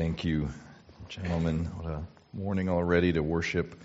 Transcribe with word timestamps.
Thank 0.00 0.24
you, 0.24 0.48
gentlemen. 1.10 1.66
What 1.76 1.92
a 1.92 2.02
morning 2.32 2.70
already 2.70 3.12
to 3.12 3.22
worship 3.22 3.78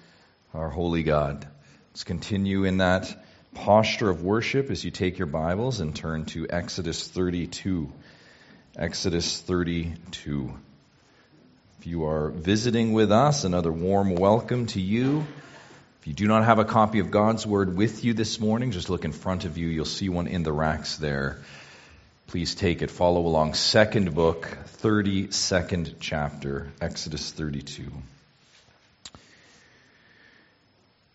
our 0.54 0.70
holy 0.70 1.04
God. 1.04 1.46
Let's 1.90 2.06
continue 2.06 2.64
in 2.64 2.78
that 2.78 3.14
posture 3.54 4.10
of 4.10 4.24
worship 4.24 4.72
as 4.72 4.82
you 4.82 4.92
take 4.92 5.18
your 5.18 5.26
Bibles 5.26 5.82
and 5.82 5.94
turn 5.94 6.24
to 6.28 6.48
Exodus 6.50 7.06
32. 7.06 7.92
Exodus 8.78 9.42
32. 9.42 10.58
If 11.80 11.86
you 11.86 12.06
are 12.06 12.30
visiting 12.30 12.94
with 12.94 13.12
us, 13.12 13.44
another 13.44 13.74
warm 13.74 14.16
welcome 14.16 14.68
to 14.68 14.80
you. 14.80 15.28
If 16.00 16.08
you 16.08 16.14
do 16.14 16.28
not 16.28 16.46
have 16.46 16.60
a 16.60 16.66
copy 16.66 17.00
of 17.00 17.12
God's 17.12 17.46
Word 17.46 17.76
with 17.76 18.06
you 18.06 18.14
this 18.14 18.40
morning, 18.40 18.72
just 18.72 18.90
look 18.90 19.04
in 19.04 19.12
front 19.12 19.44
of 19.44 19.58
you. 19.58 19.68
You'll 19.68 19.84
see 19.84 20.08
one 20.08 20.28
in 20.28 20.44
the 20.44 20.54
racks 20.54 20.96
there. 20.96 21.42
Please 22.28 22.56
take 22.56 22.82
it. 22.82 22.90
Follow 22.90 23.26
along. 23.28 23.54
Second 23.54 24.16
book, 24.16 24.58
32nd 24.78 25.96
chapter, 26.00 26.72
Exodus 26.82 27.32
32. 27.32 27.92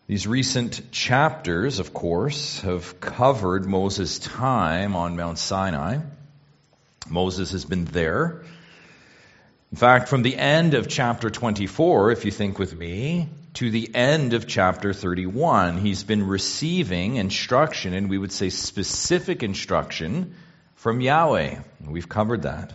These 0.07 0.27
recent 0.27 0.91
chapters, 0.93 1.79
of 1.79 1.93
course, 1.93 2.61
have 2.61 3.01
covered 3.01 3.67
Moses' 3.67 4.19
time 4.19 4.97
on 4.97 5.17
Mount 5.17 5.39
Sinai. 5.39 5.99
Moses 7.09 7.53
has 7.53 7.65
been 7.65 7.85
there. 7.87 8.43
In 9.73 9.79
fact, 9.79 10.09
from 10.09 10.23
the 10.23 10.37
end 10.37 10.75
of 10.75 10.89
chapter 10.89 11.31
24, 11.31 12.13
if 12.13 12.25
you 12.25 12.31
think 12.31 12.59
with 12.59 12.77
me, 12.77 13.29
to 13.55 13.71
the 13.71 13.95
end 13.95 14.33
of 14.33 14.47
chapter 14.47 14.93
31, 14.93 15.79
he's 15.79 16.05
been 16.05 16.27
receiving 16.27 17.17
instruction, 17.17 17.95
and 17.95 18.09
we 18.09 18.19
would 18.19 18.33
say 18.33 18.51
specific 18.51 19.43
instruction 19.43 20.35
from 20.81 21.03
Yahweh. 21.03 21.57
We've 21.87 22.09
covered 22.09 22.43
that. 22.43 22.73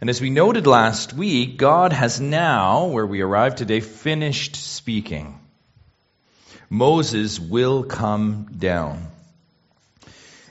And 0.00 0.10
as 0.10 0.20
we 0.20 0.28
noted 0.28 0.66
last 0.66 1.12
week, 1.12 1.56
God 1.56 1.92
has 1.92 2.20
now, 2.20 2.86
where 2.86 3.06
we 3.06 3.20
arrive 3.20 3.54
today, 3.54 3.78
finished 3.78 4.56
speaking. 4.56 5.38
Moses 6.68 7.38
will 7.38 7.84
come 7.84 8.48
down. 8.58 9.06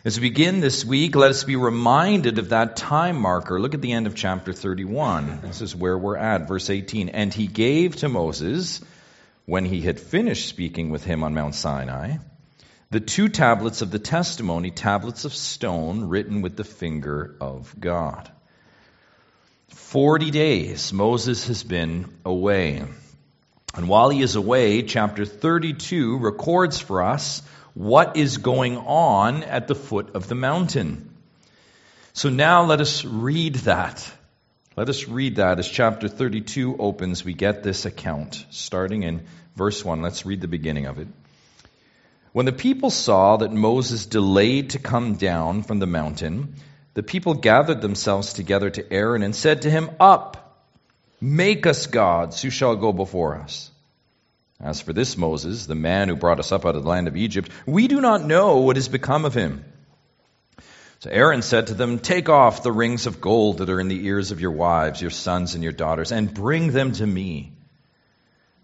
As 0.05 0.17
we 0.17 0.29
begin 0.29 0.61
this 0.61 0.85
week, 0.85 1.17
let 1.17 1.29
us 1.29 1.43
be 1.43 1.57
reminded 1.57 2.39
of 2.39 2.49
that 2.49 2.77
time 2.77 3.19
marker. 3.19 3.59
Look 3.59 3.73
at 3.73 3.81
the 3.81 3.91
end 3.91 4.07
of 4.07 4.15
chapter 4.15 4.53
31. 4.53 5.41
This 5.41 5.59
is 5.59 5.75
where 5.75 5.97
we're 5.97 6.15
at, 6.15 6.47
verse 6.47 6.69
18. 6.69 7.09
And 7.09 7.33
he 7.33 7.47
gave 7.47 7.97
to 7.97 8.07
Moses, 8.07 8.79
when 9.45 9.65
he 9.65 9.81
had 9.81 9.99
finished 9.99 10.47
speaking 10.47 10.89
with 10.89 11.03
him 11.03 11.21
on 11.21 11.33
Mount 11.33 11.55
Sinai, 11.55 12.15
the 12.91 12.99
two 12.99 13.29
tablets 13.29 13.81
of 13.81 13.91
the 13.91 13.99
testimony, 13.99 14.71
tablets 14.71 15.25
of 15.25 15.33
stone 15.33 16.09
written 16.09 16.41
with 16.41 16.55
the 16.55 16.63
finger 16.63 17.35
of 17.39 17.73
God. 17.79 18.31
Forty 19.69 20.31
days 20.31 20.91
Moses 20.91 21.47
has 21.47 21.63
been 21.63 22.11
away. 22.25 22.83
And 23.75 23.87
while 23.87 24.09
he 24.09 24.21
is 24.21 24.35
away, 24.35 24.81
chapter 24.81 25.25
32 25.25 26.17
records 26.17 26.79
for 26.79 27.03
us 27.03 27.43
what 27.75 28.17
is 28.17 28.37
going 28.37 28.77
on 28.77 29.43
at 29.43 29.67
the 29.67 29.75
foot 29.75 30.15
of 30.15 30.27
the 30.27 30.35
mountain. 30.35 31.13
So 32.13 32.29
now 32.29 32.65
let 32.65 32.81
us 32.81 33.05
read 33.05 33.55
that. 33.55 34.11
Let 34.75 34.89
us 34.89 35.07
read 35.07 35.35
that 35.35 35.59
as 35.59 35.69
chapter 35.69 36.07
32 36.07 36.77
opens. 36.79 37.23
We 37.23 37.33
get 37.33 37.61
this 37.61 37.85
account 37.85 38.43
starting 38.49 39.03
in 39.03 39.27
verse 39.55 39.85
1. 39.85 40.01
Let's 40.01 40.25
read 40.25 40.41
the 40.41 40.47
beginning 40.47 40.87
of 40.87 40.97
it. 40.97 41.07
When 42.31 42.45
the 42.45 42.51
people 42.51 42.89
saw 42.89 43.37
that 43.37 43.51
Moses 43.51 44.05
delayed 44.05 44.71
to 44.71 44.79
come 44.79 45.15
down 45.15 45.63
from 45.63 45.79
the 45.79 45.87
mountain, 45.87 46.55
the 46.93 47.03
people 47.03 47.33
gathered 47.33 47.81
themselves 47.81 48.33
together 48.33 48.69
to 48.69 48.93
Aaron 48.93 49.23
and 49.23 49.35
said 49.35 49.63
to 49.63 49.69
him, 49.69 49.89
Up, 49.99 50.59
make 51.19 51.65
us 51.65 51.87
gods 51.87 52.41
who 52.41 52.49
shall 52.49 52.75
go 52.75 52.93
before 52.93 53.35
us. 53.35 53.71
As 54.61 54.81
for 54.81 54.93
this 54.93 55.17
Moses, 55.17 55.65
the 55.65 55.75
man 55.75 56.09
who 56.09 56.15
brought 56.15 56.39
us 56.39 56.51
up 56.51 56.65
out 56.65 56.75
of 56.75 56.83
the 56.83 56.89
land 56.89 57.07
of 57.07 57.15
Egypt, 57.15 57.49
we 57.65 57.87
do 57.87 58.01
not 58.01 58.25
know 58.25 58.57
what 58.57 58.75
has 58.75 58.89
become 58.89 59.25
of 59.25 59.33
him. 59.33 59.63
So 60.99 61.09
Aaron 61.09 61.41
said 61.41 61.67
to 61.67 61.73
them, 61.73 61.97
Take 61.97 62.27
off 62.27 62.61
the 62.61 62.73
rings 62.73 63.07
of 63.07 63.21
gold 63.21 63.59
that 63.59 63.69
are 63.69 63.79
in 63.79 63.87
the 63.87 64.05
ears 64.05 64.31
of 64.31 64.41
your 64.41 64.51
wives, 64.51 65.01
your 65.01 65.11
sons, 65.11 65.55
and 65.55 65.63
your 65.63 65.71
daughters, 65.71 66.11
and 66.11 66.33
bring 66.33 66.71
them 66.71 66.91
to 66.91 67.07
me. 67.07 67.53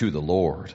to 0.00 0.10
the 0.10 0.20
Lord. 0.20 0.72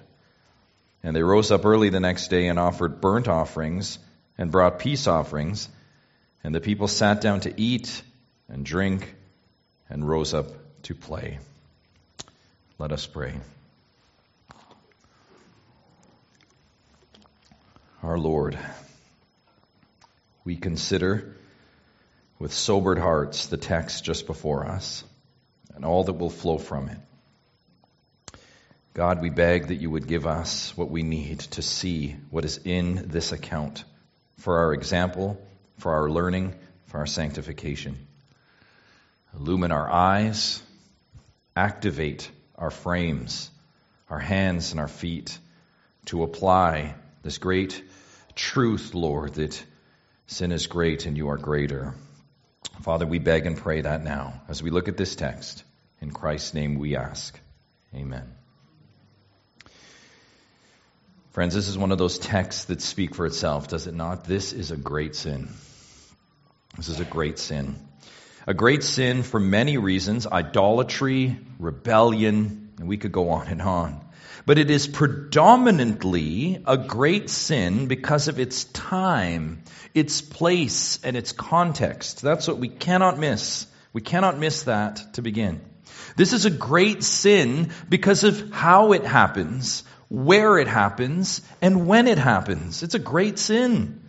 And 1.02 1.16
they 1.16 1.24
rose 1.24 1.52
up 1.52 1.66
early 1.66 1.90
the 1.90 2.00
next 2.00 2.28
day 2.28 2.48
and 2.48 2.60
offered 2.60 3.02
burnt 3.02 3.28
offerings 3.28 3.98
and 4.38 4.52
brought 4.52 4.78
peace 4.78 5.08
offerings. 5.08 5.68
And 6.44 6.54
the 6.54 6.62
people 6.62 6.88
sat 6.88 7.22
down 7.22 7.40
to 7.40 7.54
eat 7.60 8.04
and 8.48 8.64
drink 8.64 9.16
and 9.90 10.08
rose 10.08 10.36
up 10.36 10.46
to 10.84 10.94
play. 10.94 11.40
Let 12.78 12.92
us 12.92 13.08
pray. 13.08 13.34
Our 18.04 18.20
Lord, 18.20 18.60
we 20.44 20.56
consider 20.56 21.36
with 22.38 22.54
sobered 22.54 23.00
hearts 23.00 23.48
the 23.48 23.58
text 23.58 24.04
just 24.04 24.28
before 24.28 24.68
us 24.68 25.04
and 25.74 25.84
all 25.84 26.04
that 26.04 26.14
will 26.14 26.30
flow 26.30 26.60
from 26.60 26.90
it. 26.90 27.00
God, 28.96 29.22
we 29.22 29.30
beg 29.30 29.68
that 29.68 29.76
you 29.76 29.92
would 29.92 30.08
give 30.08 30.26
us 30.26 30.72
what 30.78 30.90
we 30.90 31.04
need 31.04 31.40
to 31.40 31.62
see 31.62 32.16
what 32.30 32.46
is 32.46 32.62
in 32.64 33.10
this 33.10 33.34
account 33.34 33.84
for 34.38 34.60
our 34.60 34.74
example, 34.74 35.38
for 35.80 35.92
our 35.92 36.10
learning, 36.10 36.56
for 36.86 37.00
our 37.00 37.06
sanctification. 37.06 38.08
Illumine 39.38 39.74
our 39.74 39.92
eyes, 39.92 40.64
activate 41.58 42.32
our 42.58 42.72
frames, 42.72 43.50
our 44.10 44.20
hands, 44.20 44.72
and 44.72 44.80
our 44.80 44.88
feet 44.88 45.38
to 46.06 46.24
apply 46.24 46.96
this 47.22 47.38
great 47.38 47.84
truth, 48.34 48.94
Lord, 48.94 49.34
that 49.34 49.62
sin 50.28 50.54
is 50.54 50.68
great 50.68 51.06
and 51.06 51.18
you 51.18 51.28
are 51.32 51.38
greater. 51.38 51.96
Father, 52.84 53.06
we 53.06 53.20
beg 53.20 53.46
and 53.46 53.58
pray 53.58 53.82
that 53.82 54.06
now 54.06 54.42
as 54.48 54.64
we 54.64 54.70
look 54.70 54.88
at 54.88 54.96
this 54.96 55.18
text. 55.18 55.66
In 56.00 56.12
Christ's 56.12 56.54
name 56.54 56.76
we 56.80 56.96
ask. 56.96 57.38
Amen. 57.94 58.35
Friends, 61.36 61.54
this 61.54 61.68
is 61.68 61.78
one 61.78 61.92
of 61.92 61.98
those 61.98 62.18
texts 62.18 62.64
that 62.66 62.80
speak 62.80 63.14
for 63.14 63.26
itself, 63.26 63.68
does 63.68 63.88
it 63.88 63.94
not? 63.94 64.24
This 64.24 64.54
is 64.54 64.72
a 64.72 64.78
great 64.78 65.18
sin. 65.18 65.50
This 66.78 66.88
is 66.88 67.02
a 67.02 67.04
great 67.04 67.40
sin. 67.40 67.76
A 68.48 68.54
great 68.54 68.84
sin 68.84 69.22
for 69.22 69.38
many 69.38 69.78
reasons 69.78 70.26
idolatry, 70.26 71.38
rebellion, 71.60 72.70
and 72.80 72.88
we 72.88 72.96
could 72.96 73.12
go 73.12 73.32
on 73.32 73.50
and 73.50 73.62
on. 73.62 74.00
But 74.46 74.60
it 74.60 74.72
is 74.72 74.88
predominantly 74.88 76.64
a 76.66 76.78
great 76.78 77.30
sin 77.30 77.88
because 77.88 78.30
of 78.30 78.40
its 78.40 78.64
time, 78.64 79.64
its 79.94 80.22
place, 80.22 81.02
and 81.04 81.18
its 81.18 81.34
context. 81.34 82.22
That's 82.22 82.48
what 82.48 82.60
we 82.60 82.70
cannot 82.70 83.20
miss. 83.20 83.68
We 83.92 84.00
cannot 84.00 84.40
miss 84.40 84.64
that 84.64 85.16
to 85.16 85.22
begin. 85.22 85.60
This 86.16 86.32
is 86.32 86.46
a 86.46 86.50
great 86.50 87.04
sin 87.04 87.72
because 87.90 88.24
of 88.24 88.52
how 88.54 88.94
it 88.94 89.06
happens, 89.06 89.84
where 90.16 90.58
it 90.58 90.70
happens, 90.70 91.42
and 91.62 91.88
when 91.88 92.08
it 92.08 92.18
happens. 92.18 92.84
It's 92.84 92.96
a 92.96 93.00
great 93.00 93.38
sin. 93.38 94.02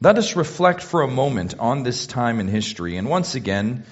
Let 0.00 0.18
us 0.18 0.34
reflect 0.34 0.82
for 0.82 1.02
a 1.02 1.06
moment 1.06 1.54
on 1.60 1.84
this 1.84 2.08
time 2.08 2.40
in 2.40 2.48
history. 2.48 2.96
And 2.96 3.08
once 3.08 3.36
again, 3.36 3.84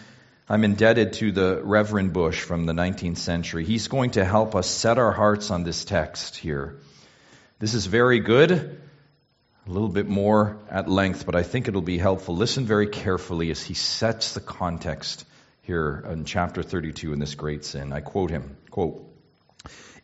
I'm 0.48 0.64
indebted 0.64 1.12
to 1.14 1.30
the 1.30 1.60
Reverend 1.62 2.12
Bush 2.12 2.40
from 2.40 2.66
the 2.66 2.72
19th 2.72 3.18
century. 3.18 3.64
He's 3.64 3.86
going 3.86 4.10
to 4.12 4.24
help 4.24 4.56
us 4.56 4.68
set 4.68 4.98
our 4.98 5.12
hearts 5.12 5.52
on 5.52 5.62
this 5.62 5.84
text 5.84 6.36
here. 6.36 6.80
This 7.60 7.74
is 7.74 7.86
very 7.86 8.18
good, 8.18 8.80
a 9.68 9.70
little 9.70 9.88
bit 9.88 10.08
more 10.08 10.58
at 10.68 10.88
length, 10.88 11.26
but 11.26 11.36
I 11.36 11.44
think 11.44 11.68
it'll 11.68 11.80
be 11.80 11.98
helpful. 11.98 12.34
Listen 12.34 12.64
very 12.64 12.88
carefully 12.88 13.52
as 13.52 13.62
he 13.62 13.74
sets 13.74 14.34
the 14.34 14.40
context 14.40 15.24
here 15.62 16.04
in 16.10 16.24
chapter 16.24 16.64
32 16.64 17.12
in 17.12 17.20
this 17.20 17.36
great 17.36 17.64
sin. 17.64 17.92
I 17.92 18.00
quote 18.00 18.30
him, 18.30 18.56
quote, 18.70 19.09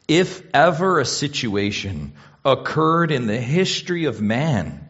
if 0.08 0.42
ever 0.54 1.00
a 1.00 1.04
situation 1.04 2.14
occurred 2.44 3.10
in 3.10 3.26
the 3.26 3.40
history 3.40 4.04
of 4.04 4.20
man 4.20 4.86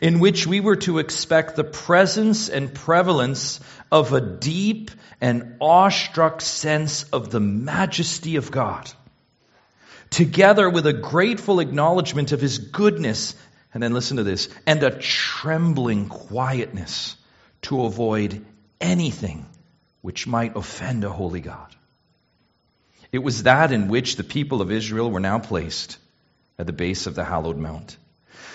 in 0.00 0.18
which 0.20 0.46
we 0.46 0.60
were 0.60 0.76
to 0.76 0.98
expect 0.98 1.56
the 1.56 1.64
presence 1.64 2.48
and 2.48 2.74
prevalence 2.74 3.60
of 3.90 4.12
a 4.12 4.20
deep 4.20 4.90
and 5.20 5.56
awestruck 5.60 6.40
sense 6.40 7.04
of 7.04 7.30
the 7.30 7.40
majesty 7.40 8.36
of 8.36 8.50
God, 8.50 8.90
together 10.10 10.68
with 10.68 10.86
a 10.86 10.92
grateful 10.92 11.60
acknowledgement 11.60 12.32
of 12.32 12.40
His 12.40 12.58
goodness, 12.58 13.34
and 13.72 13.82
then 13.82 13.94
listen 13.94 14.16
to 14.16 14.24
this, 14.24 14.48
and 14.66 14.82
a 14.82 14.98
trembling 14.98 16.08
quietness 16.08 17.16
to 17.62 17.84
avoid 17.84 18.44
anything 18.80 19.46
which 20.00 20.26
might 20.26 20.56
offend 20.56 21.04
a 21.04 21.10
holy 21.10 21.40
God. 21.40 21.74
It 23.12 23.22
was 23.22 23.42
that 23.42 23.72
in 23.72 23.88
which 23.88 24.16
the 24.16 24.24
people 24.24 24.62
of 24.62 24.72
Israel 24.72 25.10
were 25.10 25.20
now 25.20 25.38
placed 25.38 25.98
at 26.58 26.66
the 26.66 26.72
base 26.72 27.06
of 27.06 27.14
the 27.14 27.24
hallowed 27.24 27.58
mount. 27.58 27.98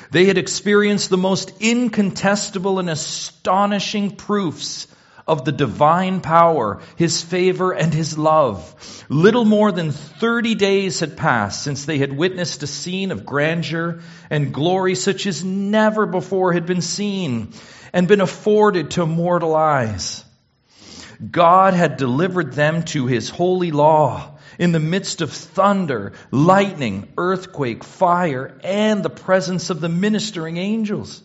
They 0.09 0.25
had 0.25 0.39
experienced 0.39 1.09
the 1.12 1.18
most 1.18 1.62
incontestable 1.62 2.80
and 2.80 2.89
astonishing 2.89 4.15
proofs 4.15 4.88
of 5.27 5.45
the 5.45 5.51
divine 5.51 6.21
power, 6.21 6.81
His 6.95 7.21
favor, 7.21 7.71
and 7.71 7.94
His 7.94 8.18
love. 8.18 9.06
Little 9.09 9.45
more 9.45 9.71
than 9.71 9.92
30 9.92 10.56
days 10.56 11.01
had 11.01 11.18
passed 11.18 11.62
since 11.62 11.86
they 11.86 12.00
had 12.00 12.18
witnessed 12.18 12.63
a 12.63 12.68
scene 12.68 13.12
of 13.12 13.25
grandeur 13.25 14.00
and 14.30 14.54
glory 14.54 14.95
such 14.95 15.27
as 15.27 15.44
never 15.44 16.07
before 16.07 16.54
had 16.54 16.65
been 16.65 16.81
seen 16.81 17.54
and 17.94 18.07
been 18.07 18.21
afforded 18.21 18.92
to 18.92 19.06
mortal 19.06 19.56
eyes. 19.56 20.24
God 21.30 21.74
had 21.74 21.98
delivered 21.98 22.54
them 22.54 22.83
to 22.83 23.06
His 23.06 23.30
holy 23.30 23.71
law 23.71 24.37
in 24.59 24.71
the 24.71 24.80
midst 24.80 25.21
of 25.21 25.31
thunder, 25.31 26.13
lightning, 26.31 27.12
earthquake, 27.18 27.83
fire, 27.83 28.59
and 28.63 29.04
the 29.04 29.09
presence 29.09 29.69
of 29.69 29.81
the 29.81 29.89
ministering 29.89 30.57
angels. 30.57 31.24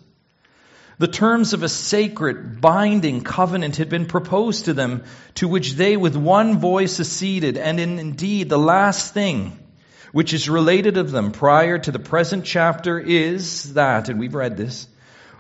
The 0.98 1.08
terms 1.08 1.52
of 1.52 1.62
a 1.62 1.68
sacred, 1.68 2.60
binding 2.60 3.22
covenant 3.22 3.76
had 3.76 3.88
been 3.88 4.06
proposed 4.06 4.66
to 4.66 4.74
them, 4.74 5.04
to 5.36 5.48
which 5.48 5.72
they 5.72 5.96
with 5.96 6.16
one 6.16 6.58
voice 6.58 7.00
acceded, 7.00 7.56
and 7.56 7.80
in, 7.80 7.98
indeed 7.98 8.48
the 8.48 8.58
last 8.58 9.12
thing 9.14 9.58
which 10.12 10.34
is 10.34 10.48
related 10.48 10.98
of 10.98 11.10
them 11.10 11.32
prior 11.32 11.78
to 11.78 11.90
the 11.90 11.98
present 11.98 12.44
chapter 12.44 13.00
is 13.00 13.72
that, 13.72 14.10
and 14.10 14.20
we've 14.20 14.34
read 14.34 14.56
this, 14.56 14.86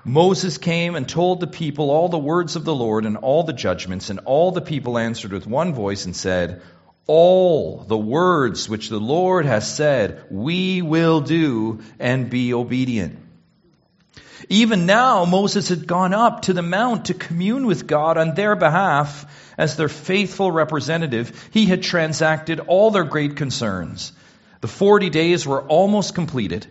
Moses 0.04 0.58
came 0.58 0.96
and 0.96 1.08
told 1.08 1.38
the 1.38 1.46
people 1.46 1.90
all 1.90 2.08
the 2.08 2.18
words 2.18 2.56
of 2.56 2.64
the 2.64 2.74
Lord 2.74 3.04
and 3.04 3.18
all 3.18 3.44
the 3.44 3.52
judgments, 3.52 4.10
and 4.10 4.20
all 4.24 4.50
the 4.50 4.62
people 4.62 4.98
answered 4.98 5.32
with 5.32 5.46
one 5.46 5.74
voice 5.74 6.06
and 6.06 6.16
said, 6.16 6.62
all 7.06 7.78
the 7.78 7.98
words 7.98 8.68
which 8.68 8.88
the 8.88 9.00
Lord 9.00 9.46
has 9.46 9.72
said, 9.72 10.24
we 10.30 10.82
will 10.82 11.20
do 11.20 11.80
and 11.98 12.30
be 12.30 12.54
obedient. 12.54 13.18
Even 14.48 14.86
now, 14.86 15.24
Moses 15.24 15.68
had 15.68 15.86
gone 15.86 16.14
up 16.14 16.42
to 16.42 16.52
the 16.52 16.62
mount 16.62 17.06
to 17.06 17.14
commune 17.14 17.66
with 17.66 17.86
God 17.86 18.18
on 18.18 18.34
their 18.34 18.56
behalf 18.56 19.26
as 19.56 19.76
their 19.76 19.88
faithful 19.88 20.50
representative. 20.50 21.48
He 21.52 21.66
had 21.66 21.82
transacted 21.82 22.60
all 22.60 22.90
their 22.90 23.04
great 23.04 23.36
concerns. 23.36 24.12
The 24.60 24.68
40 24.68 25.10
days 25.10 25.46
were 25.46 25.62
almost 25.62 26.14
completed, 26.14 26.66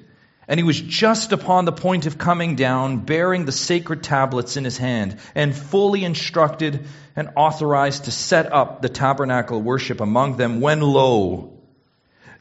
and 0.52 0.60
he 0.60 0.66
was 0.66 0.82
just 0.82 1.32
upon 1.32 1.64
the 1.64 1.72
point 1.72 2.08
of 2.08 2.18
coming 2.18 2.58
down, 2.58 2.98
bearing 2.98 3.46
the 3.46 3.54
sacred 3.54 4.04
tablets 4.04 4.58
in 4.58 4.66
his 4.66 4.78
hand, 4.78 5.16
and 5.34 5.56
fully 5.56 6.04
instructed 6.04 6.86
and 7.16 7.30
authorized 7.38 8.04
to 8.04 8.12
set 8.12 8.52
up 8.52 8.82
the 8.82 8.90
tabernacle 8.90 9.62
worship 9.62 10.02
among 10.02 10.36
them, 10.36 10.60
when 10.60 10.82
lo, 10.82 11.58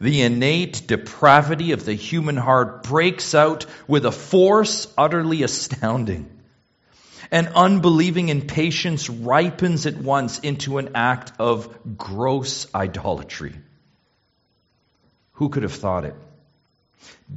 the 0.00 0.22
innate 0.22 0.88
depravity 0.88 1.70
of 1.70 1.84
the 1.84 1.94
human 1.94 2.36
heart 2.36 2.82
breaks 2.82 3.32
out 3.32 3.66
with 3.86 4.04
a 4.04 4.10
force 4.10 4.92
utterly 4.98 5.44
astounding. 5.44 6.28
And 7.30 7.46
unbelieving 7.54 8.28
impatience 8.28 9.08
ripens 9.08 9.86
at 9.86 9.96
once 9.96 10.40
into 10.40 10.78
an 10.78 10.96
act 10.96 11.30
of 11.38 11.96
gross 11.96 12.66
idolatry. 12.74 13.54
Who 15.34 15.48
could 15.48 15.62
have 15.62 15.74
thought 15.74 16.04
it? 16.04 16.16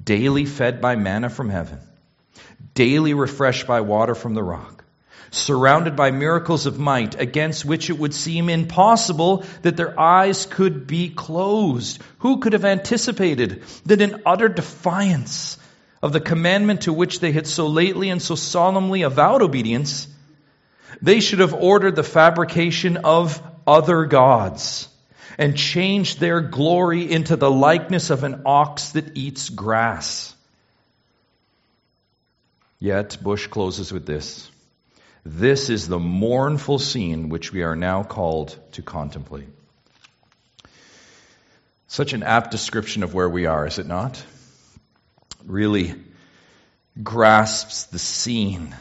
Daily 0.01 0.45
fed 0.45 0.81
by 0.81 0.95
manna 0.95 1.29
from 1.29 1.49
heaven, 1.49 1.79
daily 2.73 3.13
refreshed 3.13 3.67
by 3.67 3.81
water 3.81 4.15
from 4.15 4.33
the 4.33 4.43
rock 4.43 4.83
surrounded 5.33 5.95
by 5.95 6.11
miracles 6.11 6.67
of 6.67 6.77
might, 6.79 7.19
against 7.19 7.65
which 7.65 7.89
it 7.89 7.97
would 7.97 8.13
seem 8.13 8.49
impossible 8.49 9.43
that 9.63 9.75
their 9.75 9.99
eyes 9.99 10.45
could 10.45 10.85
be 10.85 11.09
closed. 11.09 11.99
Who 12.19 12.37
could 12.37 12.53
have 12.53 12.65
anticipated 12.65 13.63
that 13.87 14.01
in 14.01 14.21
utter 14.25 14.47
defiance 14.47 15.57
of 16.03 16.13
the 16.13 16.19
commandment 16.19 16.81
to 16.81 16.93
which 16.93 17.19
they 17.19 17.31
had 17.31 17.47
so 17.47 17.67
lately 17.67 18.09
and 18.09 18.21
so 18.21 18.35
solemnly 18.35 19.01
avowed 19.01 19.41
obedience, 19.41 20.07
they 21.01 21.19
should 21.19 21.39
have 21.39 21.53
ordered 21.53 21.95
the 21.95 22.03
fabrication 22.03 22.97
of 22.97 23.41
other 23.65 24.05
gods 24.05 24.87
and 25.37 25.57
changed 25.57 26.19
their 26.19 26.41
glory 26.41 27.11
into 27.11 27.35
the 27.35 27.51
likeness 27.51 28.09
of 28.09 28.23
an 28.23 28.43
ox 28.45 28.89
that 28.89 29.17
eats 29.17 29.49
grass. 29.49 30.35
Yet, 32.79 33.17
Bush 33.21 33.47
closes 33.47 33.91
with 33.91 34.05
this. 34.05 34.49
This 35.25 35.69
is 35.69 35.87
the 35.87 35.99
mournful 35.99 36.79
scene 36.79 37.29
which 37.29 37.53
we 37.53 37.63
are 37.63 37.77
now 37.77 38.03
called 38.03 38.57
to 38.73 38.81
contemplate. 38.81 39.47
Such 41.87 42.13
an 42.13 42.23
apt 42.23 42.51
description 42.51 43.03
of 43.03 43.13
where 43.13 43.29
we 43.29 43.45
are, 43.45 43.65
is 43.65 43.79
it 43.79 43.87
not? 43.87 44.21
Really 45.45 45.95
grasps 47.01 47.85
the 47.85 47.99
scene 47.99 48.75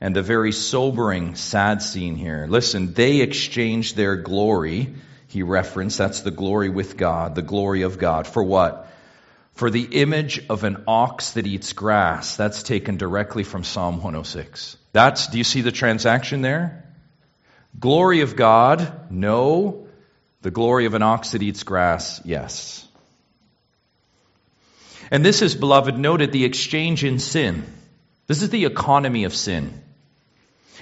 and 0.00 0.14
the 0.14 0.22
very 0.22 0.52
sobering, 0.52 1.34
sad 1.36 1.82
scene 1.82 2.16
here. 2.16 2.46
Listen, 2.48 2.92
they 2.92 3.20
exchanged 3.20 3.96
their 3.96 4.16
glory, 4.16 4.94
he 5.36 5.42
referenced, 5.42 5.98
that's 5.98 6.22
the 6.22 6.30
glory 6.30 6.70
with 6.70 6.96
God, 6.96 7.34
the 7.34 7.42
glory 7.42 7.82
of 7.82 7.98
God. 7.98 8.26
For 8.26 8.42
what? 8.42 8.90
For 9.52 9.68
the 9.68 9.84
image 9.84 10.46
of 10.48 10.64
an 10.64 10.84
ox 10.86 11.32
that 11.32 11.46
eats 11.46 11.74
grass. 11.74 12.36
That's 12.36 12.62
taken 12.62 12.96
directly 12.96 13.44
from 13.44 13.62
Psalm 13.62 13.96
106. 13.96 14.78
That's, 14.92 15.26
do 15.26 15.36
you 15.36 15.44
see 15.44 15.60
the 15.60 15.72
transaction 15.72 16.40
there? 16.40 16.90
Glory 17.78 18.22
of 18.22 18.34
God, 18.34 19.10
no. 19.10 19.88
The 20.40 20.50
glory 20.50 20.86
of 20.86 20.94
an 20.94 21.02
ox 21.02 21.32
that 21.32 21.42
eats 21.42 21.64
grass, 21.64 22.22
yes. 22.24 22.88
And 25.10 25.22
this 25.22 25.42
is, 25.42 25.54
beloved, 25.54 25.98
noted 25.98 26.32
the 26.32 26.46
exchange 26.46 27.04
in 27.04 27.18
sin. 27.18 27.62
This 28.26 28.40
is 28.40 28.48
the 28.48 28.64
economy 28.64 29.24
of 29.24 29.34
sin. 29.34 29.82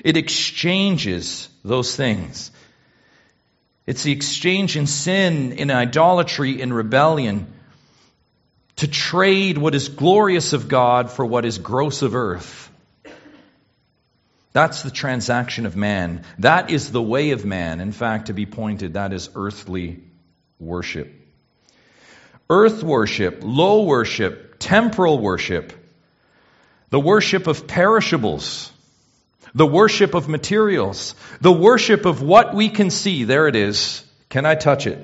It 0.05 0.17
exchanges 0.17 1.49
those 1.65 1.97
things. 1.97 2.53
It's 3.87 4.03
the 4.03 4.13
exchange 4.13 4.77
in 4.77 4.87
sin, 4.87 5.53
in 5.53 5.71
idolatry, 5.71 6.61
in 6.61 6.73
rebellion, 6.73 7.53
to 8.77 8.89
trade 8.89 9.59
what 9.59 9.75
is 9.75 9.89
glorious 9.89 10.53
of 10.53 10.69
God 10.69 11.11
for 11.11 11.25
what 11.25 11.45
is 11.45 11.59
gross 11.59 12.03
of 12.03 12.15
earth. 12.15 12.71
That's 14.53 14.83
the 14.83 14.91
transaction 14.91 15.67
of 15.67 15.77
man. 15.77 16.25
That 16.39 16.71
is 16.71 16.93
the 16.93 17.03
way 17.03 17.33
of 17.33 17.45
man. 17.45 17.81
In 17.81 17.93
fact, 17.93 18.27
to 18.27 18.33
be 18.33 18.47
pointed, 18.47 18.95
that 18.95 19.13
is 19.13 19.29
earthly 19.35 20.01
worship. 20.59 21.13
Earth 22.49 22.83
worship, 22.83 23.41
low 23.43 23.83
worship, 23.83 24.57
temporal 24.59 25.19
worship, 25.19 25.73
the 26.91 27.01
worship 27.01 27.49
of 27.49 27.67
perishables, 27.67 28.71
the 29.55 29.67
worship 29.67 30.15
of 30.15 30.29
materials, 30.29 31.15
the 31.41 31.53
worship 31.53 32.07
of 32.07 32.23
what 32.23 32.55
we 32.55 32.69
can 32.69 32.91
see. 32.91 33.25
There 33.25 33.47
it 33.47 33.57
is. 33.57 34.05
Can 34.29 34.47
I 34.47 34.57
touch 34.57 34.87
it? 34.87 34.99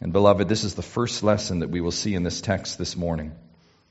And 0.00 0.12
beloved, 0.12 0.48
this 0.48 0.64
is 0.64 0.74
the 0.74 0.82
first 0.82 1.22
lesson 1.22 1.60
that 1.60 1.70
we 1.70 1.80
will 1.80 1.90
see 1.90 2.14
in 2.14 2.22
this 2.22 2.40
text 2.40 2.78
this 2.78 2.96
morning. 2.96 3.32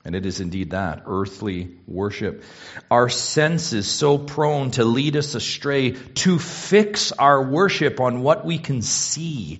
And 0.06 0.16
it 0.16 0.26
is 0.26 0.42
indeed 0.42 0.72
that 0.72 1.04
earthly 1.06 1.78
worship. 1.88 2.44
Our 2.92 3.10
senses 3.10 3.88
so 3.88 4.18
prone 4.18 4.72
to 4.72 4.84
lead 4.84 5.16
us 5.16 5.34
astray, 5.34 5.92
to 5.92 6.40
fix 6.40 7.14
our 7.14 7.42
worship 7.42 8.00
on 8.00 8.22
what 8.22 8.46
we 8.46 8.58
can 8.58 8.82
see. 8.82 9.60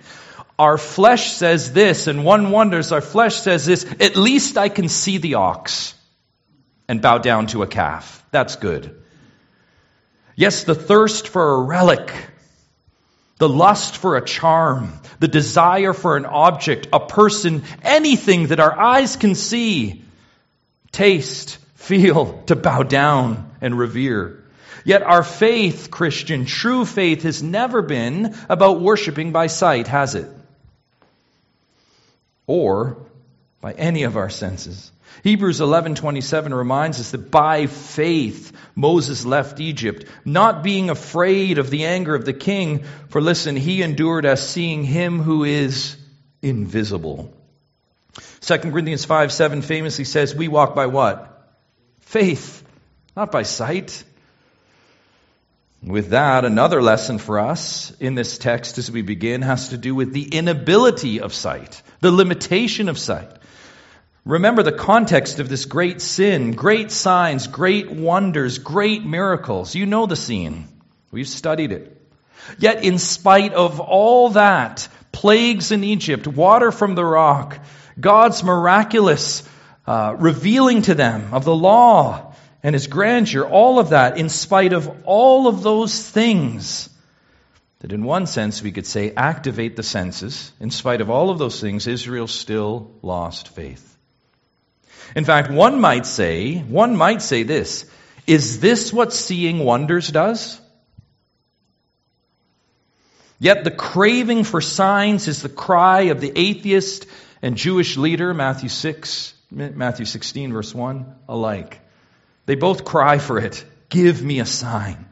Our 0.60 0.78
flesh 0.78 1.32
says 1.32 1.74
this, 1.74 2.08
and 2.08 2.26
one 2.26 2.52
wonders, 2.52 2.92
our 2.92 3.02
flesh 3.02 3.38
says 3.38 3.66
this, 3.66 3.86
at 4.00 4.16
least 4.16 4.58
I 4.58 4.70
can 4.70 4.90
see 4.90 5.18
the 5.18 5.36
ox 5.36 5.96
and 6.88 7.02
bow 7.02 7.18
down 7.18 7.48
to 7.48 7.64
a 7.64 7.68
calf. 7.68 8.24
That's 8.32 8.56
good. 8.56 9.02
Yes, 10.36 10.64
the 10.64 10.76
thirst 10.76 11.28
for 11.28 11.54
a 11.54 11.62
relic, 11.62 12.14
the 13.38 13.50
lust 13.50 13.98
for 13.98 14.18
a 14.18 14.26
charm, 14.26 14.94
the 15.20 15.28
desire 15.28 15.94
for 15.94 16.18
an 16.18 16.26
object, 16.26 16.88
a 16.92 17.00
person, 17.00 17.64
anything 17.84 18.48
that 18.48 18.60
our 18.60 18.78
eyes 18.78 19.16
can 19.16 19.36
see 19.36 20.04
taste, 20.92 21.58
feel, 21.76 22.42
to 22.48 22.56
bow 22.56 22.84
down 22.84 23.52
and 23.62 23.78
revere. 23.78 24.44
Yet 24.86 25.02
our 25.02 25.24
faith, 25.24 25.90
Christian, 25.92 26.46
true 26.46 26.86
faith, 26.86 27.24
has 27.24 27.42
never 27.42 27.82
been 27.82 28.36
about 28.50 28.82
worshiping 28.82 29.32
by 29.32 29.48
sight, 29.48 29.88
has 29.88 30.16
it? 30.16 30.30
Or 32.48 32.98
by 33.62 33.72
any 33.72 34.04
of 34.04 34.18
our 34.18 34.30
senses. 34.30 34.92
Hebrews 35.22 35.60
11:27 35.60 36.54
reminds 36.54 37.00
us 37.00 37.12
that 37.12 37.30
by 37.30 37.68
faith 37.68 38.52
Moses 38.76 39.26
left 39.26 39.60
Egypt, 39.60 40.06
not 40.26 40.64
being 40.64 40.90
afraid 40.90 41.60
of 41.60 41.70
the 41.70 41.86
anger 41.86 42.16
of 42.16 42.26
the 42.26 42.34
king, 42.34 42.84
for 43.10 43.22
listen, 43.22 43.56
he 43.56 43.82
endured 43.82 44.26
as 44.26 44.48
seeing 44.48 44.84
him 44.84 45.22
who 45.22 45.44
is 45.44 45.96
invisible. 46.42 47.34
2 48.42 48.58
Corinthians 48.58 49.06
5 49.06 49.32
7 49.32 49.62
famously 49.62 50.04
says, 50.04 50.36
We 50.36 50.48
walk 50.48 50.76
by 50.76 50.88
what? 50.88 51.30
Faith, 52.02 52.64
not 53.16 53.32
by 53.32 53.44
sight. 53.44 54.04
With 55.82 56.10
that, 56.10 56.46
another 56.46 56.82
lesson 56.82 57.18
for 57.18 57.40
us 57.40 57.92
in 58.00 58.16
this 58.16 58.38
text 58.38 58.78
as 58.78 58.90
we 58.90 59.02
begin 59.02 59.42
has 59.42 59.70
to 59.70 59.78
do 59.78 59.94
with 59.94 60.14
the 60.14 60.24
inability 60.24 61.20
of 61.20 61.34
sight, 61.34 61.82
the 62.00 62.12
limitation 62.12 62.88
of 62.88 62.98
sight. 62.98 63.30
Remember 64.26 64.64
the 64.64 64.72
context 64.72 65.40
of 65.40 65.50
this 65.50 65.66
great 65.66 66.02
sin, 66.02 66.54
great 66.54 66.92
signs, 66.92 67.48
great 67.48 67.92
wonders, 67.92 68.58
great 68.58 69.04
miracles. 69.04 69.76
You 69.76 69.86
know 69.86 70.06
the 70.06 70.16
scene. 70.16 70.70
We've 71.12 71.28
studied 71.28 71.74
it. 71.74 72.02
Yet, 72.58 72.86
in 72.86 73.00
spite 73.00 73.54
of 73.54 73.82
all 73.82 74.30
that, 74.30 74.88
plagues 75.12 75.72
in 75.72 75.84
Egypt, 75.84 76.26
water 76.26 76.72
from 76.72 76.96
the 76.96 77.04
rock, 77.04 77.60
God's 78.00 78.44
miraculous 78.44 79.44
uh, 79.86 80.16
revealing 80.18 80.84
to 80.84 80.96
them 80.96 81.34
of 81.34 81.44
the 81.44 81.56
law, 81.56 82.34
and 82.64 82.74
his 82.74 82.88
grandeur, 82.88 83.46
all 83.46 83.78
of 83.78 83.90
that, 83.90 84.18
in 84.18 84.30
spite 84.30 84.72
of 84.72 84.90
all 85.04 85.48
of 85.48 85.64
those 85.64 86.10
things, 86.10 86.90
that 87.80 87.92
in 87.92 88.04
one 88.06 88.26
sense 88.26 88.64
we 88.64 88.72
could 88.72 88.88
say 88.88 89.14
activate 89.16 89.76
the 89.76 89.84
senses, 89.84 90.54
in 90.62 90.72
spite 90.72 91.02
of 91.02 91.10
all 91.10 91.30
of 91.30 91.40
those 91.40 91.60
things, 91.60 91.88
Israel 91.88 92.28
still 92.28 92.92
lost 93.02 93.50
faith. 93.50 93.93
In 95.16 95.26
fact, 95.26 95.52
one 95.52 95.80
might 95.80 96.06
say, 96.06 96.58
one 96.58 96.96
might 96.96 97.22
say 97.22 97.44
this, 97.44 97.86
is 98.26 98.60
this 98.60 98.92
what 98.94 99.14
seeing 99.14 99.60
wonders 99.60 100.08
does? 100.08 100.60
Yet 103.40 103.64
the 103.64 103.72
craving 103.72 104.46
for 104.46 104.62
signs 104.62 105.28
is 105.28 105.42
the 105.42 105.50
cry 105.50 106.04
of 106.04 106.22
the 106.22 106.32
atheist 106.34 107.06
and 107.42 107.58
Jewish 107.58 107.98
leader, 107.98 108.34
Matthew 108.34 108.70
6, 108.70 109.34
Matthew 109.52 110.06
16 110.06 110.54
verse 110.54 110.74
1, 110.74 111.16
alike. 111.28 111.82
They 112.46 112.56
both 112.56 112.86
cry 112.86 113.18
for 113.18 113.38
it. 113.38 113.66
Give 113.90 114.24
me 114.24 114.40
a 114.40 114.46
sign. 114.46 115.06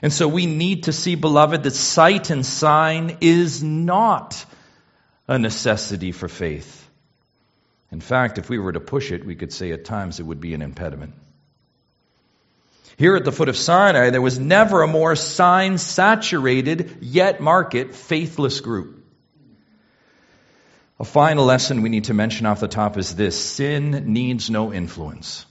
And 0.00 0.12
so 0.12 0.26
we 0.26 0.46
need 0.46 0.84
to 0.84 0.92
see, 0.92 1.14
beloved, 1.14 1.62
that 1.62 1.72
sight 1.72 2.30
and 2.30 2.44
sign 2.44 3.18
is 3.20 3.62
not 3.62 4.44
a 5.28 5.38
necessity 5.38 6.12
for 6.12 6.28
faith. 6.28 6.81
In 7.92 8.00
fact, 8.00 8.38
if 8.38 8.48
we 8.48 8.58
were 8.58 8.72
to 8.72 8.80
push 8.80 9.12
it, 9.12 9.24
we 9.24 9.36
could 9.36 9.52
say 9.52 9.70
at 9.70 9.84
times 9.84 10.18
it 10.18 10.22
would 10.24 10.40
be 10.40 10.54
an 10.54 10.62
impediment. 10.62 11.12
Here 12.96 13.16
at 13.16 13.24
the 13.24 13.32
foot 13.32 13.50
of 13.50 13.56
Sinai, 13.56 14.10
there 14.10 14.22
was 14.22 14.38
never 14.38 14.82
a 14.82 14.88
more 14.88 15.14
sign 15.14 15.76
saturated, 15.76 16.98
yet 17.02 17.40
market, 17.40 17.94
faithless 17.94 18.60
group. 18.60 19.04
A 20.98 21.04
final 21.04 21.44
lesson 21.44 21.82
we 21.82 21.90
need 21.90 22.04
to 22.04 22.14
mention 22.14 22.46
off 22.46 22.60
the 22.60 22.68
top 22.68 22.96
is 22.96 23.14
this 23.14 23.38
sin 23.38 24.12
needs 24.12 24.48
no 24.48 24.72
influence. 24.72 25.44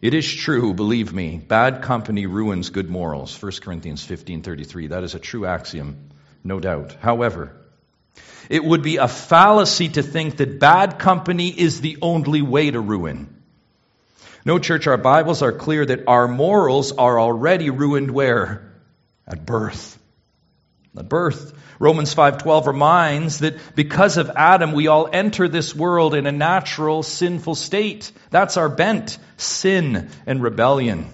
It 0.00 0.14
is 0.14 0.32
true, 0.32 0.74
believe 0.74 1.12
me, 1.12 1.38
bad 1.38 1.82
company 1.82 2.26
ruins 2.26 2.70
good 2.70 2.90
morals. 2.90 3.42
1 3.42 3.62
Corinthians 3.62 4.06
15:33. 4.06 4.88
That 4.88 5.02
is 5.02 5.14
a 5.14 5.18
true 5.18 5.46
axiom, 5.46 6.10
no 6.44 6.60
doubt. 6.60 6.96
However, 7.00 7.63
it 8.48 8.64
would 8.64 8.82
be 8.82 8.96
a 8.96 9.08
fallacy 9.08 9.88
to 9.90 10.02
think 10.02 10.36
that 10.36 10.60
bad 10.60 10.98
company 10.98 11.48
is 11.48 11.80
the 11.80 11.98
only 12.02 12.42
way 12.42 12.70
to 12.70 12.80
ruin. 12.80 13.42
No, 14.44 14.58
church, 14.58 14.86
our 14.86 14.98
Bibles 14.98 15.40
are 15.40 15.52
clear 15.52 15.86
that 15.86 16.06
our 16.06 16.28
morals 16.28 16.92
are 16.92 17.18
already 17.18 17.70
ruined 17.70 18.10
where? 18.10 18.72
At 19.26 19.46
birth. 19.46 19.98
At 20.96 21.08
birth. 21.08 21.54
Romans 21.78 22.14
5:12 22.14 22.66
reminds 22.66 23.38
that 23.40 23.56
because 23.74 24.16
of 24.16 24.30
Adam 24.36 24.72
we 24.72 24.86
all 24.86 25.08
enter 25.12 25.48
this 25.48 25.74
world 25.74 26.14
in 26.14 26.26
a 26.26 26.32
natural 26.32 27.02
sinful 27.02 27.54
state. 27.54 28.12
That's 28.30 28.56
our 28.56 28.68
bent, 28.68 29.18
sin 29.36 30.10
and 30.26 30.42
rebellion. 30.42 31.06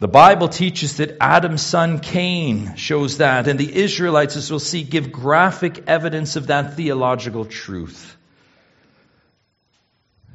The 0.00 0.08
Bible 0.08 0.48
teaches 0.48 0.96
that 0.96 1.16
Adam's 1.20 1.62
son 1.62 2.00
Cain 2.00 2.74
shows 2.74 3.18
that, 3.18 3.46
and 3.46 3.58
the 3.58 3.74
Israelites, 3.74 4.36
as 4.36 4.50
we'll 4.50 4.58
see, 4.58 4.82
give 4.82 5.12
graphic 5.12 5.84
evidence 5.86 6.36
of 6.36 6.48
that 6.48 6.74
theological 6.76 7.44
truth. 7.44 8.16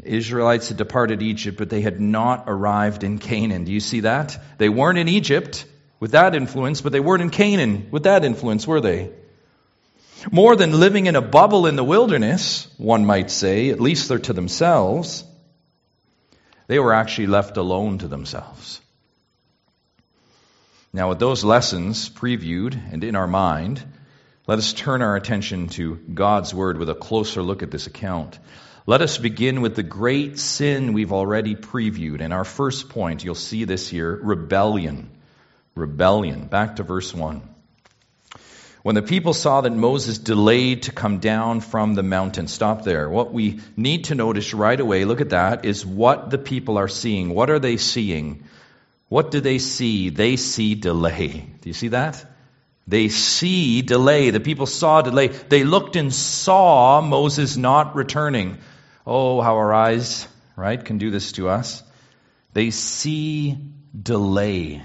Israelites 0.02 0.70
had 0.70 0.78
departed 0.78 1.22
Egypt, 1.22 1.58
but 1.58 1.70
they 1.70 1.82
had 1.82 2.00
not 2.00 2.46
arrived 2.48 3.04
in 3.04 3.20
Canaan. 3.20 3.66
Do 3.66 3.74
you 3.74 3.82
see 3.82 4.02
that? 4.02 4.42
They 4.58 4.70
weren't 4.70 4.98
in 4.98 5.10
Egypt 5.10 5.66
with 6.00 6.12
that 6.12 6.36
influence, 6.36 6.80
but 6.80 6.94
they 6.94 7.02
weren't 7.02 7.22
in 7.22 7.30
Canaan 7.30 7.90
with 7.92 8.04
that 8.04 8.24
influence, 8.24 8.66
were 8.66 8.80
they? 8.80 9.12
More 10.32 10.56
than 10.56 10.80
living 10.80 11.08
in 11.08 11.18
a 11.18 11.22
bubble 11.22 11.66
in 11.66 11.76
the 11.76 11.84
wilderness, 11.84 12.68
one 12.78 13.06
might 13.06 13.30
say, 13.30 13.70
at 13.70 13.82
least 13.82 14.08
they're 14.08 14.20
to 14.20 14.34
themselves, 14.34 15.26
they 16.68 16.80
were 16.80 16.94
actually 16.94 17.28
left 17.28 17.58
alone 17.58 17.98
to 18.00 18.08
themselves. 18.08 18.80
Now, 20.92 21.10
with 21.10 21.20
those 21.20 21.44
lessons 21.44 22.10
previewed 22.10 22.92
and 22.92 23.04
in 23.04 23.16
our 23.16 23.28
mind, 23.28 23.84
let 24.48 24.58
us 24.58 24.74
turn 24.74 25.04
our 25.04 25.16
attention 25.16 25.68
to 25.70 25.96
God's 25.96 26.52
Word 26.52 26.80
with 26.80 26.90
a 26.90 26.96
closer 26.96 27.44
look 27.44 27.62
at 27.62 27.70
this 27.70 27.86
account. 27.86 28.40
Let 28.88 29.04
us 29.04 29.20
begin 29.20 29.62
with 29.62 29.76
the 29.76 29.84
great 29.84 30.40
sin 30.40 30.94
we've 30.94 31.14
already 31.14 31.56
previewed. 31.56 32.22
And 32.22 32.34
our 32.34 32.44
first 32.44 32.90
point, 32.90 33.24
you'll 33.24 33.36
see 33.36 33.66
this 33.66 33.88
here 33.88 34.16
rebellion. 34.16 35.12
Rebellion. 35.76 36.48
Back 36.48 36.78
to 36.78 36.84
verse 36.84 37.14
1. 37.14 37.48
When 38.82 38.96
the 38.96 39.04
people 39.04 39.34
saw 39.34 39.62
that 39.62 39.74
Moses 39.74 40.18
delayed 40.18 40.84
to 40.84 40.92
come 40.92 41.20
down 41.20 41.60
from 41.60 41.94
the 41.94 42.02
mountain, 42.02 42.48
stop 42.48 42.84
there. 42.84 43.08
What 43.08 43.32
we 43.32 43.60
need 43.78 44.06
to 44.06 44.16
notice 44.16 44.56
right 44.56 44.80
away, 44.80 45.06
look 45.06 45.22
at 45.22 45.30
that, 45.30 45.66
is 45.66 45.86
what 45.86 46.32
the 46.32 46.40
people 46.40 46.80
are 46.80 46.88
seeing. 46.88 47.30
What 47.30 47.52
are 47.52 47.60
they 47.60 47.78
seeing? 47.78 48.46
What 49.10 49.32
do 49.32 49.42
they 49.42 49.58
see? 49.58 50.10
They 50.10 50.36
see 50.36 50.76
delay. 50.76 51.48
Do 51.62 51.70
you 51.70 51.74
see 51.74 51.90
that? 51.90 52.24
They 52.88 53.10
see 53.10 53.82
delay. 53.82 54.30
The 54.30 54.40
people 54.40 54.66
saw 54.66 55.02
delay. 55.02 55.28
They 55.28 55.64
looked 55.64 55.96
and 55.96 56.14
saw 56.14 57.02
Moses 57.02 57.58
not 57.58 57.96
returning. 57.96 58.60
Oh, 59.06 59.42
how 59.42 59.58
our 59.58 59.74
eyes, 59.74 60.28
right, 60.56 60.84
can 60.84 61.00
do 61.00 61.10
this 61.12 61.34
to 61.34 61.50
us. 61.50 61.84
They 62.54 62.70
see 62.70 63.58
delay. 64.00 64.84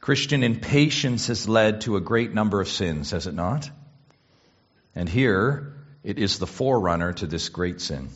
Christian 0.00 0.42
impatience 0.42 1.26
has 1.26 1.48
led 1.48 1.82
to 1.82 1.96
a 1.96 2.00
great 2.00 2.32
number 2.32 2.60
of 2.60 2.68
sins, 2.68 3.10
has 3.10 3.26
it 3.26 3.34
not? 3.34 3.70
And 4.94 5.08
here, 5.08 5.74
it 6.02 6.18
is 6.18 6.38
the 6.38 6.46
forerunner 6.46 7.12
to 7.14 7.26
this 7.26 7.48
great 7.48 7.80
sin. 7.80 8.10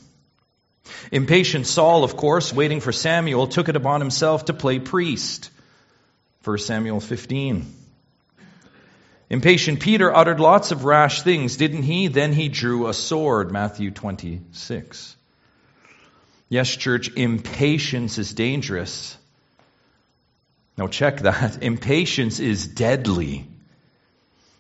Impatient 1.11 1.67
Saul, 1.67 2.05
of 2.05 2.17
course, 2.17 2.53
waiting 2.53 2.81
for 2.81 2.93
Samuel, 2.93 3.47
took 3.47 3.69
it 3.69 3.77
upon 3.77 4.01
himself 4.01 4.47
to 4.47 4.53
play 4.53 4.79
priest. 4.79 5.51
1 6.45 6.59
Samuel 6.59 7.01
15. 7.01 7.65
Impatient 9.31 9.81
Peter 9.81 10.15
uttered 10.15 10.41
lots 10.41 10.71
of 10.71 10.85
rash 10.85 11.23
things, 11.23 11.57
didn't 11.57 11.83
he? 11.83 12.09
Then 12.09 12.33
he 12.33 12.49
drew 12.49 12.89
a 12.89 12.95
sword. 12.95 13.51
Matthew 13.51 13.91
26. 13.91 15.17
Yes, 16.49 16.77
church, 16.77 17.11
impatience 17.17 18.19
is 18.19 18.35
dangerous. 18.35 19.17
Now, 20.77 20.89
check 20.89 21.21
that. 21.21 21.63
Impatience 21.63 22.41
is 22.41 22.67
deadly. 22.67 23.47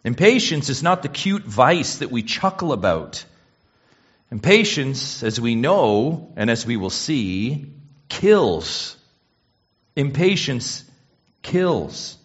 Impatience 0.04 0.68
is 0.70 0.82
not 0.82 1.02
the 1.02 1.08
cute 1.08 1.44
vice 1.44 1.98
that 1.98 2.10
we 2.10 2.22
chuckle 2.22 2.72
about. 2.72 3.24
Impatience, 4.34 5.22
as 5.22 5.40
we 5.40 5.54
know 5.54 6.32
and 6.36 6.50
as 6.50 6.66
we 6.66 6.76
will 6.76 6.90
see, 6.90 7.66
kills. 8.08 8.96
Impatience 9.94 10.82
kills. 11.40 12.18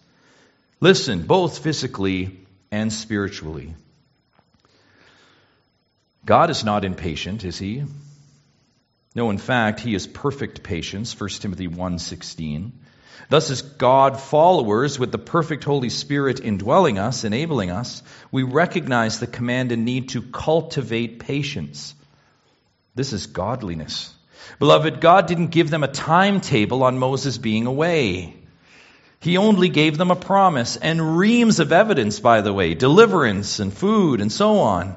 Listen, 0.80 1.22
both 1.22 1.58
physically 1.58 2.40
and 2.72 2.92
spiritually. 2.92 3.76
God 6.26 6.50
is 6.50 6.64
not 6.64 6.84
impatient, 6.84 7.44
is 7.44 7.60
he? 7.60 7.84
No, 9.14 9.30
in 9.30 9.38
fact, 9.38 9.78
he 9.78 9.94
is 9.94 10.08
perfect 10.08 10.64
patience, 10.64 11.12
1 11.12 11.40
Timothy 11.40 11.68
1:16. 11.68 12.72
Thus, 13.28 13.50
as 13.50 13.62
God 13.62 14.18
followers 14.20 14.98
with 14.98 15.12
the 15.12 15.18
perfect 15.36 15.62
Holy 15.62 15.90
Spirit 15.90 16.40
indwelling 16.40 16.98
us, 16.98 17.22
enabling 17.22 17.70
us, 17.70 18.02
we 18.32 18.42
recognize 18.42 19.20
the 19.20 19.28
command 19.28 19.70
and 19.70 19.84
need 19.84 20.08
to 20.08 20.22
cultivate 20.22 21.20
patience. 21.20 21.94
This 23.00 23.14
is 23.14 23.28
godliness. 23.28 24.12
Beloved, 24.58 25.00
God 25.00 25.26
didn't 25.26 25.52
give 25.52 25.70
them 25.70 25.82
a 25.82 25.88
timetable 25.88 26.82
on 26.82 26.98
Moses 26.98 27.38
being 27.38 27.64
away. 27.64 28.36
He 29.20 29.38
only 29.38 29.70
gave 29.70 29.96
them 29.96 30.10
a 30.10 30.14
promise 30.14 30.76
and 30.76 31.16
reams 31.16 31.60
of 31.60 31.72
evidence, 31.72 32.20
by 32.20 32.42
the 32.42 32.52
way, 32.52 32.74
deliverance 32.74 33.58
and 33.58 33.72
food 33.72 34.20
and 34.20 34.30
so 34.30 34.58
on. 34.58 34.96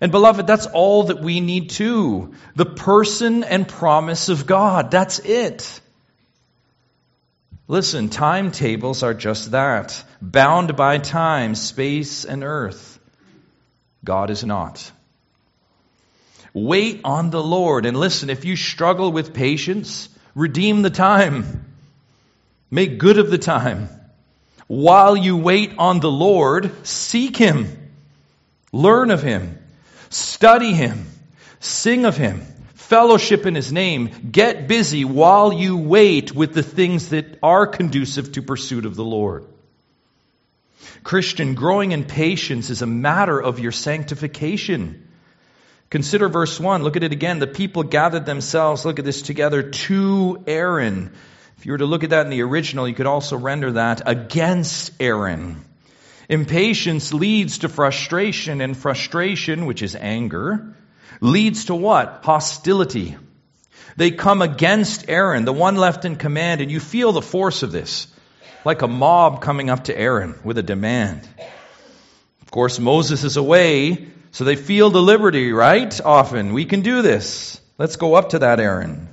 And 0.00 0.10
beloved, 0.10 0.48
that's 0.48 0.66
all 0.66 1.04
that 1.04 1.20
we 1.20 1.38
need 1.38 1.70
too. 1.70 2.34
The 2.56 2.66
person 2.66 3.44
and 3.44 3.68
promise 3.68 4.28
of 4.28 4.44
God. 4.44 4.90
That's 4.90 5.20
it. 5.20 5.80
Listen, 7.68 8.08
timetables 8.08 9.04
are 9.04 9.14
just 9.14 9.52
that. 9.52 10.02
Bound 10.20 10.74
by 10.74 10.98
time, 10.98 11.54
space, 11.54 12.24
and 12.24 12.42
earth. 12.42 12.98
God 14.04 14.30
is 14.30 14.42
not. 14.44 14.90
Wait 16.54 17.00
on 17.04 17.30
the 17.30 17.42
Lord. 17.42 17.86
And 17.86 17.96
listen, 17.96 18.30
if 18.30 18.44
you 18.44 18.56
struggle 18.56 19.12
with 19.12 19.34
patience, 19.34 20.08
redeem 20.34 20.82
the 20.82 20.90
time. 20.90 21.64
Make 22.70 22.98
good 22.98 23.18
of 23.18 23.30
the 23.30 23.38
time. 23.38 23.88
While 24.66 25.16
you 25.16 25.36
wait 25.36 25.72
on 25.78 26.00
the 26.00 26.10
Lord, 26.10 26.86
seek 26.86 27.36
Him. 27.36 27.90
Learn 28.72 29.10
of 29.10 29.22
Him. 29.22 29.58
Study 30.10 30.74
Him. 30.74 31.06
Sing 31.60 32.04
of 32.04 32.16
Him. 32.16 32.42
Fellowship 32.74 33.46
in 33.46 33.54
His 33.54 33.72
name. 33.72 34.30
Get 34.30 34.68
busy 34.68 35.04
while 35.04 35.52
you 35.52 35.78
wait 35.78 36.34
with 36.34 36.54
the 36.54 36.62
things 36.62 37.10
that 37.10 37.38
are 37.42 37.66
conducive 37.66 38.32
to 38.32 38.42
pursuit 38.42 38.84
of 38.84 38.94
the 38.94 39.04
Lord. 39.04 39.46
Christian, 41.02 41.54
growing 41.54 41.92
in 41.92 42.04
patience 42.04 42.70
is 42.70 42.82
a 42.82 42.86
matter 42.86 43.40
of 43.40 43.58
your 43.58 43.72
sanctification. 43.72 45.07
Consider 45.90 46.28
verse 46.28 46.60
1. 46.60 46.82
Look 46.82 46.96
at 46.96 47.02
it 47.02 47.12
again. 47.12 47.38
The 47.38 47.46
people 47.46 47.82
gathered 47.82 48.26
themselves, 48.26 48.84
look 48.84 48.98
at 48.98 49.04
this 49.04 49.22
together, 49.22 49.62
to 49.62 50.42
Aaron. 50.46 51.12
If 51.56 51.66
you 51.66 51.72
were 51.72 51.78
to 51.78 51.86
look 51.86 52.04
at 52.04 52.10
that 52.10 52.26
in 52.26 52.30
the 52.30 52.42
original, 52.42 52.86
you 52.86 52.94
could 52.94 53.06
also 53.06 53.36
render 53.36 53.72
that 53.72 54.02
against 54.04 54.92
Aaron. 55.00 55.64
Impatience 56.28 57.14
leads 57.14 57.58
to 57.58 57.70
frustration, 57.70 58.60
and 58.60 58.76
frustration, 58.76 59.64
which 59.64 59.82
is 59.82 59.96
anger, 59.96 60.76
leads 61.22 61.64
to 61.66 61.74
what? 61.74 62.20
Hostility. 62.22 63.16
They 63.96 64.10
come 64.10 64.42
against 64.42 65.08
Aaron, 65.08 65.46
the 65.46 65.52
one 65.54 65.76
left 65.76 66.04
in 66.04 66.16
command, 66.16 66.60
and 66.60 66.70
you 66.70 66.80
feel 66.80 67.12
the 67.12 67.22
force 67.22 67.62
of 67.62 67.72
this. 67.72 68.06
Like 68.64 68.82
a 68.82 68.88
mob 68.88 69.40
coming 69.40 69.70
up 69.70 69.84
to 69.84 69.98
Aaron 69.98 70.38
with 70.44 70.58
a 70.58 70.62
demand. 70.62 71.26
Of 72.42 72.50
course, 72.50 72.78
Moses 72.78 73.24
is 73.24 73.36
away, 73.38 74.08
so 74.30 74.44
they 74.44 74.56
feel 74.56 74.90
the 74.90 75.02
liberty, 75.02 75.52
right? 75.52 76.00
Often. 76.04 76.52
We 76.52 76.64
can 76.64 76.82
do 76.82 77.02
this. 77.02 77.60
Let's 77.78 77.96
go 77.96 78.14
up 78.14 78.30
to 78.30 78.40
that 78.40 78.60
Aaron. 78.60 79.08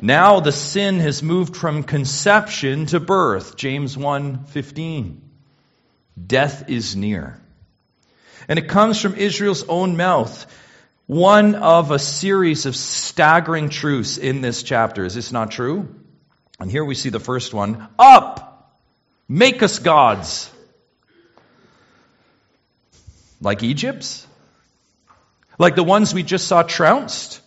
Now 0.00 0.40
the 0.40 0.52
sin 0.52 1.00
has 1.00 1.22
moved 1.22 1.56
from 1.56 1.82
conception 1.82 2.86
to 2.86 3.00
birth. 3.00 3.56
James 3.56 3.96
1:15. 3.96 5.20
Death 6.26 6.68
is 6.68 6.96
near. 6.96 7.40
And 8.48 8.58
it 8.58 8.68
comes 8.68 9.00
from 9.00 9.14
Israel's 9.14 9.64
own 9.68 9.96
mouth. 9.96 10.46
One 11.06 11.54
of 11.54 11.90
a 11.90 11.98
series 11.98 12.66
of 12.66 12.74
staggering 12.74 13.68
truths 13.68 14.18
in 14.18 14.40
this 14.40 14.62
chapter. 14.62 15.04
Is 15.04 15.14
this 15.14 15.32
not 15.32 15.50
true? 15.50 15.88
And 16.58 16.70
here 16.70 16.84
we 16.84 16.94
see 16.94 17.10
the 17.10 17.20
first 17.20 17.54
one. 17.54 17.86
Up! 17.98 18.72
Make 19.28 19.62
us 19.62 19.78
gods 19.78 20.50
like 23.40 23.62
Egypt's? 23.62 24.26
Like 25.58 25.74
the 25.74 25.84
ones 25.84 26.12
we 26.12 26.22
just 26.22 26.46
saw 26.46 26.62
trounced? 26.62 27.40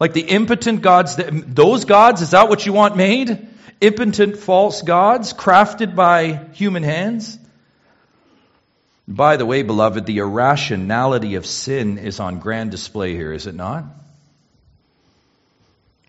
Like 0.00 0.12
the 0.12 0.22
impotent 0.22 0.82
gods, 0.82 1.16
that, 1.16 1.30
those 1.54 1.84
gods, 1.84 2.20
is 2.20 2.30
that 2.30 2.48
what 2.48 2.66
you 2.66 2.72
want 2.72 2.96
made? 2.96 3.48
Impotent 3.80 4.38
false 4.38 4.82
gods 4.82 5.32
crafted 5.32 5.94
by 5.94 6.40
human 6.52 6.82
hands? 6.82 7.38
By 9.06 9.36
the 9.36 9.46
way, 9.46 9.62
beloved, 9.62 10.06
the 10.06 10.18
irrationality 10.18 11.34
of 11.34 11.44
sin 11.44 11.98
is 11.98 12.20
on 12.20 12.38
grand 12.38 12.70
display 12.70 13.14
here, 13.14 13.32
is 13.32 13.46
it 13.46 13.54
not? 13.54 13.84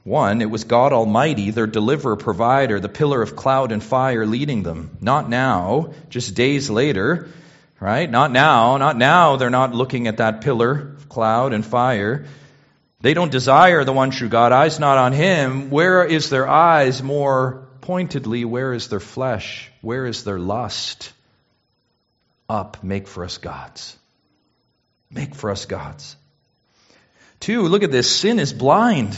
One, 0.03 0.41
it 0.41 0.50
was 0.50 0.63
God 0.65 0.93
Almighty, 0.93 1.50
their 1.50 1.67
deliverer, 1.67 2.15
provider, 2.15 2.79
the 2.79 2.87
pillar 2.87 3.22
of 3.22 3.35
cloud 3.35 3.72
and 3.72 3.83
fire 3.83 4.25
leading 4.25 4.61
them. 4.61 4.98
Not 5.01 5.29
now, 5.29 5.94
just 6.09 6.35
days 6.35 6.70
later, 6.70 7.27
Right? 7.79 8.09
Not 8.09 8.31
now. 8.31 8.77
Not 8.77 8.98
now. 8.98 9.35
They're 9.35 9.50
not 9.50 9.75
looking 9.75 10.07
at 10.07 10.18
that 10.18 10.42
pillar 10.42 10.94
of 10.96 11.09
cloud 11.09 11.53
and 11.53 11.66
fire. 11.66 12.25
They 13.01 13.14
don't 13.14 13.31
desire 13.31 13.83
the 13.83 13.94
one 13.94 14.11
true 14.11 14.29
God. 14.29 14.51
Eyes 14.51 14.79
not 14.79 14.98
on 14.98 15.14
him. 15.14 15.70
Where 15.70 16.03
is 16.03 16.29
their 16.29 16.48
eyes 16.48 17.03
more 17.03 17.68
pointedly? 17.81 18.46
Where 18.46 18.74
is 18.74 18.88
their 18.88 19.00
flesh? 19.00 19.72
Where 19.81 20.05
is 20.05 20.24
their 20.24 20.40
lust? 20.40 21.14
Up, 22.50 22.83
make 22.83 23.07
for 23.07 23.24
us 23.24 23.38
gods. 23.38 23.98
Make 25.11 25.35
for 25.35 25.51
us 25.51 25.66
gods. 25.66 26.16
Two, 27.40 27.64
look 27.64 27.83
at 27.83 27.92
this. 27.92 28.09
Sin 28.09 28.40
is 28.40 28.53
blind. 28.53 29.16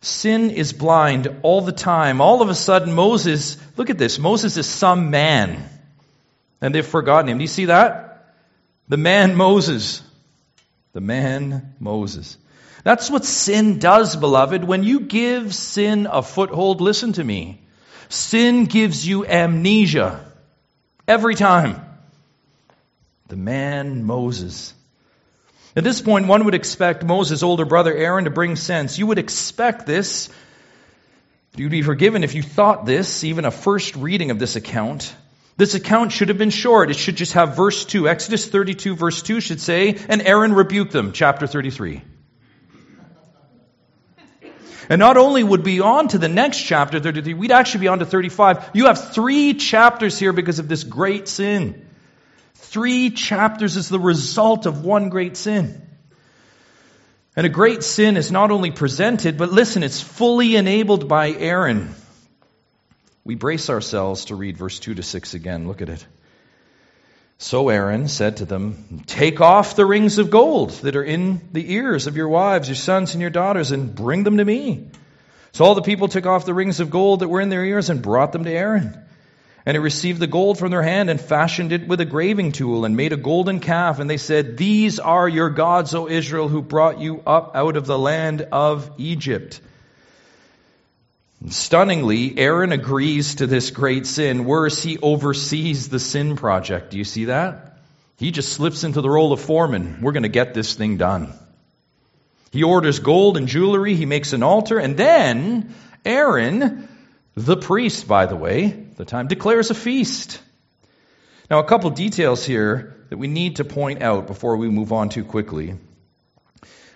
Sin 0.00 0.50
is 0.50 0.72
blind 0.72 1.40
all 1.42 1.60
the 1.60 1.72
time. 1.72 2.20
All 2.20 2.42
of 2.42 2.48
a 2.48 2.54
sudden, 2.54 2.94
Moses, 2.94 3.58
look 3.76 3.90
at 3.90 3.98
this. 3.98 4.18
Moses 4.18 4.56
is 4.56 4.66
some 4.66 5.10
man. 5.10 5.68
And 6.60 6.74
they've 6.74 6.86
forgotten 6.86 7.28
him. 7.28 7.38
Do 7.38 7.44
you 7.44 7.48
see 7.48 7.66
that? 7.66 8.34
The 8.88 8.96
man 8.96 9.34
Moses. 9.34 10.02
The 10.92 11.00
man 11.00 11.74
Moses. 11.80 12.38
That's 12.84 13.10
what 13.10 13.24
sin 13.24 13.78
does, 13.78 14.16
beloved. 14.16 14.64
When 14.64 14.84
you 14.84 15.00
give 15.00 15.54
sin 15.54 16.06
a 16.10 16.22
foothold, 16.22 16.80
listen 16.80 17.12
to 17.14 17.24
me. 17.24 17.60
Sin 18.08 18.66
gives 18.66 19.06
you 19.06 19.26
amnesia. 19.26 20.24
Every 21.08 21.34
time. 21.34 21.82
The 23.28 23.36
man 23.36 24.04
Moses. 24.04 24.72
At 25.74 25.84
this 25.84 26.00
point, 26.00 26.26
one 26.26 26.44
would 26.44 26.54
expect 26.54 27.04
Moses' 27.04 27.42
older 27.42 27.64
brother 27.64 27.94
Aaron 27.94 28.24
to 28.24 28.30
bring 28.30 28.56
sense. 28.56 28.98
You 28.98 29.06
would 29.08 29.18
expect 29.18 29.84
this. 29.84 30.30
You'd 31.56 31.70
be 31.70 31.82
forgiven 31.82 32.22
if 32.24 32.34
you 32.34 32.42
thought 32.42 32.86
this, 32.86 33.24
even 33.24 33.44
a 33.44 33.50
first 33.50 33.96
reading 33.96 34.30
of 34.30 34.38
this 34.38 34.56
account. 34.56 35.14
This 35.56 35.74
account 35.74 36.12
should 36.12 36.28
have 36.28 36.36
been 36.36 36.50
short. 36.50 36.90
It 36.90 36.96
should 36.96 37.16
just 37.16 37.32
have 37.32 37.56
verse 37.56 37.86
2. 37.86 38.08
Exodus 38.08 38.46
32, 38.46 38.94
verse 38.94 39.22
2 39.22 39.40
should 39.40 39.60
say, 39.60 39.98
And 40.08 40.20
Aaron 40.20 40.52
rebuked 40.52 40.92
them, 40.92 41.12
chapter 41.12 41.46
33. 41.46 42.02
And 44.88 45.00
not 45.00 45.16
only 45.16 45.42
would 45.42 45.64
be 45.64 45.80
on 45.80 46.08
to 46.08 46.18
the 46.18 46.28
next 46.28 46.62
chapter, 46.62 47.00
33, 47.00 47.34
we'd 47.34 47.50
actually 47.50 47.80
be 47.80 47.88
on 47.88 47.98
to 47.98 48.06
35. 48.06 48.70
You 48.74 48.86
have 48.86 49.12
three 49.12 49.54
chapters 49.54 50.18
here 50.18 50.32
because 50.32 50.58
of 50.58 50.68
this 50.68 50.84
great 50.84 51.26
sin. 51.26 51.88
Three 52.54 53.10
chapters 53.10 53.76
is 53.76 53.88
the 53.88 53.98
result 53.98 54.66
of 54.66 54.84
one 54.84 55.08
great 55.08 55.36
sin. 55.36 55.82
And 57.34 57.46
a 57.46 57.50
great 57.50 57.82
sin 57.82 58.16
is 58.16 58.30
not 58.30 58.50
only 58.50 58.70
presented, 58.70 59.38
but 59.38 59.50
listen, 59.50 59.82
it's 59.82 60.00
fully 60.00 60.54
enabled 60.54 61.08
by 61.08 61.30
Aaron 61.30 61.94
we 63.26 63.34
brace 63.34 63.70
ourselves 63.70 64.26
to 64.26 64.36
read 64.36 64.56
verse 64.56 64.78
2 64.78 64.94
to 64.94 65.02
6 65.02 65.34
again. 65.34 65.66
Look 65.66 65.82
at 65.82 65.88
it. 65.88 66.06
So 67.38 67.68
Aaron 67.70 68.06
said 68.06 68.36
to 68.36 68.44
them, 68.44 69.02
Take 69.06 69.40
off 69.40 69.74
the 69.74 69.84
rings 69.84 70.18
of 70.18 70.30
gold 70.30 70.70
that 70.82 70.94
are 70.94 71.02
in 71.02 71.40
the 71.52 71.74
ears 71.74 72.06
of 72.06 72.16
your 72.16 72.28
wives, 72.28 72.68
your 72.68 72.76
sons, 72.76 73.14
and 73.14 73.20
your 73.20 73.30
daughters, 73.30 73.72
and 73.72 73.92
bring 73.94 74.22
them 74.22 74.36
to 74.36 74.44
me. 74.44 74.90
So 75.52 75.64
all 75.64 75.74
the 75.74 75.82
people 75.82 76.06
took 76.06 76.24
off 76.24 76.46
the 76.46 76.54
rings 76.54 76.78
of 76.78 76.88
gold 76.88 77.20
that 77.20 77.28
were 77.28 77.40
in 77.40 77.48
their 77.48 77.64
ears 77.64 77.90
and 77.90 78.00
brought 78.00 78.30
them 78.30 78.44
to 78.44 78.50
Aaron. 78.50 78.96
And 79.66 79.74
he 79.74 79.80
received 79.80 80.20
the 80.20 80.28
gold 80.28 80.56
from 80.56 80.70
their 80.70 80.82
hand 80.82 81.10
and 81.10 81.20
fashioned 81.20 81.72
it 81.72 81.88
with 81.88 82.00
a 82.00 82.04
graving 82.04 82.52
tool 82.52 82.84
and 82.84 82.96
made 82.96 83.12
a 83.12 83.16
golden 83.16 83.58
calf. 83.58 83.98
And 83.98 84.08
they 84.08 84.18
said, 84.18 84.56
These 84.56 85.00
are 85.00 85.28
your 85.28 85.50
gods, 85.50 85.96
O 85.96 86.06
Israel, 86.06 86.46
who 86.46 86.62
brought 86.62 87.00
you 87.00 87.22
up 87.26 87.56
out 87.56 87.76
of 87.76 87.86
the 87.86 87.98
land 87.98 88.42
of 88.52 88.88
Egypt. 88.98 89.60
Stunningly, 91.48 92.38
Aaron 92.38 92.72
agrees 92.72 93.36
to 93.36 93.46
this 93.46 93.70
great 93.70 94.06
sin. 94.06 94.44
Worse, 94.46 94.82
he 94.82 94.98
oversees 94.98 95.88
the 95.88 96.00
sin 96.00 96.36
project. 96.36 96.90
Do 96.90 96.98
you 96.98 97.04
see 97.04 97.26
that? 97.26 97.78
He 98.16 98.30
just 98.30 98.52
slips 98.52 98.84
into 98.84 99.02
the 99.02 99.10
role 99.10 99.32
of 99.32 99.40
foreman. 99.40 100.00
We're 100.00 100.12
going 100.12 100.22
to 100.22 100.30
get 100.30 100.54
this 100.54 100.74
thing 100.74 100.96
done. 100.96 101.34
He 102.50 102.62
orders 102.62 103.00
gold 103.00 103.36
and 103.36 103.48
jewelry. 103.48 103.94
He 103.94 104.06
makes 104.06 104.32
an 104.32 104.42
altar. 104.42 104.78
And 104.78 104.96
then 104.96 105.74
Aaron, 106.04 106.88
the 107.34 107.56
priest, 107.56 108.08
by 108.08 108.26
the 108.26 108.36
way, 108.36 108.68
the 108.96 109.04
time, 109.04 109.28
declares 109.28 109.70
a 109.70 109.74
feast. 109.74 110.40
Now, 111.50 111.58
a 111.58 111.64
couple 111.64 111.90
details 111.90 112.44
here 112.44 112.96
that 113.10 113.18
we 113.18 113.28
need 113.28 113.56
to 113.56 113.64
point 113.64 114.02
out 114.02 114.26
before 114.26 114.56
we 114.56 114.68
move 114.68 114.92
on 114.92 115.10
too 115.10 115.24
quickly. 115.24 115.74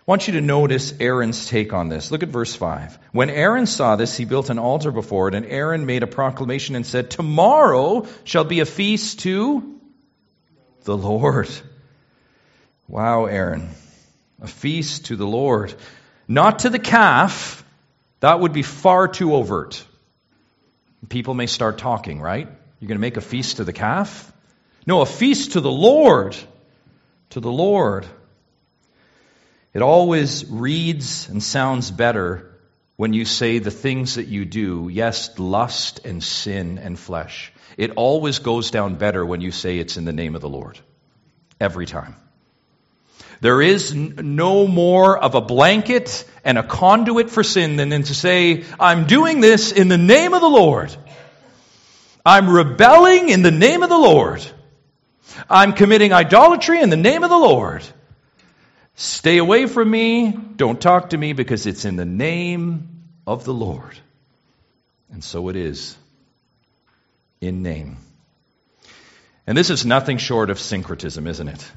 I 0.00 0.10
want 0.10 0.26
you 0.26 0.32
to 0.34 0.40
notice 0.40 0.94
Aaron's 0.98 1.46
take 1.46 1.72
on 1.74 1.88
this. 1.88 2.10
Look 2.10 2.22
at 2.22 2.30
verse 2.30 2.54
5. 2.54 2.98
When 3.12 3.28
Aaron 3.28 3.66
saw 3.66 3.96
this, 3.96 4.16
he 4.16 4.24
built 4.24 4.48
an 4.48 4.58
altar 4.58 4.90
before 4.90 5.28
it, 5.28 5.34
and 5.34 5.44
Aaron 5.44 5.84
made 5.84 6.02
a 6.02 6.06
proclamation 6.06 6.74
and 6.74 6.86
said, 6.86 7.10
Tomorrow 7.10 8.06
shall 8.24 8.44
be 8.44 8.60
a 8.60 8.66
feast 8.66 9.20
to 9.20 9.78
the 10.84 10.96
Lord. 10.96 11.50
Wow, 12.88 13.26
Aaron. 13.26 13.68
A 14.40 14.46
feast 14.46 15.06
to 15.06 15.16
the 15.16 15.26
Lord. 15.26 15.74
Not 16.26 16.60
to 16.60 16.70
the 16.70 16.78
calf. 16.78 17.62
That 18.20 18.40
would 18.40 18.52
be 18.52 18.62
far 18.62 19.06
too 19.06 19.34
overt. 19.34 19.84
People 21.08 21.34
may 21.34 21.46
start 21.46 21.78
talking, 21.78 22.20
right? 22.20 22.48
You're 22.80 22.88
going 22.88 22.98
to 22.98 23.00
make 23.00 23.16
a 23.16 23.20
feast 23.20 23.58
to 23.58 23.64
the 23.64 23.72
calf? 23.72 24.32
No, 24.86 25.02
a 25.02 25.06
feast 25.06 25.52
to 25.52 25.60
the 25.60 25.70
Lord. 25.70 26.36
To 27.30 27.40
the 27.40 27.52
Lord. 27.52 28.06
It 29.72 29.83
always 29.83 30.44
reads 30.48 31.28
and 31.28 31.42
sounds 31.42 31.90
better 31.90 32.50
when 32.96 33.12
you 33.12 33.24
say 33.24 33.59
the 33.59 33.70
things 33.70 34.16
that 34.16 34.26
you 34.26 34.44
do, 34.44 34.90
yes, 34.92 35.38
lust 35.38 36.04
and 36.04 36.22
sin 36.22 36.78
and 36.78 36.98
flesh. 36.98 37.52
It 37.78 37.92
always 37.96 38.40
goes 38.40 38.70
down 38.70 38.96
better 38.96 39.24
when 39.24 39.40
you 39.40 39.52
say 39.52 39.78
it's 39.78 39.96
in 39.96 40.04
the 40.04 40.12
name 40.12 40.35
of 40.35 40.42
the 40.42 40.48
Lord. 40.48 40.78
Every 41.61 41.87
time. 41.87 42.16
There 43.40 43.62
is 43.62 43.94
no 43.94 44.66
more 44.66 45.16
of 45.16 45.35
a 45.35 45.40
blanket 45.40 46.28
and 46.44 46.59
a 46.59 46.62
conduit 46.62 47.30
for 47.30 47.42
sin 47.42 47.76
than 47.76 47.90
to 47.90 48.14
say, 48.14 48.64
I'm 48.78 49.06
doing 49.06 49.40
this 49.40 49.72
in 49.72 49.88
the 49.88 49.96
name 49.96 50.35
of 50.35 50.42
the 50.42 50.48
Lord. 50.48 50.94
I'm 52.24 52.50
rebelling 52.50 53.30
in 53.30 53.42
the 53.42 53.50
name 53.50 53.83
of 53.83 53.88
the 53.88 53.98
Lord. 53.98 54.44
I'm 55.48 55.72
committing 55.72 56.12
idolatry 56.12 56.83
in 56.83 56.90
the 56.90 56.98
name 56.98 57.24
of 57.24 57.30
the 57.30 57.38
Lord. 57.38 57.83
Stay 59.00 59.38
away 59.38 59.64
from 59.64 59.90
me. 59.90 60.30
Don't 60.30 60.78
talk 60.78 61.08
to 61.10 61.16
me 61.16 61.32
because 61.32 61.66
it's 61.66 61.86
in 61.86 61.96
the 61.96 62.04
name 62.04 63.06
of 63.26 63.44
the 63.46 63.54
Lord. 63.54 63.98
And 65.10 65.24
so 65.24 65.48
it 65.48 65.56
is. 65.56 65.96
In 67.40 67.62
name. 67.62 67.96
And 69.46 69.56
this 69.56 69.70
is 69.70 69.86
nothing 69.86 70.18
short 70.18 70.50
of 70.50 70.60
syncretism, 70.60 71.26
isn't 71.26 71.48
it? 71.48 71.72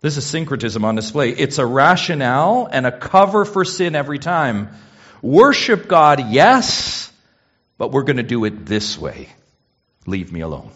This 0.00 0.16
is 0.16 0.26
syncretism 0.26 0.84
on 0.84 0.96
display. 0.96 1.30
It's 1.30 1.58
a 1.58 1.64
rationale 1.64 2.68
and 2.68 2.88
a 2.88 2.98
cover 2.98 3.44
for 3.44 3.64
sin 3.64 3.94
every 3.94 4.18
time. 4.18 4.70
Worship 5.22 5.86
God, 5.86 6.32
yes, 6.32 7.12
but 7.78 7.92
we're 7.92 8.02
going 8.02 8.16
to 8.16 8.24
do 8.24 8.44
it 8.46 8.66
this 8.66 8.98
way. 8.98 9.28
Leave 10.08 10.32
me 10.32 10.40
alone. 10.40 10.72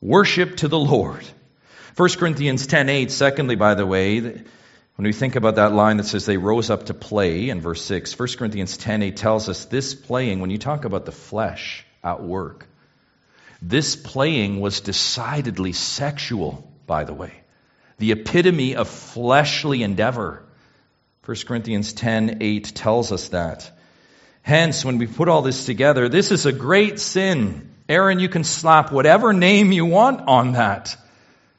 Worship 0.00 0.58
to 0.58 0.68
the 0.68 0.78
Lord. 0.78 1.24
1 1.96 2.08
Corinthians 2.18 2.66
10:8 2.66 3.10
secondly 3.10 3.54
by 3.56 3.74
the 3.74 3.86
way 3.86 4.20
when 4.20 5.06
we 5.06 5.12
think 5.12 5.36
about 5.36 5.56
that 5.56 5.72
line 5.72 5.96
that 5.96 6.06
says 6.06 6.26
they 6.26 6.36
rose 6.36 6.70
up 6.70 6.86
to 6.86 6.94
play 6.94 7.48
in 7.50 7.60
verse 7.60 7.82
6 7.82 8.18
1 8.18 8.28
Corinthians 8.38 8.76
10:8 8.78 9.16
tells 9.16 9.48
us 9.48 9.64
this 9.66 9.94
playing 9.94 10.40
when 10.40 10.50
you 10.50 10.58
talk 10.58 10.84
about 10.84 11.04
the 11.04 11.12
flesh 11.12 11.84
at 12.02 12.22
work 12.22 12.66
this 13.66 13.96
playing 13.96 14.60
was 14.60 14.80
decidedly 14.80 15.72
sexual 15.72 16.70
by 16.86 17.04
the 17.04 17.14
way. 17.14 17.32
The 17.98 18.12
epitome 18.12 18.76
of 18.76 18.88
fleshly 18.88 19.82
endeavor. 19.82 20.42
1 21.24 21.46
Corinthians 21.46 21.94
10:8 21.94 22.72
tells 22.74 23.10
us 23.10 23.28
that. 23.28 23.70
Hence 24.42 24.84
when 24.84 24.98
we 24.98 25.06
put 25.06 25.28
all 25.28 25.40
this 25.40 25.64
together 25.64 26.10
this 26.10 26.30
is 26.30 26.44
a 26.44 26.52
great 26.52 27.00
sin. 27.00 27.70
Aaron 27.88 28.18
you 28.18 28.28
can 28.28 28.44
slap 28.44 28.92
whatever 28.92 29.32
name 29.32 29.72
you 29.72 29.86
want 29.86 30.20
on 30.28 30.52
that 30.52 30.96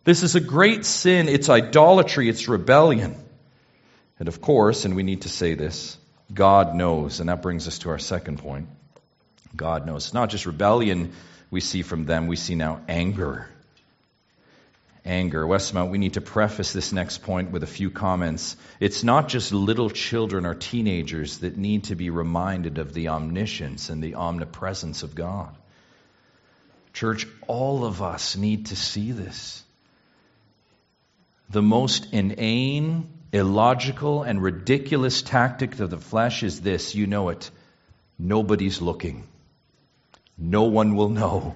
this 0.05 0.23
is 0.23 0.35
a 0.35 0.39
great 0.39 0.85
sin. 0.85 1.27
It's 1.27 1.49
idolatry. 1.49 2.29
It's 2.29 2.47
rebellion. 2.47 3.15
And 4.17 4.27
of 4.29 4.39
course, 4.39 4.85
and 4.85 4.95
we 4.95 5.03
need 5.03 5.23
to 5.23 5.29
say 5.29 5.55
this, 5.55 5.97
God 6.33 6.73
knows. 6.73 7.19
And 7.19 7.27
that 7.27 7.41
brings 7.41 7.67
us 7.67 7.79
to 7.79 7.89
our 7.89 7.99
second 7.99 8.39
point. 8.39 8.69
God 9.55 9.85
knows. 9.85 10.05
It's 10.05 10.13
not 10.13 10.29
just 10.29 10.45
rebellion 10.45 11.13
we 11.51 11.61
see 11.61 11.81
from 11.81 12.05
them, 12.05 12.27
we 12.27 12.35
see 12.35 12.55
now 12.55 12.81
anger. 12.87 13.47
Anger. 15.05 15.45
Westmount, 15.45 15.91
we 15.91 15.99
need 15.99 16.15
to 16.15 16.21
preface 16.21 16.73
this 16.73 16.91
next 16.91 17.19
point 17.19 17.51
with 17.51 17.63
a 17.63 17.67
few 17.67 17.91
comments. 17.91 18.57
It's 18.79 19.03
not 19.03 19.27
just 19.27 19.51
little 19.51 19.89
children 19.89 20.45
or 20.45 20.55
teenagers 20.55 21.39
that 21.39 21.57
need 21.57 21.85
to 21.85 21.95
be 21.95 22.09
reminded 22.09 22.79
of 22.79 22.93
the 22.93 23.09
omniscience 23.09 23.89
and 23.89 24.03
the 24.03 24.15
omnipresence 24.15 25.03
of 25.03 25.13
God. 25.13 25.55
Church, 26.93 27.27
all 27.47 27.85
of 27.85 28.01
us 28.01 28.35
need 28.35 28.67
to 28.67 28.75
see 28.75 29.11
this. 29.11 29.63
The 31.49 31.62
most 31.62 32.13
inane, 32.13 33.08
illogical, 33.31 34.23
and 34.23 34.41
ridiculous 34.41 35.21
tactic 35.21 35.79
of 35.79 35.89
the 35.89 35.97
flesh 35.97 36.43
is 36.43 36.62
this 36.62 36.95
you 36.95 37.08
know 37.08 37.29
it. 37.29 37.49
Nobody's 38.17 38.81
looking, 38.81 39.27
no 40.38 40.63
one 40.63 40.95
will 40.95 41.10
know. 41.10 41.55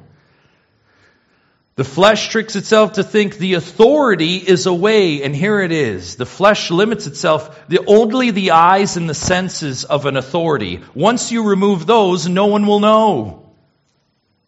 The 1.79 1.85
flesh 1.85 2.27
tricks 2.27 2.57
itself 2.57 2.93
to 2.93 3.05
think 3.05 3.37
the 3.37 3.53
authority 3.53 4.35
is 4.35 4.65
away, 4.65 5.23
and 5.23 5.33
here 5.33 5.61
it 5.61 5.71
is. 5.71 6.17
The 6.17 6.25
flesh 6.25 6.71
limits 6.71 7.07
itself 7.07 7.69
the 7.69 7.79
only 7.87 8.31
the 8.31 8.51
eyes 8.51 8.97
and 8.97 9.09
the 9.09 9.13
senses 9.13 9.85
of 9.85 10.05
an 10.05 10.17
authority. 10.17 10.81
Once 10.93 11.31
you 11.31 11.47
remove 11.47 11.85
those, 11.85 12.27
no 12.27 12.47
one 12.47 12.67
will 12.67 12.81
know. 12.81 13.53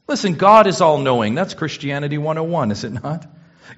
Listen, 0.09 0.33
God 0.33 0.67
is 0.67 0.81
all 0.81 0.97
knowing. 0.97 1.33
That's 1.33 1.53
Christianity 1.53 2.17
101, 2.17 2.71
is 2.71 2.83
it 2.83 2.91
not? 2.91 3.25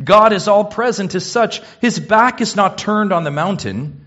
God 0.03 0.33
is 0.33 0.47
all 0.47 0.65
present 0.65 1.15
as 1.15 1.29
such. 1.29 1.61
His 1.81 1.99
back 1.99 2.41
is 2.41 2.55
not 2.55 2.77
turned 2.77 3.13
on 3.13 3.23
the 3.23 3.31
mountain. 3.31 4.05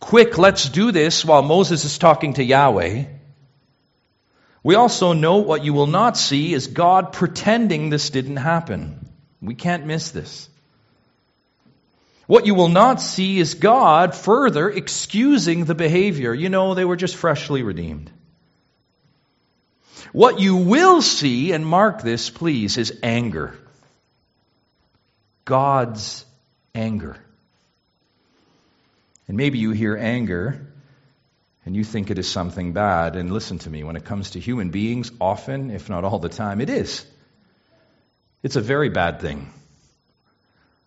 Quick, 0.00 0.38
let's 0.38 0.68
do 0.68 0.92
this 0.92 1.24
while 1.24 1.42
Moses 1.42 1.84
is 1.84 1.98
talking 1.98 2.34
to 2.34 2.44
Yahweh. 2.44 3.04
We 4.62 4.74
also 4.74 5.12
know 5.12 5.38
what 5.38 5.64
you 5.64 5.72
will 5.72 5.86
not 5.86 6.16
see 6.16 6.52
is 6.52 6.66
God 6.66 7.12
pretending 7.12 7.90
this 7.90 8.10
didn't 8.10 8.36
happen. 8.36 9.08
We 9.40 9.54
can't 9.54 9.86
miss 9.86 10.10
this. 10.10 10.48
What 12.26 12.44
you 12.44 12.54
will 12.54 12.68
not 12.68 13.00
see 13.00 13.38
is 13.38 13.54
God 13.54 14.14
further 14.14 14.68
excusing 14.68 15.64
the 15.64 15.74
behavior. 15.74 16.34
You 16.34 16.50
know, 16.50 16.74
they 16.74 16.84
were 16.84 16.96
just 16.96 17.16
freshly 17.16 17.62
redeemed. 17.62 18.10
What 20.12 20.38
you 20.38 20.56
will 20.56 21.00
see, 21.00 21.52
and 21.52 21.66
mark 21.66 22.02
this 22.02 22.28
please, 22.28 22.76
is 22.76 22.98
anger. 23.02 23.56
God's 25.48 26.26
anger. 26.74 27.16
And 29.26 29.36
maybe 29.38 29.58
you 29.58 29.70
hear 29.70 29.96
anger 29.96 30.66
and 31.64 31.74
you 31.74 31.84
think 31.84 32.10
it 32.10 32.18
is 32.18 32.28
something 32.28 32.74
bad. 32.74 33.16
And 33.16 33.32
listen 33.32 33.58
to 33.60 33.70
me, 33.70 33.82
when 33.82 33.96
it 33.96 34.04
comes 34.04 34.32
to 34.32 34.40
human 34.40 34.68
beings, 34.68 35.10
often, 35.18 35.70
if 35.70 35.88
not 35.88 36.04
all 36.04 36.18
the 36.18 36.28
time, 36.28 36.60
it 36.60 36.68
is. 36.68 37.02
It's 38.42 38.56
a 38.56 38.60
very 38.60 38.90
bad 38.90 39.20
thing. 39.20 39.50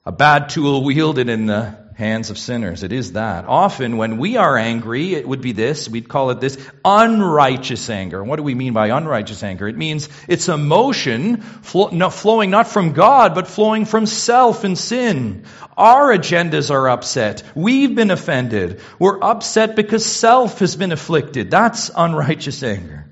A 0.05 0.11
bad 0.11 0.49
tool 0.49 0.83
wielded 0.83 1.27
in 1.27 1.47
the 1.47 1.75
hands 2.01 2.31
of 2.31 2.37
sinners. 2.39 2.81
It 2.81 2.91
is 2.91 3.11
that. 3.13 3.45
Often 3.45 3.95
when 3.95 4.17
we 4.17 4.35
are 4.35 4.57
angry, 4.57 5.13
it 5.13 5.27
would 5.27 5.41
be 5.41 5.51
this, 5.51 5.87
we'd 5.87 6.09
call 6.09 6.31
it 6.31 6.41
this 6.41 6.57
unrighteous 6.83 7.91
anger. 7.91 8.23
What 8.23 8.37
do 8.37 8.43
we 8.43 8.55
mean 8.55 8.73
by 8.73 8.87
unrighteous 8.87 9.43
anger? 9.43 9.67
It 9.67 9.77
means 9.77 10.09
it's 10.27 10.49
emotion 10.49 11.41
flowing 11.41 12.49
not 12.49 12.67
from 12.67 12.93
God, 12.93 13.35
but 13.35 13.47
flowing 13.47 13.85
from 13.85 14.07
self 14.07 14.63
and 14.63 14.75
sin. 14.75 15.45
Our 15.77 16.17
agendas 16.17 16.71
are 16.71 16.89
upset. 16.89 17.43
We've 17.53 17.93
been 17.93 18.09
offended. 18.09 18.81
We're 18.97 19.23
upset 19.23 19.75
because 19.75 20.03
self 20.03 20.57
has 20.57 20.75
been 20.75 20.91
afflicted. 20.91 21.51
That's 21.51 21.91
unrighteous 21.95 22.63
anger. 22.63 23.05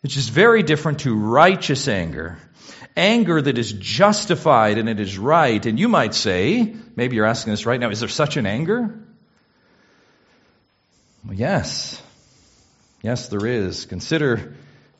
Which 0.00 0.16
is 0.16 0.30
very 0.30 0.62
different 0.62 1.00
to 1.00 1.14
righteous 1.14 1.86
anger 1.86 2.38
anger 2.98 3.40
that 3.40 3.56
is 3.56 3.72
justified 3.72 4.76
and 4.76 4.88
it 4.88 5.00
is 5.00 5.16
right. 5.16 5.64
And 5.64 5.78
you 5.78 5.88
might 5.88 6.14
say, 6.14 6.74
maybe 6.96 7.16
you're 7.16 7.26
asking 7.26 7.52
this 7.52 7.64
right 7.64 7.80
now, 7.80 7.90
is 7.90 8.00
there 8.00 8.08
such 8.08 8.36
an 8.36 8.44
anger? 8.44 8.98
Well, 11.24 11.34
yes. 11.34 12.02
Yes, 13.02 13.28
there 13.28 13.46
is. 13.46 13.86
Consider, 13.86 14.54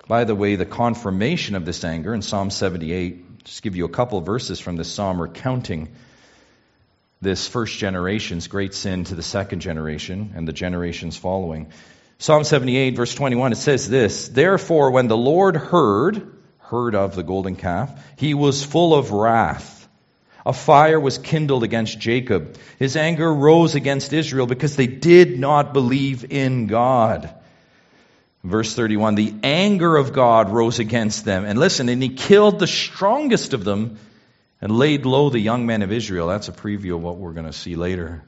by 0.07 0.25
the 0.25 0.35
way, 0.35 0.57
the 0.57 0.67
confirmation 0.67 1.57
of 1.57 1.65
this 1.65 1.85
anger 1.85 2.15
in 2.15 2.23
Psalm 2.23 2.51
78. 2.51 3.45
Just 3.45 3.63
give 3.63 3.77
you 3.77 3.85
a 3.85 3.91
couple 3.91 4.21
verses 4.21 4.61
from 4.61 4.77
this 4.77 4.93
psalm 4.93 5.21
recounting 5.21 5.89
this 7.21 7.49
first 7.49 7.77
generation's 7.79 8.47
great 8.47 8.75
sin 8.75 9.05
to 9.05 9.17
the 9.17 9.23
second 9.23 9.61
generation 9.61 10.33
and 10.37 10.47
the 10.47 10.53
generations 10.53 11.17
following. 11.17 11.73
Psalm 12.19 12.45
78, 12.45 12.97
verse 12.97 13.15
21, 13.15 13.53
it 13.53 13.57
says 13.57 13.89
this 13.89 14.29
Therefore, 14.29 14.91
when 14.93 15.09
the 15.09 15.17
Lord 15.17 15.57
heard, 15.57 16.38
heard 16.71 16.95
of 16.95 17.15
the 17.15 17.23
golden 17.23 17.57
calf, 17.57 17.91
he 18.17 18.35
was 18.35 18.65
full 18.65 18.95
of 18.95 19.11
wrath. 19.11 19.89
A 20.47 20.53
fire 20.53 20.99
was 20.99 21.19
kindled 21.19 21.63
against 21.63 21.99
Jacob. 21.99 22.57
His 22.79 22.97
anger 22.97 23.33
rose 23.33 23.75
against 23.75 24.13
Israel 24.13 24.47
because 24.47 24.77
they 24.77 24.87
did 24.87 25.39
not 25.39 25.75
believe 25.75 26.33
in 26.33 26.67
God. 26.67 27.35
Verse 28.45 28.75
31 28.75 29.15
The 29.15 29.35
anger 29.43 29.97
of 29.97 30.13
God 30.13 30.51
rose 30.51 30.79
against 30.79 31.25
them. 31.25 31.45
And 31.45 31.59
listen, 31.59 31.89
and 31.89 32.03
he 32.03 32.11
killed 32.11 32.59
the 32.59 32.67
strongest 32.67 33.53
of 33.53 33.65
them 33.65 33.99
and 34.61 34.77
laid 34.77 35.05
low 35.05 35.29
the 35.31 35.39
young 35.39 35.67
men 35.67 35.83
of 35.83 35.93
Israel. 35.93 36.29
That's 36.29 36.49
a 36.49 36.53
preview 36.53 36.95
of 36.95 37.03
what 37.03 37.17
we're 37.17 37.33
going 37.33 37.47
to 37.47 37.53
see 37.53 37.77
later. 37.77 38.23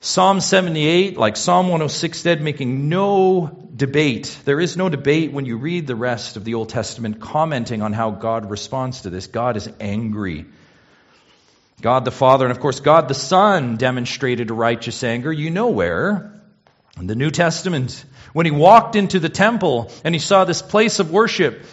Psalm 0.00 0.40
78, 0.40 1.16
like 1.16 1.36
Psalm 1.36 1.66
106 1.66 2.18
said, 2.20 2.40
making 2.40 2.88
no 2.88 3.68
debate. 3.74 4.38
There 4.44 4.60
is 4.60 4.76
no 4.76 4.88
debate 4.88 5.32
when 5.32 5.44
you 5.44 5.56
read 5.56 5.88
the 5.88 5.96
rest 5.96 6.36
of 6.36 6.44
the 6.44 6.54
Old 6.54 6.68
Testament 6.68 7.20
commenting 7.20 7.82
on 7.82 7.92
how 7.92 8.10
God 8.12 8.48
responds 8.48 9.00
to 9.02 9.10
this. 9.10 9.26
God 9.26 9.56
is 9.56 9.68
angry. 9.80 10.46
God 11.80 12.04
the 12.04 12.12
Father 12.12 12.44
and 12.44 12.52
of 12.52 12.60
course 12.60 12.78
God 12.78 13.08
the 13.08 13.14
Son 13.14 13.76
demonstrated 13.76 14.52
righteous 14.52 15.02
anger. 15.02 15.32
You 15.32 15.50
know 15.50 15.70
where. 15.70 16.32
In 16.96 17.06
the 17.06 17.16
New 17.16 17.30
Testament, 17.30 18.04
when 18.32 18.46
he 18.46 18.52
walked 18.52 18.96
into 18.96 19.20
the 19.20 19.28
temple 19.28 19.90
and 20.04 20.14
he 20.14 20.18
saw 20.18 20.44
this 20.44 20.62
place 20.62 20.98
of 20.98 21.10
worship 21.12 21.64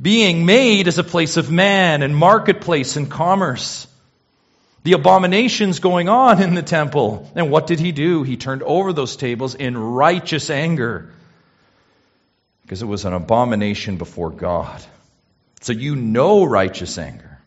being 0.00 0.46
made 0.46 0.88
as 0.88 0.98
a 0.98 1.04
place 1.04 1.36
of 1.36 1.50
man 1.50 2.02
and 2.02 2.14
marketplace 2.14 2.96
and 2.96 3.10
commerce, 3.10 3.87
the 4.82 4.92
abominations 4.92 5.80
going 5.80 6.08
on 6.08 6.42
in 6.42 6.54
the 6.54 6.62
temple. 6.62 7.30
And 7.34 7.50
what 7.50 7.66
did 7.66 7.80
he 7.80 7.92
do? 7.92 8.22
He 8.22 8.36
turned 8.36 8.62
over 8.62 8.92
those 8.92 9.16
tables 9.16 9.54
in 9.54 9.76
righteous 9.76 10.50
anger 10.50 11.12
because 12.62 12.82
it 12.82 12.86
was 12.86 13.04
an 13.04 13.14
abomination 13.14 13.96
before 13.96 14.30
God. 14.30 14.82
So 15.60 15.72
you 15.72 15.96
know 15.96 16.44
righteous 16.44 16.98
anger. 16.98 17.40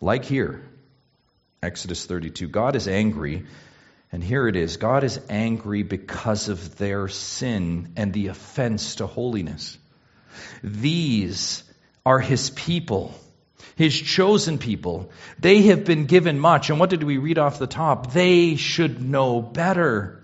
Like 0.00 0.24
here, 0.24 0.62
Exodus 1.62 2.06
32. 2.06 2.48
God 2.48 2.76
is 2.76 2.88
angry, 2.88 3.44
and 4.12 4.24
here 4.24 4.48
it 4.48 4.56
is 4.56 4.78
God 4.78 5.04
is 5.04 5.20
angry 5.28 5.82
because 5.82 6.48
of 6.48 6.76
their 6.78 7.08
sin 7.08 7.92
and 7.96 8.12
the 8.12 8.28
offense 8.28 8.96
to 8.96 9.06
holiness. 9.06 9.76
These 10.62 11.64
are 12.06 12.20
his 12.20 12.50
people, 12.50 13.14
his 13.76 13.98
chosen 13.98 14.58
people. 14.58 15.10
They 15.38 15.62
have 15.62 15.84
been 15.84 16.06
given 16.06 16.38
much. 16.38 16.70
And 16.70 16.78
what 16.78 16.90
did 16.90 17.02
we 17.02 17.18
read 17.18 17.38
off 17.38 17.58
the 17.58 17.66
top? 17.66 18.12
They 18.12 18.56
should 18.56 19.02
know 19.02 19.40
better. 19.40 20.22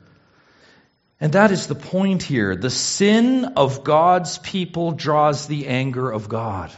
And 1.20 1.32
that 1.32 1.50
is 1.50 1.66
the 1.66 1.74
point 1.74 2.22
here. 2.22 2.56
The 2.56 2.70
sin 2.70 3.44
of 3.56 3.84
God's 3.84 4.38
people 4.38 4.92
draws 4.92 5.46
the 5.46 5.66
anger 5.66 6.10
of 6.10 6.28
God. 6.28 6.70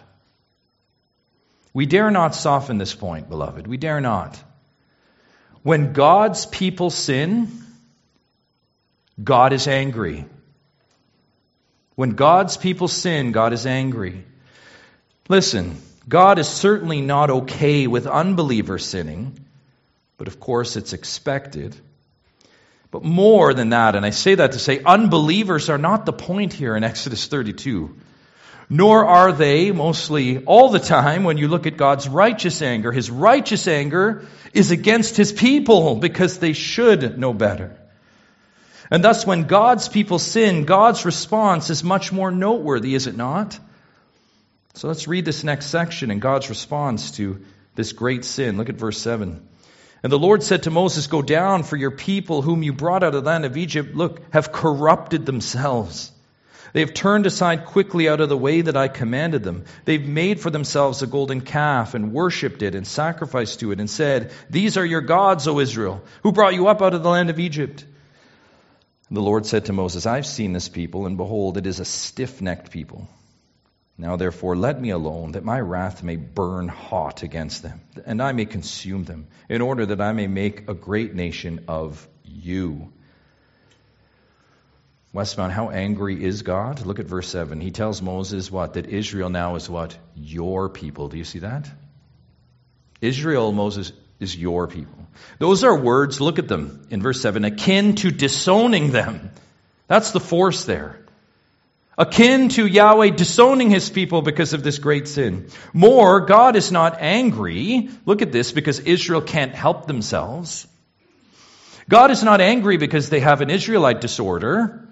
We 1.74 1.86
dare 1.86 2.10
not 2.10 2.34
soften 2.34 2.78
this 2.78 2.94
point, 2.94 3.28
beloved. 3.28 3.66
We 3.66 3.76
dare 3.76 4.00
not. 4.00 4.42
When 5.62 5.92
God's 5.92 6.46
people 6.46 6.90
sin, 6.90 7.48
God 9.22 9.52
is 9.52 9.66
angry. 9.66 10.24
When 11.96 12.10
God's 12.10 12.56
people 12.56 12.86
sin, 12.86 13.32
God 13.32 13.52
is 13.52 13.66
angry. 13.66 14.24
Listen, 15.28 15.76
God 16.08 16.38
is 16.38 16.48
certainly 16.48 17.02
not 17.02 17.30
okay 17.30 17.86
with 17.86 18.06
unbelievers 18.06 18.84
sinning, 18.86 19.38
but 20.16 20.26
of 20.26 20.40
course 20.40 20.76
it's 20.76 20.94
expected. 20.94 21.76
But 22.90 23.04
more 23.04 23.52
than 23.52 23.70
that, 23.70 23.94
and 23.94 24.06
I 24.06 24.10
say 24.10 24.34
that 24.36 24.52
to 24.52 24.58
say 24.58 24.82
unbelievers 24.82 25.68
are 25.68 25.76
not 25.76 26.06
the 26.06 26.12
point 26.12 26.54
here 26.54 26.74
in 26.74 26.84
Exodus 26.84 27.26
32. 27.26 27.94
Nor 28.70 29.06
are 29.06 29.32
they 29.32 29.70
mostly 29.70 30.44
all 30.44 30.70
the 30.70 30.78
time 30.78 31.24
when 31.24 31.38
you 31.38 31.48
look 31.48 31.66
at 31.66 31.76
God's 31.76 32.08
righteous 32.08 32.60
anger. 32.62 32.92
His 32.92 33.10
righteous 33.10 33.66
anger 33.66 34.26
is 34.52 34.70
against 34.70 35.16
his 35.16 35.32
people 35.32 35.96
because 35.96 36.38
they 36.38 36.52
should 36.52 37.18
know 37.18 37.32
better. 37.32 37.76
And 38.90 39.04
thus, 39.04 39.26
when 39.26 39.44
God's 39.44 39.88
people 39.88 40.18
sin, 40.18 40.64
God's 40.64 41.04
response 41.04 41.68
is 41.68 41.84
much 41.84 42.12
more 42.12 42.30
noteworthy, 42.30 42.94
is 42.94 43.06
it 43.06 43.16
not? 43.16 43.58
So 44.78 44.86
let's 44.86 45.08
read 45.08 45.24
this 45.24 45.42
next 45.42 45.66
section 45.66 46.12
and 46.12 46.22
God's 46.22 46.48
response 46.48 47.10
to 47.16 47.44
this 47.74 47.92
great 47.92 48.24
sin. 48.24 48.56
Look 48.56 48.68
at 48.68 48.76
verse 48.76 48.98
7. 48.98 49.44
And 50.04 50.12
the 50.12 50.18
Lord 50.20 50.44
said 50.44 50.62
to 50.62 50.70
Moses, 50.70 51.08
Go 51.08 51.20
down, 51.20 51.64
for 51.64 51.74
your 51.74 51.90
people, 51.90 52.42
whom 52.42 52.62
you 52.62 52.72
brought 52.72 53.02
out 53.02 53.16
of 53.16 53.24
the 53.24 53.28
land 53.28 53.44
of 53.44 53.56
Egypt, 53.56 53.96
look, 53.96 54.20
have 54.32 54.52
corrupted 54.52 55.26
themselves. 55.26 56.12
They 56.74 56.78
have 56.78 56.94
turned 56.94 57.26
aside 57.26 57.66
quickly 57.66 58.08
out 58.08 58.20
of 58.20 58.28
the 58.28 58.38
way 58.38 58.60
that 58.60 58.76
I 58.76 58.86
commanded 58.86 59.42
them. 59.42 59.64
They've 59.84 60.08
made 60.08 60.38
for 60.38 60.50
themselves 60.50 61.02
a 61.02 61.08
golden 61.08 61.40
calf 61.40 61.94
and 61.94 62.12
worshipped 62.12 62.62
it 62.62 62.76
and 62.76 62.86
sacrificed 62.86 63.58
to 63.58 63.72
it 63.72 63.80
and 63.80 63.90
said, 63.90 64.30
These 64.48 64.76
are 64.76 64.86
your 64.86 65.00
gods, 65.00 65.48
O 65.48 65.58
Israel, 65.58 66.04
who 66.22 66.30
brought 66.30 66.54
you 66.54 66.68
up 66.68 66.82
out 66.82 66.94
of 66.94 67.02
the 67.02 67.10
land 67.10 67.30
of 67.30 67.40
Egypt. 67.40 67.84
And 69.08 69.16
the 69.16 69.22
Lord 69.22 69.44
said 69.44 69.64
to 69.64 69.72
Moses, 69.72 70.06
I've 70.06 70.24
seen 70.24 70.52
this 70.52 70.68
people, 70.68 71.06
and 71.06 71.16
behold, 71.16 71.58
it 71.58 71.66
is 71.66 71.80
a 71.80 71.84
stiff 71.84 72.40
necked 72.40 72.70
people. 72.70 73.08
Now 74.00 74.14
therefore 74.14 74.56
let 74.56 74.80
me 74.80 74.90
alone, 74.90 75.32
that 75.32 75.44
my 75.44 75.58
wrath 75.58 76.04
may 76.04 76.14
burn 76.14 76.68
hot 76.68 77.24
against 77.24 77.64
them, 77.64 77.80
and 78.06 78.22
I 78.22 78.30
may 78.30 78.44
consume 78.44 79.02
them, 79.02 79.26
in 79.48 79.60
order 79.60 79.86
that 79.86 80.00
I 80.00 80.12
may 80.12 80.28
make 80.28 80.68
a 80.68 80.74
great 80.74 81.14
nation 81.14 81.64
of 81.66 82.06
you. 82.24 82.92
Westmount, 85.12 85.50
how 85.50 85.70
angry 85.70 86.22
is 86.22 86.42
God? 86.42 86.86
Look 86.86 87.00
at 87.00 87.06
verse 87.06 87.28
7. 87.28 87.60
He 87.60 87.72
tells 87.72 88.00
Moses 88.00 88.52
what? 88.52 88.74
That 88.74 88.86
Israel 88.86 89.30
now 89.30 89.56
is 89.56 89.68
what? 89.68 89.98
Your 90.14 90.68
people. 90.68 91.08
Do 91.08 91.18
you 91.18 91.24
see 91.24 91.40
that? 91.40 91.68
Israel, 93.00 93.50
Moses, 93.50 93.92
is 94.20 94.36
your 94.36 94.68
people. 94.68 95.08
Those 95.40 95.64
are 95.64 95.76
words, 95.76 96.20
look 96.20 96.38
at 96.38 96.46
them 96.46 96.86
in 96.90 97.02
verse 97.02 97.20
7, 97.20 97.44
akin 97.44 97.96
to 97.96 98.12
disowning 98.12 98.92
them. 98.92 99.32
That's 99.88 100.12
the 100.12 100.20
force 100.20 100.66
there 100.66 101.00
akin 101.98 102.48
to 102.50 102.64
Yahweh 102.64 103.10
disowning 103.10 103.70
his 103.70 103.90
people 103.90 104.22
because 104.22 104.52
of 104.52 104.62
this 104.62 104.78
great 104.78 105.08
sin. 105.08 105.50
More, 105.74 106.20
God 106.20 106.54
is 106.54 106.70
not 106.70 106.98
angry. 107.00 107.90
Look 108.06 108.22
at 108.22 108.30
this, 108.30 108.52
because 108.52 108.78
Israel 108.78 109.20
can't 109.20 109.54
help 109.54 109.86
themselves. 109.86 110.66
God 111.88 112.10
is 112.10 112.22
not 112.22 112.40
angry 112.40 112.76
because 112.76 113.10
they 113.10 113.20
have 113.20 113.40
an 113.40 113.50
Israelite 113.50 114.00
disorder. 114.00 114.88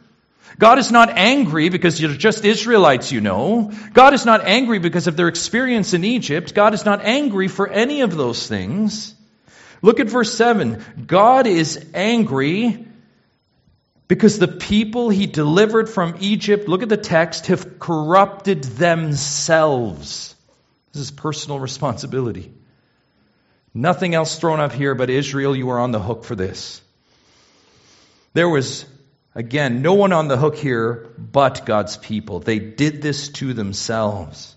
God 0.58 0.78
is 0.78 0.90
not 0.90 1.10
angry 1.10 1.68
because 1.68 2.00
you're 2.00 2.12
just 2.12 2.44
Israelites, 2.44 3.12
you 3.12 3.20
know. 3.20 3.72
God 3.92 4.14
is 4.14 4.24
not 4.24 4.44
angry 4.44 4.78
because 4.78 5.06
of 5.06 5.16
their 5.16 5.28
experience 5.28 5.92
in 5.92 6.04
Egypt. 6.04 6.54
God 6.54 6.72
is 6.74 6.84
not 6.84 7.04
angry 7.04 7.48
for 7.48 7.68
any 7.68 8.00
of 8.00 8.16
those 8.16 8.46
things. 8.46 9.14
Look 9.82 10.00
at 10.00 10.08
verse 10.08 10.32
7. 10.34 10.82
God 11.06 11.46
is 11.46 11.84
angry 11.92 12.86
because 14.08 14.38
the 14.38 14.48
people 14.48 15.08
he 15.10 15.26
delivered 15.26 15.88
from 15.88 16.16
Egypt, 16.20 16.68
look 16.68 16.82
at 16.82 16.88
the 16.88 16.96
text, 16.96 17.48
have 17.48 17.78
corrupted 17.78 18.62
themselves. 18.62 20.34
This 20.92 21.02
is 21.02 21.10
personal 21.10 21.58
responsibility. 21.58 22.52
Nothing 23.74 24.14
else 24.14 24.38
thrown 24.38 24.60
up 24.60 24.72
here, 24.72 24.94
but 24.94 25.10
Israel, 25.10 25.54
you 25.54 25.70
are 25.70 25.78
on 25.78 25.90
the 25.90 26.00
hook 26.00 26.24
for 26.24 26.34
this. 26.34 26.80
There 28.32 28.48
was, 28.48 28.86
again, 29.34 29.82
no 29.82 29.94
one 29.94 30.12
on 30.12 30.28
the 30.28 30.36
hook 30.36 30.56
here 30.56 31.12
but 31.18 31.66
God's 31.66 31.96
people. 31.96 32.40
They 32.40 32.58
did 32.58 33.02
this 33.02 33.28
to 33.30 33.52
themselves. 33.54 34.54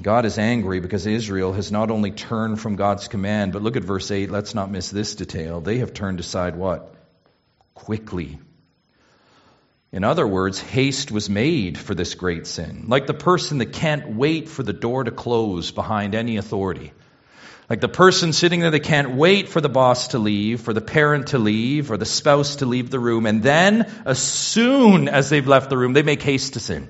God 0.00 0.24
is 0.24 0.38
angry 0.38 0.80
because 0.80 1.06
Israel 1.06 1.52
has 1.52 1.72
not 1.72 1.90
only 1.90 2.12
turned 2.12 2.60
from 2.60 2.76
God's 2.76 3.08
command, 3.08 3.52
but 3.52 3.62
look 3.62 3.76
at 3.76 3.82
verse 3.82 4.10
8. 4.10 4.30
Let's 4.30 4.54
not 4.54 4.70
miss 4.70 4.90
this 4.90 5.16
detail. 5.16 5.60
They 5.60 5.78
have 5.78 5.92
turned 5.92 6.20
aside 6.20 6.56
what? 6.56 6.91
Quickly. 7.82 8.38
In 9.90 10.04
other 10.04 10.24
words, 10.24 10.60
haste 10.60 11.10
was 11.10 11.28
made 11.28 11.76
for 11.76 11.96
this 11.96 12.14
great 12.14 12.46
sin. 12.46 12.84
Like 12.86 13.08
the 13.08 13.12
person 13.12 13.58
that 13.58 13.72
can't 13.72 14.14
wait 14.14 14.48
for 14.48 14.62
the 14.62 14.72
door 14.72 15.02
to 15.02 15.10
close 15.10 15.72
behind 15.72 16.14
any 16.14 16.36
authority. 16.36 16.92
Like 17.68 17.80
the 17.80 17.88
person 17.88 18.32
sitting 18.32 18.60
there 18.60 18.70
that 18.70 18.84
can't 18.84 19.16
wait 19.16 19.48
for 19.48 19.60
the 19.60 19.68
boss 19.68 20.08
to 20.08 20.20
leave, 20.20 20.60
for 20.60 20.72
the 20.72 20.80
parent 20.80 21.28
to 21.28 21.38
leave, 21.38 21.90
or 21.90 21.96
the 21.96 22.06
spouse 22.06 22.56
to 22.56 22.66
leave 22.66 22.88
the 22.88 23.00
room. 23.00 23.26
And 23.26 23.42
then, 23.42 23.92
as 24.06 24.20
soon 24.20 25.08
as 25.08 25.28
they've 25.28 25.46
left 25.46 25.68
the 25.68 25.76
room, 25.76 25.92
they 25.92 26.04
make 26.04 26.22
haste 26.22 26.52
to 26.52 26.60
sin. 26.60 26.88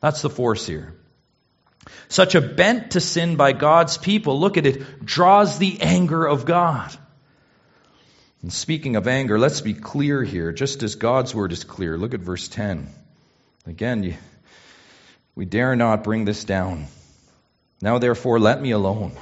That's 0.00 0.22
the 0.22 0.30
force 0.30 0.66
here. 0.66 0.94
Such 2.08 2.34
a 2.34 2.40
bent 2.40 2.92
to 2.92 3.00
sin 3.00 3.36
by 3.36 3.52
God's 3.52 3.98
people, 3.98 4.40
look 4.40 4.56
at 4.56 4.64
it, 4.64 5.04
draws 5.04 5.58
the 5.58 5.82
anger 5.82 6.24
of 6.26 6.46
God. 6.46 6.96
And 8.42 8.52
speaking 8.52 8.96
of 8.96 9.06
anger, 9.06 9.38
let's 9.38 9.60
be 9.60 9.74
clear 9.74 10.22
here, 10.22 10.52
just 10.52 10.82
as 10.82 10.94
God's 10.94 11.34
word 11.34 11.52
is 11.52 11.64
clear. 11.64 11.98
Look 11.98 12.14
at 12.14 12.20
verse 12.20 12.48
10. 12.48 12.88
Again, 13.66 14.02
you, 14.02 14.14
we 15.34 15.44
dare 15.44 15.76
not 15.76 16.04
bring 16.04 16.24
this 16.24 16.44
down. 16.44 16.86
Now, 17.82 17.98
therefore, 17.98 18.38
let 18.38 18.60
me 18.60 18.70
alone, 18.70 19.12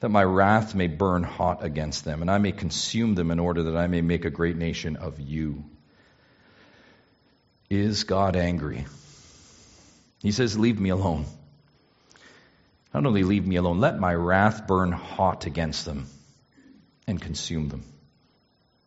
that 0.00 0.08
my 0.08 0.24
wrath 0.24 0.74
may 0.74 0.88
burn 0.88 1.22
hot 1.22 1.64
against 1.64 2.04
them, 2.04 2.22
and 2.22 2.30
I 2.30 2.38
may 2.38 2.52
consume 2.52 3.14
them 3.14 3.30
in 3.30 3.38
order 3.38 3.64
that 3.64 3.76
I 3.76 3.86
may 3.86 4.00
make 4.00 4.24
a 4.24 4.30
great 4.30 4.56
nation 4.56 4.96
of 4.96 5.20
you. 5.20 5.64
Is 7.68 8.02
God 8.02 8.34
angry? 8.34 8.86
He 10.22 10.32
says, 10.32 10.58
Leave 10.58 10.80
me 10.80 10.90
alone. 10.90 11.24
Not 12.92 13.06
only 13.06 13.22
leave 13.22 13.46
me 13.46 13.56
alone, 13.56 13.78
let 13.78 13.98
my 13.98 14.12
wrath 14.12 14.66
burn 14.66 14.90
hot 14.90 15.46
against 15.46 15.84
them 15.84 16.08
and 17.06 17.20
consume 17.20 17.68
them. 17.68 17.84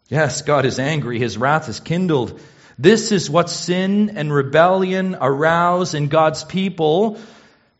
Yes, 0.10 0.42
God 0.42 0.66
is 0.66 0.80
angry. 0.80 1.20
His 1.20 1.38
wrath 1.38 1.70
is 1.70 1.80
kindled. 1.80 2.40
This 2.78 3.12
is 3.12 3.30
what 3.30 3.50
sin 3.50 4.18
and 4.18 4.34
rebellion 4.34 5.16
arouse 5.20 5.94
in 5.94 6.08
God's 6.08 6.44
people. 6.44 7.20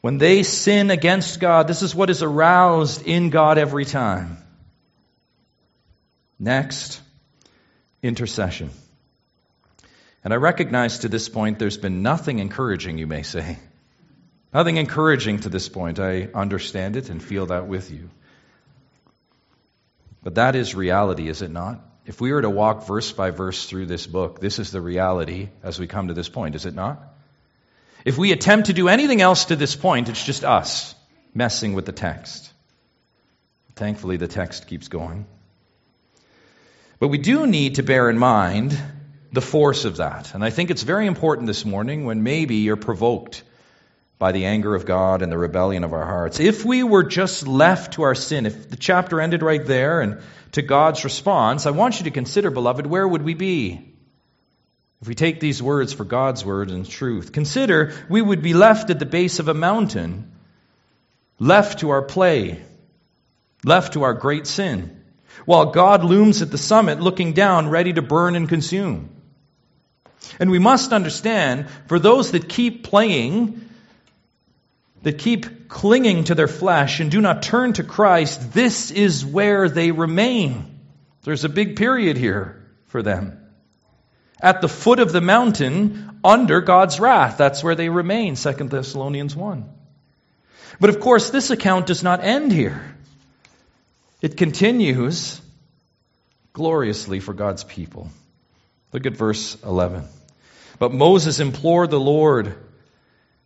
When 0.02 0.18
they 0.18 0.44
sin 0.44 0.92
against 0.92 1.40
God, 1.40 1.68
this 1.68 1.82
is 1.82 1.96
what 1.96 2.10
is 2.10 2.22
aroused 2.22 3.06
in 3.06 3.30
God 3.30 3.58
every 3.58 3.86
time. 3.86 4.38
Next, 6.40 7.02
intercession. 8.02 8.70
And 10.24 10.34
I 10.34 10.38
recognize 10.38 11.00
to 11.00 11.10
this 11.10 11.30
point 11.30 11.60
there's 11.60 11.78
been 11.78 12.02
nothing 12.02 12.40
encouraging, 12.40 12.98
you 12.98 13.08
may 13.08 13.24
say. 13.24 13.60
Nothing 14.54 14.78
encouraging 14.78 15.40
to 15.40 15.50
this 15.50 15.68
point. 15.68 16.00
I 16.00 16.30
understand 16.34 16.96
it 16.96 17.10
and 17.10 17.22
feel 17.22 17.48
that 17.48 17.68
with 17.68 17.92
you. 17.92 18.10
But 20.22 20.36
that 20.36 20.56
is 20.56 20.76
reality, 20.76 21.28
is 21.28 21.42
it 21.42 21.52
not? 21.52 21.82
If 22.06 22.20
we 22.20 22.34
were 22.34 22.42
to 22.42 22.50
walk 22.50 22.86
verse 22.86 23.12
by 23.12 23.30
verse 23.30 23.66
through 23.66 23.86
this 23.86 24.06
book, 24.06 24.40
this 24.40 24.60
is 24.60 24.72
the 24.72 24.82
reality 24.82 25.50
as 25.64 25.80
we 25.80 25.88
come 25.88 26.10
to 26.10 26.14
this 26.14 26.30
point, 26.30 26.56
is 26.56 26.66
it 26.66 26.76
not? 26.76 27.02
If 28.04 28.18
we 28.18 28.34
attempt 28.34 28.68
to 28.68 28.74
do 28.74 28.90
anything 28.90 29.22
else 29.22 29.46
to 29.46 29.56
this 29.56 29.76
point, 29.76 30.10
it's 30.10 30.24
just 30.24 30.44
us 30.44 30.94
messing 31.34 31.74
with 31.74 31.86
the 31.86 31.94
text. 31.94 32.52
Thankfully, 33.76 34.18
the 34.18 34.28
text 34.28 34.68
keeps 34.68 34.90
going. 34.90 35.26
But 37.00 37.08
we 37.08 37.18
do 37.18 37.48
need 37.48 37.76
to 37.76 37.84
bear 37.84 38.10
in 38.10 38.18
mind 38.18 38.78
the 39.32 39.42
force 39.42 39.86
of 39.86 39.98
that. 39.98 40.36
And 40.36 40.44
I 40.44 40.50
think 40.50 40.70
it's 40.70 40.84
very 40.84 41.08
important 41.08 41.48
this 41.48 41.66
morning 41.66 42.06
when 42.06 42.24
maybe 42.24 42.58
you're 42.58 42.76
provoked 42.76 43.44
by 44.20 44.32
the 44.32 44.46
anger 44.46 44.76
of 44.76 44.86
God 44.86 45.22
and 45.22 45.32
the 45.32 45.38
rebellion 45.38 45.84
of 45.84 45.92
our 45.92 46.06
hearts. 46.06 46.40
If 46.40 46.64
we 46.64 46.84
were 46.84 47.04
just 47.04 47.48
left 47.48 47.94
to 47.94 48.04
our 48.04 48.16
sin, 48.16 48.46
if 48.46 48.70
the 48.70 48.78
chapter 48.78 49.20
ended 49.20 49.42
right 49.42 49.66
there 49.66 50.02
and 50.02 50.22
to 50.54 50.62
God's 50.62 51.04
response, 51.04 51.66
I 51.66 51.72
want 51.72 52.00
you 52.00 52.06
to 52.06 52.12
consider, 52.12 52.50
beloved, 52.50 52.88
where 52.88 53.08
would 53.08 53.22
we 53.22 53.34
be? 53.34 53.94
If 55.02 55.08
we 55.08 55.16
take 55.16 55.40
these 55.40 55.62
words 55.62 55.92
for 55.92 56.06
God's 56.06 56.46
word 56.46 56.72
and 56.72 56.88
truth, 56.90 57.34
consider 57.34 57.94
we 58.10 58.22
would 58.22 58.42
be 58.42 58.54
left 58.54 58.90
at 58.90 59.00
the 59.00 59.06
base 59.06 59.40
of 59.40 59.50
a 59.50 59.54
mountain, 59.54 60.32
left 61.40 61.80
to 61.80 61.90
our 61.90 62.02
play, 62.02 62.64
left 63.66 63.94
to 63.94 64.04
our 64.04 64.14
great 64.14 64.48
sin, 64.48 65.04
while 65.46 65.72
God 65.72 66.06
looms 66.06 66.42
at 66.42 66.52
the 66.52 66.58
summit 66.58 67.02
looking 67.02 67.34
down, 67.34 67.70
ready 67.70 67.92
to 67.92 68.02
burn 68.02 68.36
and 68.36 68.48
consume. 68.48 69.10
And 70.40 70.50
we 70.50 70.60
must 70.60 70.94
understand, 70.94 71.68
for 71.88 72.00
those 72.00 72.32
that 72.32 72.48
keep 72.48 72.84
playing, 72.84 73.70
that 75.04 75.18
keep 75.20 75.70
clinging 75.70 76.26
to 76.26 76.36
their 76.36 76.48
flesh 76.48 77.00
and 77.00 77.12
do 77.12 77.22
not 77.22 77.44
turn 77.44 77.74
to 77.74 77.84
Christ, 77.84 78.54
this 78.54 78.92
is 78.92 79.26
where 79.26 79.70
they 79.70 79.92
remain. 79.92 80.80
There's 81.24 81.44
a 81.46 81.50
big 81.50 81.76
period 81.76 82.18
here 82.18 82.66
for 82.88 83.04
them. 83.04 83.40
At 84.42 84.62
the 84.62 84.68
foot 84.68 85.00
of 85.00 85.12
the 85.12 85.22
mountain, 85.22 86.20
under 86.24 86.62
God's 86.62 87.00
wrath. 87.00 87.38
That's 87.38 87.64
where 87.64 87.76
they 87.76 87.90
remain, 87.90 88.36
2 88.36 88.52
Thessalonians 88.54 89.36
1. 89.36 89.70
But 90.80 90.90
of 90.90 91.00
course, 91.00 91.30
this 91.30 91.50
account 91.50 91.86
does 91.86 92.02
not 92.02 92.24
end 92.24 92.52
here. 92.52 92.96
It 94.22 94.38
continues 94.38 95.42
gloriously 96.54 97.20
for 97.20 97.34
God's 97.34 97.64
people. 97.64 98.10
Look 98.94 99.06
at 99.06 99.18
verse 99.18 99.62
11. 99.64 100.06
But 100.80 100.94
Moses 100.94 101.40
implored 101.40 101.92
the 101.92 102.00
Lord 102.00 102.56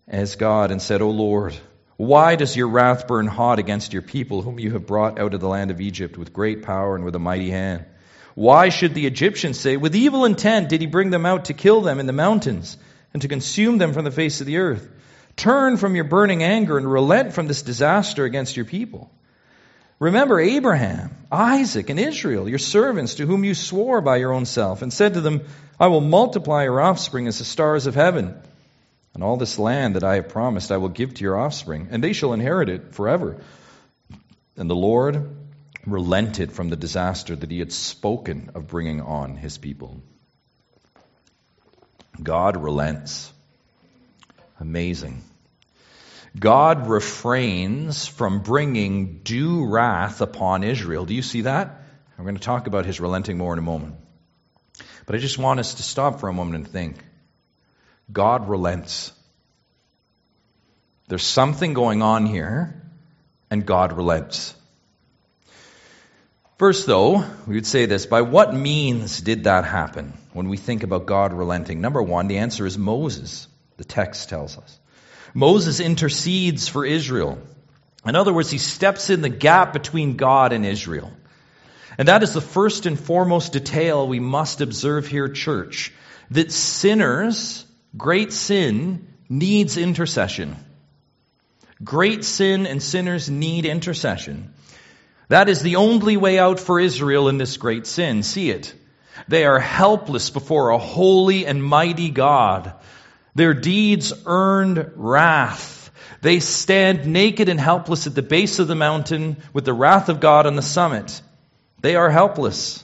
as 0.08 0.36
God 0.36 0.72
and 0.72 0.82
said, 0.82 1.02
O 1.02 1.10
Lord, 1.10 1.56
why 1.98 2.36
does 2.36 2.56
your 2.56 2.68
wrath 2.68 3.08
burn 3.08 3.28
hot 3.28 3.60
against 3.60 3.92
your 3.92 4.02
people, 4.02 4.42
whom 4.42 4.60
you 4.60 4.72
have 4.72 4.86
brought 4.86 5.20
out 5.20 5.34
of 5.34 5.42
the 5.42 5.50
land 5.50 5.72
of 5.72 5.82
Egypt 5.82 6.18
with 6.18 6.32
great 6.34 6.64
power 6.64 6.96
and 6.96 7.04
with 7.04 7.16
a 7.16 7.20
mighty 7.20 7.50
hand? 7.50 7.86
Why 8.36 8.70
should 8.70 8.94
the 8.94 9.08
Egyptians 9.08 9.60
say, 9.60 9.78
With 9.78 9.96
evil 9.96 10.24
intent 10.24 10.70
did 10.70 10.82
he 10.82 10.88
bring 10.88 11.10
them 11.10 11.26
out 11.26 11.46
to 11.46 11.54
kill 11.54 11.82
them 11.82 12.00
in 12.00 12.06
the 12.06 12.14
mountains 12.14 12.78
and 13.14 13.22
to 13.24 13.28
consume 13.28 13.80
them 13.80 13.94
from 13.94 14.06
the 14.06 14.12
face 14.12 14.42
of 14.42 14.48
the 14.48 14.58
earth? 14.58 14.88
Turn 15.36 15.78
from 15.78 15.96
your 15.96 16.04
burning 16.04 16.44
anger 16.44 16.78
and 16.78 16.92
relent 16.92 17.34
from 17.34 17.48
this 17.48 17.64
disaster 17.64 18.26
against 18.26 18.56
your 18.56 18.66
people. 18.66 19.12
Remember 20.00 20.40
Abraham, 20.40 21.18
Isaac, 21.32 21.90
and 21.90 22.00
Israel, 22.00 22.48
your 22.48 22.60
servants, 22.60 23.16
to 23.16 23.26
whom 23.26 23.44
you 23.44 23.56
swore 23.56 24.02
by 24.02 24.18
your 24.18 24.34
own 24.34 24.46
self, 24.46 24.84
and 24.84 24.94
said 24.94 25.16
to 25.16 25.22
them, 25.22 25.42
I 25.80 25.88
will 25.88 26.02
multiply 26.02 26.64
your 26.64 26.80
offspring 26.80 27.28
as 27.28 27.40
the 27.40 27.46
stars 27.46 27.88
of 27.88 27.96
heaven. 27.96 28.40
And 29.18 29.24
all 29.24 29.36
this 29.36 29.58
land 29.58 29.96
that 29.96 30.04
I 30.04 30.18
have 30.18 30.30
promised 30.30 30.72
I 30.72 30.78
will 30.78 30.90
give 30.90 31.16
to 31.16 31.24
your 31.24 31.40
offspring, 31.40 31.88
and 31.90 32.04
they 32.04 32.14
shall 32.14 32.34
inherit 32.34 32.70
it 32.70 32.94
forever. 32.94 33.42
And 34.56 34.70
the 34.70 34.76
Lord 34.76 35.36
relented 35.88 36.52
from 36.52 36.70
the 36.70 36.76
disaster 36.76 37.36
that 37.36 37.50
he 37.50 37.58
had 37.58 37.72
spoken 37.72 38.52
of 38.54 38.68
bringing 38.68 39.02
on 39.02 39.36
his 39.36 39.58
people. 39.58 40.04
God 42.22 42.58
relents. 42.58 43.34
Amazing. 44.60 45.24
God 46.38 46.86
refrains 46.88 48.06
from 48.06 48.44
bringing 48.44 49.22
due 49.24 49.66
wrath 49.66 50.22
upon 50.22 50.64
Israel. 50.64 51.06
Do 51.06 51.16
you 51.16 51.24
see 51.24 51.42
that? 51.42 51.82
I'm 52.20 52.24
going 52.24 52.36
to 52.36 52.42
talk 52.42 52.68
about 52.68 52.86
his 52.86 53.00
relenting 53.00 53.40
more 53.40 53.54
in 53.54 53.58
a 53.58 53.64
moment. 53.64 53.96
But 55.08 55.16
I 55.16 55.18
just 55.18 55.40
want 55.40 55.60
us 55.60 55.74
to 55.74 55.82
stop 55.82 56.20
for 56.20 56.30
a 56.30 56.34
moment 56.34 56.58
and 56.58 56.68
think. 56.68 57.04
God 58.12 58.48
relents. 58.50 59.12
There's 61.08 61.24
something 61.24 61.74
going 61.74 62.02
on 62.02 62.26
here, 62.26 62.82
and 63.50 63.66
God 63.66 63.94
relents. 63.94 64.54
First, 66.58 66.88
though, 66.88 67.24
we 67.46 67.56
would 67.56 67.68
say 67.68 67.86
this 67.86 68.08
by 68.08 68.22
what 68.22 68.54
means 68.54 69.22
did 69.22 69.44
that 69.44 69.64
happen 69.64 70.14
when 70.34 70.50
we 70.50 70.58
think 70.58 70.84
about 70.84 71.06
God 71.06 71.32
relenting? 71.32 71.82
Number 71.82 72.02
one, 72.02 72.28
the 72.28 72.40
answer 72.40 72.66
is 72.66 72.78
Moses, 72.78 73.48
the 73.78 73.84
text 73.84 74.30
tells 74.30 74.58
us. 74.58 74.80
Moses 75.36 75.80
intercedes 75.80 76.68
for 76.68 76.84
Israel. 76.84 77.38
In 78.04 78.16
other 78.16 78.34
words, 78.34 78.50
he 78.50 78.58
steps 78.58 79.12
in 79.12 79.22
the 79.22 79.30
gap 79.30 79.72
between 79.72 80.18
God 80.18 80.52
and 80.52 80.66
Israel. 80.66 81.12
And 82.00 82.08
that 82.08 82.24
is 82.24 82.34
the 82.34 82.42
first 82.42 82.88
and 82.88 83.00
foremost 83.00 83.54
detail 83.54 84.08
we 84.08 84.20
must 84.20 84.62
observe 84.62 85.08
here, 85.08 85.30
church. 85.30 85.94
That 86.32 86.52
sinners 86.52 87.67
Great 87.96 88.34
sin 88.34 89.08
needs 89.30 89.78
intercession. 89.78 90.56
Great 91.84 92.24
sin 92.24 92.66
and 92.66 92.82
sinners 92.82 93.30
need 93.30 93.66
intercession. 93.66 94.54
That 95.30 95.50
is 95.50 95.62
the 95.62 95.76
only 95.76 96.18
way 96.18 96.40
out 96.40 96.60
for 96.60 96.80
Israel 96.80 97.28
in 97.28 97.38
this 97.38 97.58
great 97.58 97.86
sin. 97.86 98.24
See 98.24 98.50
it. 98.50 98.74
They 99.28 99.46
are 99.46 99.60
helpless 99.60 100.30
before 100.30 100.70
a 100.70 100.78
holy 100.78 101.46
and 101.46 101.64
mighty 101.64 102.10
God. 102.10 102.74
Their 103.36 103.54
deeds 103.54 104.14
earned 104.26 104.92
wrath. 104.96 105.92
They 106.22 106.40
stand 106.40 107.06
naked 107.06 107.50
and 107.50 107.60
helpless 107.60 108.08
at 108.08 108.16
the 108.16 108.24
base 108.24 108.60
of 108.60 108.68
the 108.68 108.76
mountain 108.76 109.38
with 109.54 109.66
the 109.66 109.74
wrath 109.74 110.10
of 110.10 110.20
God 110.20 110.48
on 110.48 110.56
the 110.56 110.62
summit. 110.62 111.22
They 111.82 111.96
are 111.96 112.10
helpless. 112.10 112.84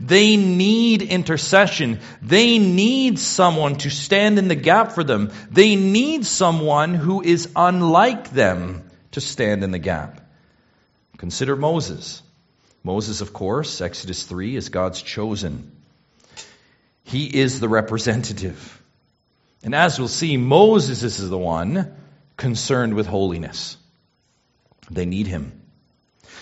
They 0.00 0.36
need 0.36 1.02
intercession. 1.02 2.00
They 2.22 2.58
need 2.58 3.18
someone 3.18 3.76
to 3.78 3.90
stand 3.90 4.38
in 4.38 4.48
the 4.48 4.54
gap 4.54 4.92
for 4.92 5.02
them. 5.02 5.32
They 5.50 5.74
need 5.74 6.24
someone 6.24 6.94
who 6.94 7.22
is 7.22 7.48
unlike 7.56 8.30
them 8.30 8.88
to 9.12 9.20
stand 9.20 9.64
in 9.64 9.72
the 9.72 9.78
gap. 9.78 10.20
Consider 11.16 11.56
Moses. 11.56 12.22
Moses, 12.84 13.20
of 13.20 13.32
course, 13.32 13.80
Exodus 13.80 14.22
3, 14.22 14.54
is 14.54 14.68
God's 14.68 15.02
chosen. 15.02 15.72
He 17.02 17.26
is 17.26 17.58
the 17.58 17.68
representative. 17.68 18.80
And 19.64 19.74
as 19.74 19.98
we'll 19.98 20.08
see, 20.08 20.36
Moses 20.36 21.02
is 21.02 21.28
the 21.28 21.38
one 21.38 21.96
concerned 22.36 22.94
with 22.94 23.06
holiness. 23.06 23.76
They 24.90 25.06
need 25.06 25.26
him. 25.26 25.57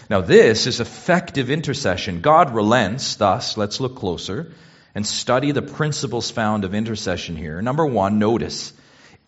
Now, 0.08 0.20
this 0.20 0.66
is 0.66 0.80
effective 0.80 1.50
intercession. 1.50 2.20
God 2.20 2.54
relents, 2.54 3.16
thus, 3.16 3.56
let's 3.56 3.80
look 3.80 3.96
closer 3.96 4.52
and 4.94 5.06
study 5.06 5.52
the 5.52 5.62
principles 5.62 6.30
found 6.30 6.64
of 6.64 6.74
intercession 6.74 7.36
here. 7.36 7.60
Number 7.60 7.84
one, 7.84 8.18
notice 8.18 8.72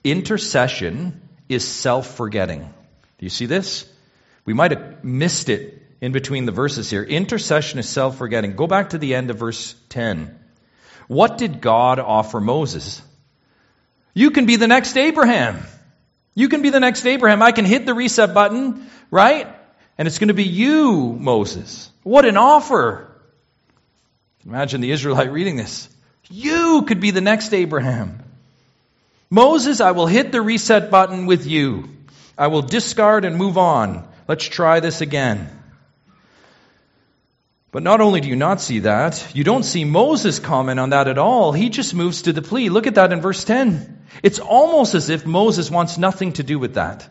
intercession 0.05 1.29
is 1.49 1.67
self 1.67 2.17
forgetting. 2.17 2.61
Do 2.61 3.27
you 3.27 3.31
see 3.31 3.47
this? 3.47 3.91
We 4.45 4.55
might 4.55 4.71
have 4.71 5.05
missed 5.05 5.49
it 5.49 5.83
in 6.01 6.13
between 6.13 6.47
the 6.47 6.53
verses 6.53 6.89
here. 6.89 7.03
Intercession 7.03 7.79
is 7.79 7.89
self 7.89 8.17
forgetting. 8.17 8.55
Go 8.55 8.67
back 8.67 8.91
to 8.91 8.99
the 8.99 9.15
end 9.15 9.31
of 9.31 9.39
verse 9.39 9.75
10. 9.89 10.39
What 11.09 11.39
did 11.39 11.61
God 11.61 11.99
offer 11.99 12.41
Moses? 12.41 13.03
You 14.15 14.31
can 14.31 14.47
be 14.47 14.57
the 14.57 14.69
next 14.69 14.97
Abraham. 14.97 15.59
You 16.35 16.49
can 16.49 16.63
be 16.63 16.71
the 16.71 16.81
next 16.81 17.05
Abraham. 17.05 17.43
I 17.43 17.53
can 17.53 17.65
hit 17.65 17.85
the 17.85 17.95
reset 17.95 18.33
button, 18.33 18.89
right? 19.11 19.49
And 19.99 20.07
it's 20.07 20.19
going 20.19 20.29
to 20.29 20.35
be 20.35 20.45
you, 20.45 21.17
Moses. 21.19 21.91
What 22.05 22.25
an 22.25 22.37
offer. 22.37 23.11
Imagine 24.47 24.81
the 24.81 24.93
Israelite 24.93 25.33
reading 25.33 25.57
this. 25.57 25.89
You 26.31 26.83
could 26.87 27.01
be 27.01 27.11
the 27.11 27.21
next 27.21 27.53
Abraham. 27.53 28.23
Moses, 29.29 29.81
I 29.81 29.91
will 29.91 30.07
hit 30.07 30.33
the 30.33 30.41
reset 30.41 30.91
button 30.91 31.27
with 31.27 31.47
you. 31.47 31.89
I 32.39 32.47
will 32.47 32.63
discard 32.63 33.25
and 33.25 33.37
move 33.37 33.59
on. 33.59 34.09
Let's 34.29 34.45
try 34.45 34.81
this 34.81 35.01
again. 35.01 35.51
But 37.71 37.83
not 37.83 38.01
only 38.01 38.21
do 38.21 38.29
you 38.29 38.37
not 38.37 38.61
see 38.61 38.81
that, 38.81 39.35
you 39.35 39.45
don't 39.45 39.65
see 39.65 39.85
Moses 39.85 40.39
comment 40.39 40.81
on 40.81 40.91
that 40.91 41.09
at 41.09 41.19
all. 41.19 41.53
He 41.53 41.69
just 41.69 41.95
moves 41.95 42.23
to 42.23 42.33
the 42.33 42.41
plea. 42.41 42.71
Look 42.71 42.87
at 42.87 42.95
that 42.95 43.13
in 43.13 43.21
verse 43.21 43.45
10. 43.45 44.07
It's 44.23 44.39
almost 44.39 44.95
as 44.95 45.11
if 45.11 45.27
Moses 45.27 45.71
wants 45.71 45.99
nothing 45.99 46.33
to 46.35 46.43
do 46.43 46.59
with 46.59 46.75
that. 46.75 47.11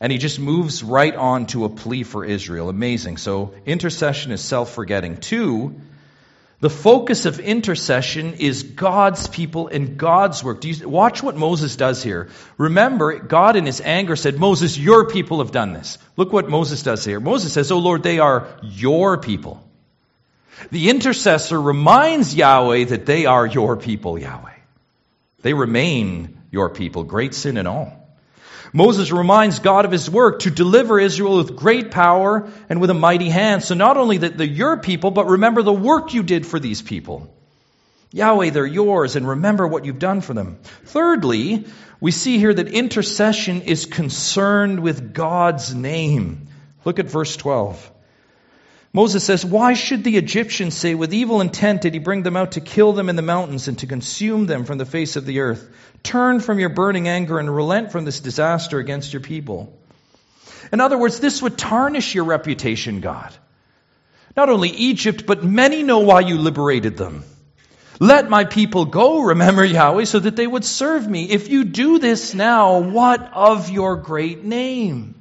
And 0.00 0.12
he 0.12 0.18
just 0.18 0.38
moves 0.38 0.82
right 0.82 1.14
on 1.14 1.46
to 1.46 1.64
a 1.64 1.68
plea 1.68 2.04
for 2.04 2.24
Israel. 2.24 2.68
Amazing. 2.68 3.16
So 3.16 3.54
intercession 3.66 4.30
is 4.30 4.40
self 4.40 4.72
forgetting. 4.72 5.16
Two, 5.16 5.80
the 6.60 6.70
focus 6.70 7.24
of 7.24 7.38
intercession 7.38 8.34
is 8.34 8.64
God's 8.64 9.28
people 9.28 9.68
and 9.68 9.96
God's 9.96 10.42
work. 10.42 10.64
You, 10.64 10.88
watch 10.88 11.22
what 11.22 11.36
Moses 11.36 11.76
does 11.76 12.02
here. 12.02 12.30
Remember, 12.56 13.18
God 13.18 13.54
in 13.54 13.64
his 13.64 13.80
anger 13.80 14.16
said, 14.16 14.38
Moses, 14.38 14.76
your 14.76 15.08
people 15.08 15.38
have 15.38 15.52
done 15.52 15.72
this. 15.72 15.98
Look 16.16 16.32
what 16.32 16.48
Moses 16.48 16.82
does 16.82 17.04
here. 17.04 17.20
Moses 17.20 17.52
says, 17.52 17.70
Oh 17.70 17.78
Lord, 17.78 18.02
they 18.02 18.18
are 18.18 18.48
your 18.62 19.18
people. 19.18 19.62
The 20.72 20.90
intercessor 20.90 21.60
reminds 21.60 22.34
Yahweh 22.34 22.84
that 22.86 23.06
they 23.06 23.26
are 23.26 23.46
your 23.46 23.76
people, 23.76 24.18
Yahweh. 24.18 24.54
They 25.42 25.54
remain 25.54 26.42
your 26.50 26.70
people, 26.70 27.04
great 27.04 27.34
sin 27.34 27.56
and 27.56 27.68
all. 27.68 27.97
Moses 28.72 29.12
reminds 29.12 29.60
God 29.60 29.84
of 29.84 29.92
his 29.92 30.10
work 30.10 30.40
to 30.40 30.50
deliver 30.50 31.00
Israel 31.00 31.38
with 31.38 31.56
great 31.56 31.90
power 31.90 32.50
and 32.68 32.80
with 32.80 32.90
a 32.90 32.94
mighty 32.94 33.28
hand. 33.28 33.62
So 33.62 33.74
not 33.74 33.96
only 33.96 34.18
that 34.18 34.36
they're 34.36 34.46
your 34.46 34.78
people, 34.78 35.10
but 35.10 35.26
remember 35.26 35.62
the 35.62 35.72
work 35.72 36.14
you 36.14 36.22
did 36.22 36.46
for 36.46 36.60
these 36.60 36.82
people. 36.82 37.34
Yahweh, 38.12 38.50
they're 38.50 38.66
yours, 38.66 39.16
and 39.16 39.28
remember 39.28 39.66
what 39.66 39.84
you've 39.84 39.98
done 39.98 40.20
for 40.22 40.32
them. 40.32 40.58
Thirdly, 40.84 41.66
we 42.00 42.10
see 42.10 42.38
here 42.38 42.54
that 42.54 42.68
intercession 42.68 43.62
is 43.62 43.84
concerned 43.84 44.80
with 44.80 45.12
God's 45.12 45.74
name. 45.74 46.48
Look 46.84 46.98
at 46.98 47.10
verse 47.10 47.36
12. 47.36 47.92
Moses 48.92 49.22
says, 49.22 49.44
Why 49.44 49.74
should 49.74 50.02
the 50.02 50.16
Egyptians 50.16 50.74
say, 50.74 50.94
With 50.94 51.12
evil 51.12 51.40
intent 51.40 51.82
did 51.82 51.92
he 51.92 51.98
bring 51.98 52.22
them 52.22 52.36
out 52.36 52.52
to 52.52 52.60
kill 52.60 52.92
them 52.92 53.08
in 53.08 53.16
the 53.16 53.22
mountains 53.22 53.68
and 53.68 53.78
to 53.80 53.86
consume 53.86 54.46
them 54.46 54.64
from 54.64 54.78
the 54.78 54.86
face 54.86 55.16
of 55.16 55.26
the 55.26 55.40
earth? 55.40 55.68
Turn 56.02 56.40
from 56.40 56.58
your 56.58 56.70
burning 56.70 57.08
anger 57.08 57.38
and 57.38 57.54
relent 57.54 57.92
from 57.92 58.04
this 58.04 58.20
disaster 58.20 58.78
against 58.78 59.12
your 59.12 59.20
people. 59.20 59.76
In 60.72 60.80
other 60.80 60.98
words, 60.98 61.20
this 61.20 61.42
would 61.42 61.58
tarnish 61.58 62.14
your 62.14 62.24
reputation, 62.24 63.00
God. 63.00 63.34
Not 64.36 64.48
only 64.48 64.70
Egypt, 64.70 65.26
but 65.26 65.44
many 65.44 65.82
know 65.82 66.00
why 66.00 66.20
you 66.20 66.38
liberated 66.38 66.96
them. 66.96 67.24
Let 68.00 68.30
my 68.30 68.44
people 68.44 68.84
go, 68.84 69.22
remember 69.22 69.64
Yahweh, 69.64 70.04
so 70.04 70.20
that 70.20 70.36
they 70.36 70.46
would 70.46 70.64
serve 70.64 71.08
me. 71.08 71.28
If 71.28 71.48
you 71.48 71.64
do 71.64 71.98
this 71.98 72.32
now, 72.32 72.78
what 72.78 73.32
of 73.32 73.70
your 73.70 73.96
great 73.96 74.44
name? 74.44 75.17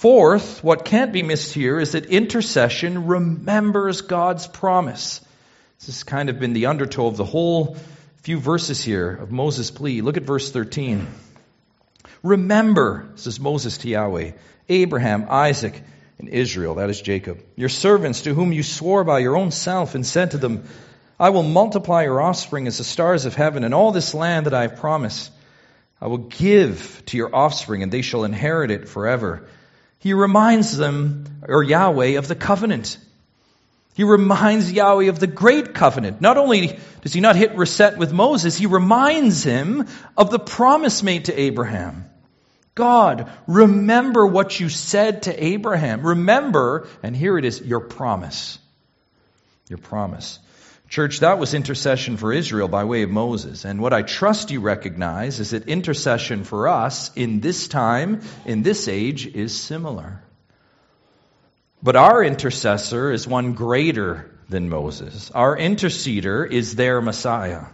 Fourth, 0.00 0.64
what 0.64 0.86
can't 0.86 1.12
be 1.12 1.22
missed 1.22 1.52
here 1.52 1.78
is 1.78 1.92
that 1.92 2.06
intercession 2.06 3.06
remembers 3.06 4.00
God's 4.00 4.46
promise. 4.46 5.20
This 5.78 5.88
has 5.88 6.04
kind 6.04 6.30
of 6.30 6.40
been 6.40 6.54
the 6.54 6.66
undertow 6.66 7.06
of 7.08 7.18
the 7.18 7.24
whole 7.26 7.76
few 8.22 8.38
verses 8.38 8.82
here 8.82 9.10
of 9.14 9.30
Moses' 9.30 9.70
plea. 9.70 10.00
Look 10.00 10.16
at 10.16 10.22
verse 10.22 10.50
13. 10.50 11.06
Remember, 12.22 13.10
says 13.16 13.38
Moses 13.38 13.76
to 13.76 13.90
Yahweh, 13.90 14.30
Abraham, 14.70 15.26
Isaac, 15.28 15.82
and 16.18 16.30
Israel, 16.30 16.76
that 16.76 16.88
is 16.88 17.02
Jacob, 17.02 17.44
your 17.54 17.68
servants 17.68 18.22
to 18.22 18.32
whom 18.32 18.54
you 18.54 18.62
swore 18.62 19.04
by 19.04 19.18
your 19.18 19.36
own 19.36 19.50
self 19.50 19.94
and 19.94 20.06
said 20.06 20.30
to 20.30 20.38
them, 20.38 20.64
I 21.18 21.28
will 21.28 21.42
multiply 21.42 22.04
your 22.04 22.22
offspring 22.22 22.66
as 22.68 22.78
the 22.78 22.84
stars 22.84 23.26
of 23.26 23.34
heaven, 23.34 23.64
and 23.64 23.74
all 23.74 23.92
this 23.92 24.14
land 24.14 24.46
that 24.46 24.54
I 24.54 24.62
have 24.62 24.76
promised 24.76 25.30
I 26.00 26.06
will 26.06 26.16
give 26.16 27.02
to 27.08 27.18
your 27.18 27.36
offspring, 27.36 27.82
and 27.82 27.92
they 27.92 28.00
shall 28.00 28.24
inherit 28.24 28.70
it 28.70 28.88
forever. 28.88 29.46
He 30.00 30.14
reminds 30.14 30.76
them, 30.76 31.24
or 31.46 31.62
Yahweh, 31.62 32.18
of 32.18 32.26
the 32.26 32.34
covenant. 32.34 32.98
He 33.94 34.04
reminds 34.04 34.72
Yahweh 34.72 35.10
of 35.10 35.18
the 35.18 35.26
great 35.26 35.74
covenant. 35.74 36.22
Not 36.22 36.38
only 36.38 36.78
does 37.02 37.12
he 37.12 37.20
not 37.20 37.36
hit 37.36 37.54
reset 37.54 37.98
with 37.98 38.12
Moses, 38.12 38.56
he 38.56 38.66
reminds 38.66 39.44
him 39.44 39.86
of 40.16 40.30
the 40.30 40.38
promise 40.38 41.02
made 41.02 41.26
to 41.26 41.38
Abraham. 41.38 42.06
God, 42.74 43.30
remember 43.46 44.26
what 44.26 44.58
you 44.58 44.70
said 44.70 45.24
to 45.24 45.44
Abraham. 45.44 46.06
Remember, 46.06 46.88
and 47.02 47.14
here 47.14 47.36
it 47.36 47.44
is, 47.44 47.60
your 47.60 47.80
promise. 47.80 48.58
Your 49.68 49.78
promise. 49.78 50.38
Church, 50.90 51.20
that 51.20 51.38
was 51.38 51.54
intercession 51.54 52.16
for 52.16 52.32
Israel 52.32 52.66
by 52.66 52.82
way 52.82 53.02
of 53.02 53.10
Moses. 53.10 53.64
And 53.64 53.80
what 53.80 53.92
I 53.92 54.02
trust 54.02 54.50
you 54.50 54.60
recognize 54.60 55.38
is 55.38 55.50
that 55.50 55.68
intercession 55.68 56.42
for 56.42 56.66
us 56.66 57.12
in 57.14 57.38
this 57.38 57.68
time, 57.68 58.22
in 58.44 58.62
this 58.62 58.88
age, 58.88 59.24
is 59.28 59.56
similar. 59.56 60.20
But 61.80 61.94
our 61.94 62.24
intercessor 62.24 63.12
is 63.12 63.24
one 63.24 63.52
greater 63.52 64.36
than 64.48 64.68
Moses. 64.68 65.30
Our 65.30 65.56
interceder 65.56 66.50
is 66.50 66.74
their 66.74 67.00
Messiah. 67.00 67.66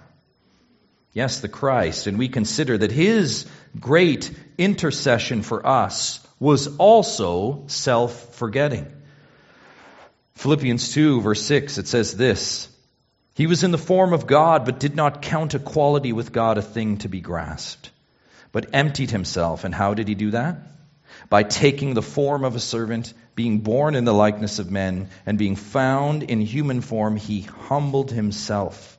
Yes, 1.14 1.40
the 1.40 1.48
Christ. 1.48 2.06
And 2.06 2.18
we 2.18 2.28
consider 2.28 2.76
that 2.76 2.92
his 2.92 3.46
great 3.80 4.30
intercession 4.58 5.40
for 5.40 5.66
us 5.66 6.20
was 6.38 6.76
also 6.76 7.64
self 7.68 8.34
forgetting. 8.34 8.92
Philippians 10.34 10.92
2, 10.92 11.22
verse 11.22 11.40
6, 11.40 11.78
it 11.78 11.88
says 11.88 12.14
this 12.14 12.68
He 13.36 13.46
was 13.46 13.64
in 13.64 13.70
the 13.70 13.78
form 13.78 14.14
of 14.14 14.26
God, 14.26 14.64
but 14.64 14.80
did 14.80 14.96
not 14.96 15.20
count 15.20 15.54
equality 15.54 16.14
with 16.14 16.32
God 16.32 16.56
a 16.56 16.62
thing 16.62 16.96
to 16.98 17.08
be 17.10 17.20
grasped, 17.20 17.90
but 18.50 18.70
emptied 18.72 19.10
himself. 19.10 19.64
And 19.64 19.74
how 19.74 19.92
did 19.92 20.08
he 20.08 20.14
do 20.14 20.30
that? 20.30 20.56
By 21.28 21.42
taking 21.42 21.92
the 21.92 22.00
form 22.00 22.44
of 22.44 22.56
a 22.56 22.60
servant 22.60 23.12
being 23.34 23.58
born 23.58 23.94
in 23.94 24.06
the 24.06 24.14
likeness 24.14 24.58
of 24.58 24.70
men, 24.70 25.10
and 25.26 25.36
being 25.36 25.54
found 25.54 26.22
in 26.22 26.40
human 26.40 26.80
form, 26.80 27.16
he 27.16 27.42
humbled 27.42 28.10
himself 28.10 28.96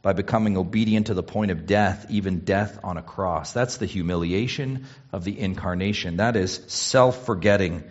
by 0.00 0.14
becoming 0.14 0.56
obedient 0.56 1.08
to 1.08 1.14
the 1.14 1.22
point 1.22 1.50
of 1.50 1.66
death, 1.66 2.06
even 2.08 2.38
death 2.38 2.78
on 2.82 2.96
a 2.96 3.02
cross. 3.02 3.52
That's 3.52 3.76
the 3.76 3.84
humiliation 3.84 4.86
of 5.12 5.24
the 5.24 5.38
incarnation. 5.38 6.16
That 6.16 6.36
is 6.36 6.58
self 6.68 7.26
forgetting 7.26 7.84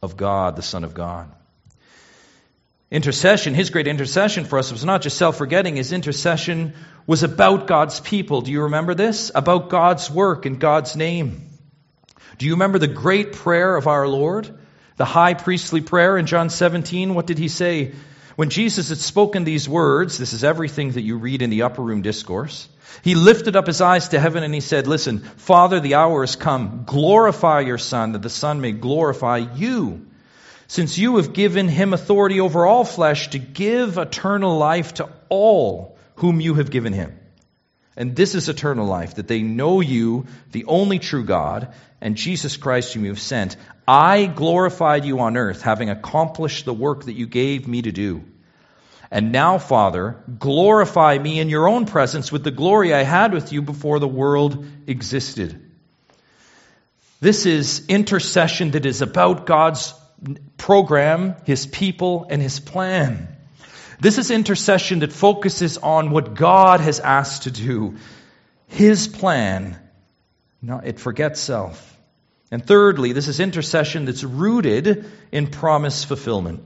of 0.00 0.16
God, 0.16 0.56
the 0.56 0.62
Son 0.62 0.82
of 0.82 0.94
God. 0.94 1.30
Intercession, 2.90 3.54
his 3.54 3.70
great 3.70 3.88
intercession 3.88 4.44
for 4.44 4.58
us 4.58 4.70
was 4.70 4.84
not 4.84 5.02
just 5.02 5.18
self 5.18 5.38
forgetting, 5.38 5.74
his 5.74 5.92
intercession 5.92 6.74
was 7.06 7.24
about 7.24 7.66
God's 7.66 7.98
people. 7.98 8.42
Do 8.42 8.52
you 8.52 8.62
remember 8.62 8.94
this? 8.94 9.32
About 9.34 9.70
God's 9.70 10.08
work 10.08 10.46
and 10.46 10.60
God's 10.60 10.94
name. 10.94 11.50
Do 12.38 12.46
you 12.46 12.52
remember 12.52 12.78
the 12.78 12.86
great 12.86 13.32
prayer 13.32 13.76
of 13.76 13.88
our 13.88 14.06
Lord? 14.06 14.56
The 14.98 15.04
high 15.04 15.34
priestly 15.34 15.80
prayer 15.80 16.16
in 16.16 16.26
John 16.26 16.48
17, 16.48 17.14
what 17.14 17.26
did 17.26 17.38
he 17.38 17.48
say? 17.48 17.94
When 18.36 18.50
Jesus 18.50 18.88
had 18.90 18.98
spoken 18.98 19.44
these 19.44 19.68
words, 19.68 20.16
this 20.16 20.32
is 20.32 20.44
everything 20.44 20.92
that 20.92 21.02
you 21.02 21.16
read 21.16 21.42
in 21.42 21.50
the 21.50 21.62
upper 21.62 21.82
room 21.82 22.02
discourse, 22.02 22.68
he 23.02 23.14
lifted 23.14 23.56
up 23.56 23.66
his 23.66 23.80
eyes 23.80 24.08
to 24.08 24.20
heaven 24.20 24.42
and 24.42 24.54
he 24.54 24.60
said, 24.60 24.86
Listen, 24.86 25.18
Father, 25.18 25.80
the 25.80 25.96
hour 25.96 26.22
has 26.22 26.36
come. 26.36 26.84
Glorify 26.86 27.60
your 27.60 27.78
Son, 27.78 28.12
that 28.12 28.22
the 28.22 28.30
Son 28.30 28.60
may 28.60 28.72
glorify 28.72 29.38
you. 29.38 30.05
Since 30.68 30.98
you 30.98 31.16
have 31.16 31.32
given 31.32 31.68
him 31.68 31.92
authority 31.92 32.40
over 32.40 32.66
all 32.66 32.84
flesh 32.84 33.28
to 33.28 33.38
give 33.38 33.98
eternal 33.98 34.58
life 34.58 34.94
to 34.94 35.08
all 35.28 35.96
whom 36.16 36.40
you 36.40 36.54
have 36.54 36.70
given 36.70 36.92
him. 36.92 37.18
And 37.96 38.14
this 38.14 38.34
is 38.34 38.48
eternal 38.48 38.86
life, 38.86 39.14
that 39.14 39.28
they 39.28 39.42
know 39.42 39.80
you, 39.80 40.26
the 40.52 40.66
only 40.66 40.98
true 40.98 41.24
God, 41.24 41.72
and 42.00 42.16
Jesus 42.16 42.56
Christ 42.56 42.92
whom 42.92 43.04
you 43.04 43.10
have 43.10 43.20
sent. 43.20 43.56
I 43.88 44.26
glorified 44.26 45.04
you 45.04 45.20
on 45.20 45.36
earth, 45.36 45.62
having 45.62 45.88
accomplished 45.88 46.64
the 46.64 46.74
work 46.74 47.04
that 47.04 47.14
you 47.14 47.26
gave 47.26 47.66
me 47.66 47.82
to 47.82 47.92
do. 47.92 48.24
And 49.10 49.32
now, 49.32 49.58
Father, 49.58 50.22
glorify 50.38 51.16
me 51.16 51.38
in 51.38 51.48
your 51.48 51.68
own 51.68 51.86
presence 51.86 52.32
with 52.32 52.42
the 52.42 52.50
glory 52.50 52.92
I 52.92 53.04
had 53.04 53.32
with 53.32 53.52
you 53.52 53.62
before 53.62 53.98
the 53.98 54.08
world 54.08 54.66
existed. 54.86 55.62
This 57.20 57.46
is 57.46 57.86
intercession 57.86 58.72
that 58.72 58.84
is 58.84 59.00
about 59.00 59.46
God's 59.46 59.94
program, 60.56 61.36
His 61.44 61.66
people, 61.66 62.26
and 62.28 62.40
His 62.40 62.60
plan. 62.60 63.28
This 64.00 64.18
is 64.18 64.30
intercession 64.30 65.00
that 65.00 65.12
focuses 65.12 65.78
on 65.78 66.10
what 66.10 66.34
God 66.34 66.80
has 66.80 67.00
asked 67.00 67.44
to 67.44 67.50
do, 67.50 67.96
His 68.68 69.08
plan. 69.08 69.78
No, 70.60 70.78
it 70.78 71.00
forgets 71.00 71.40
self. 71.40 71.92
And 72.50 72.64
thirdly, 72.64 73.12
this 73.12 73.28
is 73.28 73.40
intercession 73.40 74.04
that's 74.04 74.22
rooted 74.22 75.10
in 75.32 75.48
promise 75.48 76.04
fulfillment. 76.04 76.62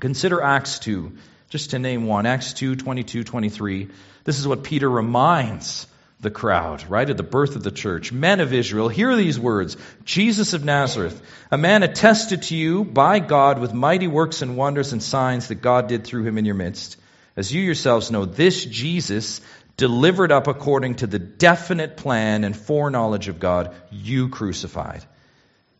Consider 0.00 0.42
Acts 0.42 0.80
2, 0.80 1.12
just 1.50 1.70
to 1.70 1.78
name 1.78 2.06
one. 2.06 2.26
Acts 2.26 2.52
2, 2.54 2.76
22, 2.76 3.24
23. 3.24 3.88
This 4.24 4.38
is 4.38 4.48
what 4.48 4.64
Peter 4.64 4.90
reminds 4.90 5.86
the 6.24 6.30
crowd, 6.30 6.84
right, 6.90 7.08
at 7.08 7.16
the 7.16 7.22
birth 7.22 7.54
of 7.54 7.62
the 7.62 7.70
church. 7.70 8.10
Men 8.10 8.40
of 8.40 8.52
Israel, 8.52 8.88
hear 8.88 9.14
these 9.14 9.38
words 9.38 9.76
Jesus 10.04 10.54
of 10.54 10.64
Nazareth, 10.64 11.22
a 11.52 11.56
man 11.56 11.84
attested 11.84 12.42
to 12.42 12.56
you 12.56 12.84
by 12.84 13.20
God 13.20 13.60
with 13.60 13.72
mighty 13.72 14.08
works 14.08 14.42
and 14.42 14.56
wonders 14.56 14.92
and 14.92 15.00
signs 15.00 15.48
that 15.48 15.62
God 15.62 15.86
did 15.86 16.04
through 16.04 16.24
him 16.24 16.36
in 16.38 16.44
your 16.44 16.56
midst. 16.56 16.96
As 17.36 17.54
you 17.54 17.62
yourselves 17.62 18.10
know, 18.10 18.24
this 18.24 18.64
Jesus, 18.64 19.40
delivered 19.76 20.32
up 20.32 20.48
according 20.48 20.96
to 20.96 21.06
the 21.06 21.18
definite 21.18 21.96
plan 21.96 22.42
and 22.42 22.56
foreknowledge 22.56 23.28
of 23.28 23.38
God, 23.38 23.74
you 23.90 24.28
crucified 24.28 25.04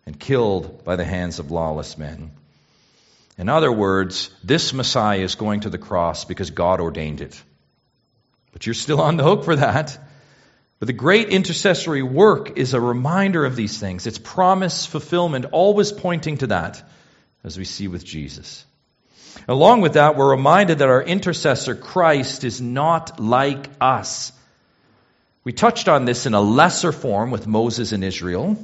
and 0.06 0.18
killed 0.18 0.84
by 0.84 0.96
the 0.96 1.04
hands 1.04 1.38
of 1.38 1.50
lawless 1.50 1.96
men. 1.98 2.30
In 3.38 3.48
other 3.48 3.72
words, 3.72 4.30
this 4.44 4.72
Messiah 4.72 5.20
is 5.20 5.34
going 5.34 5.60
to 5.60 5.70
the 5.70 5.78
cross 5.78 6.24
because 6.24 6.50
God 6.50 6.80
ordained 6.80 7.20
it. 7.20 7.40
But 8.52 8.66
you're 8.66 8.74
still 8.74 9.00
on 9.00 9.16
the 9.16 9.24
hook 9.24 9.44
for 9.44 9.56
that. 9.56 9.98
But 10.84 10.88
the 10.88 10.92
great 10.92 11.30
intercessory 11.30 12.02
work 12.02 12.58
is 12.58 12.74
a 12.74 12.78
reminder 12.78 13.46
of 13.46 13.56
these 13.56 13.78
things. 13.78 14.06
It's 14.06 14.18
promise 14.18 14.84
fulfillment, 14.84 15.46
always 15.50 15.92
pointing 15.92 16.36
to 16.36 16.48
that, 16.48 16.86
as 17.42 17.56
we 17.56 17.64
see 17.64 17.88
with 17.88 18.04
Jesus. 18.04 18.66
Along 19.48 19.80
with 19.80 19.94
that, 19.94 20.14
we're 20.14 20.32
reminded 20.32 20.80
that 20.80 20.90
our 20.90 21.02
intercessor, 21.02 21.74
Christ, 21.74 22.44
is 22.44 22.60
not 22.60 23.18
like 23.18 23.66
us. 23.80 24.30
We 25.42 25.54
touched 25.54 25.88
on 25.88 26.04
this 26.04 26.26
in 26.26 26.34
a 26.34 26.42
lesser 26.42 26.92
form 26.92 27.30
with 27.30 27.46
Moses 27.46 27.92
and 27.92 28.04
Israel. 28.04 28.58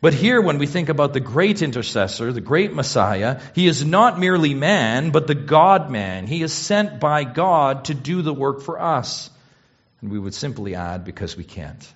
But 0.00 0.14
here, 0.14 0.40
when 0.40 0.56
we 0.56 0.66
think 0.66 0.88
about 0.88 1.12
the 1.12 1.20
great 1.20 1.60
intercessor, 1.60 2.32
the 2.32 2.40
great 2.40 2.72
Messiah, 2.72 3.42
he 3.54 3.66
is 3.66 3.84
not 3.84 4.18
merely 4.18 4.54
man, 4.54 5.10
but 5.10 5.26
the 5.26 5.34
God 5.34 5.90
man. 5.90 6.26
He 6.26 6.42
is 6.42 6.54
sent 6.54 6.98
by 6.98 7.24
God 7.24 7.84
to 7.84 7.94
do 7.94 8.22
the 8.22 8.32
work 8.32 8.62
for 8.62 8.80
us. 8.80 9.28
And 10.00 10.10
we 10.10 10.18
would 10.18 10.34
simply 10.34 10.74
add, 10.74 11.04
because 11.04 11.36
we 11.36 11.44
can't. 11.44 11.94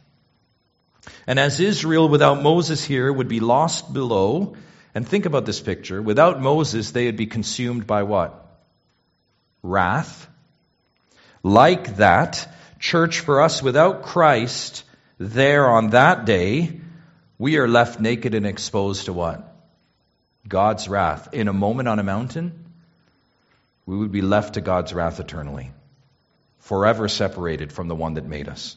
And 1.26 1.38
as 1.38 1.60
Israel 1.60 2.08
without 2.08 2.42
Moses 2.42 2.84
here 2.84 3.12
would 3.12 3.28
be 3.28 3.40
lost 3.40 3.92
below, 3.92 4.56
and 4.94 5.06
think 5.06 5.26
about 5.26 5.44
this 5.44 5.60
picture, 5.60 6.00
without 6.00 6.40
Moses, 6.40 6.90
they 6.90 7.06
would 7.06 7.16
be 7.16 7.26
consumed 7.26 7.86
by 7.86 8.02
what? 8.04 8.46
Wrath. 9.62 10.28
Like 11.42 11.96
that, 11.96 12.48
church, 12.78 13.20
for 13.20 13.40
us 13.40 13.62
without 13.62 14.02
Christ, 14.02 14.84
there 15.18 15.68
on 15.68 15.90
that 15.90 16.24
day, 16.24 16.80
we 17.38 17.58
are 17.58 17.68
left 17.68 18.00
naked 18.00 18.34
and 18.34 18.46
exposed 18.46 19.06
to 19.06 19.12
what? 19.12 19.50
God's 20.46 20.88
wrath. 20.88 21.32
In 21.32 21.48
a 21.48 21.52
moment 21.52 21.88
on 21.88 21.98
a 21.98 22.04
mountain, 22.04 22.64
we 23.86 23.96
would 23.96 24.12
be 24.12 24.22
left 24.22 24.54
to 24.54 24.60
God's 24.60 24.94
wrath 24.94 25.20
eternally, 25.20 25.72
forever 26.64 27.08
separated 27.08 27.72
from 27.72 27.88
the 27.88 27.94
one 27.94 28.14
that 28.14 28.24
made 28.24 28.48
us. 28.48 28.76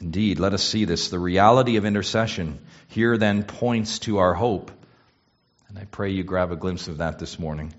Indeed, 0.00 0.38
let 0.38 0.54
us 0.54 0.62
see 0.62 0.84
this. 0.84 1.08
The 1.08 1.18
reality 1.18 1.76
of 1.76 1.84
intercession 1.84 2.60
here 2.88 3.18
then 3.18 3.42
points 3.42 3.98
to 4.00 4.18
our 4.18 4.32
hope. 4.32 4.70
And 5.68 5.78
I 5.78 5.86
pray 5.86 6.10
you 6.10 6.22
grab 6.22 6.52
a 6.52 6.56
glimpse 6.56 6.86
of 6.86 6.98
that 6.98 7.18
this 7.18 7.38
morning. 7.38 7.74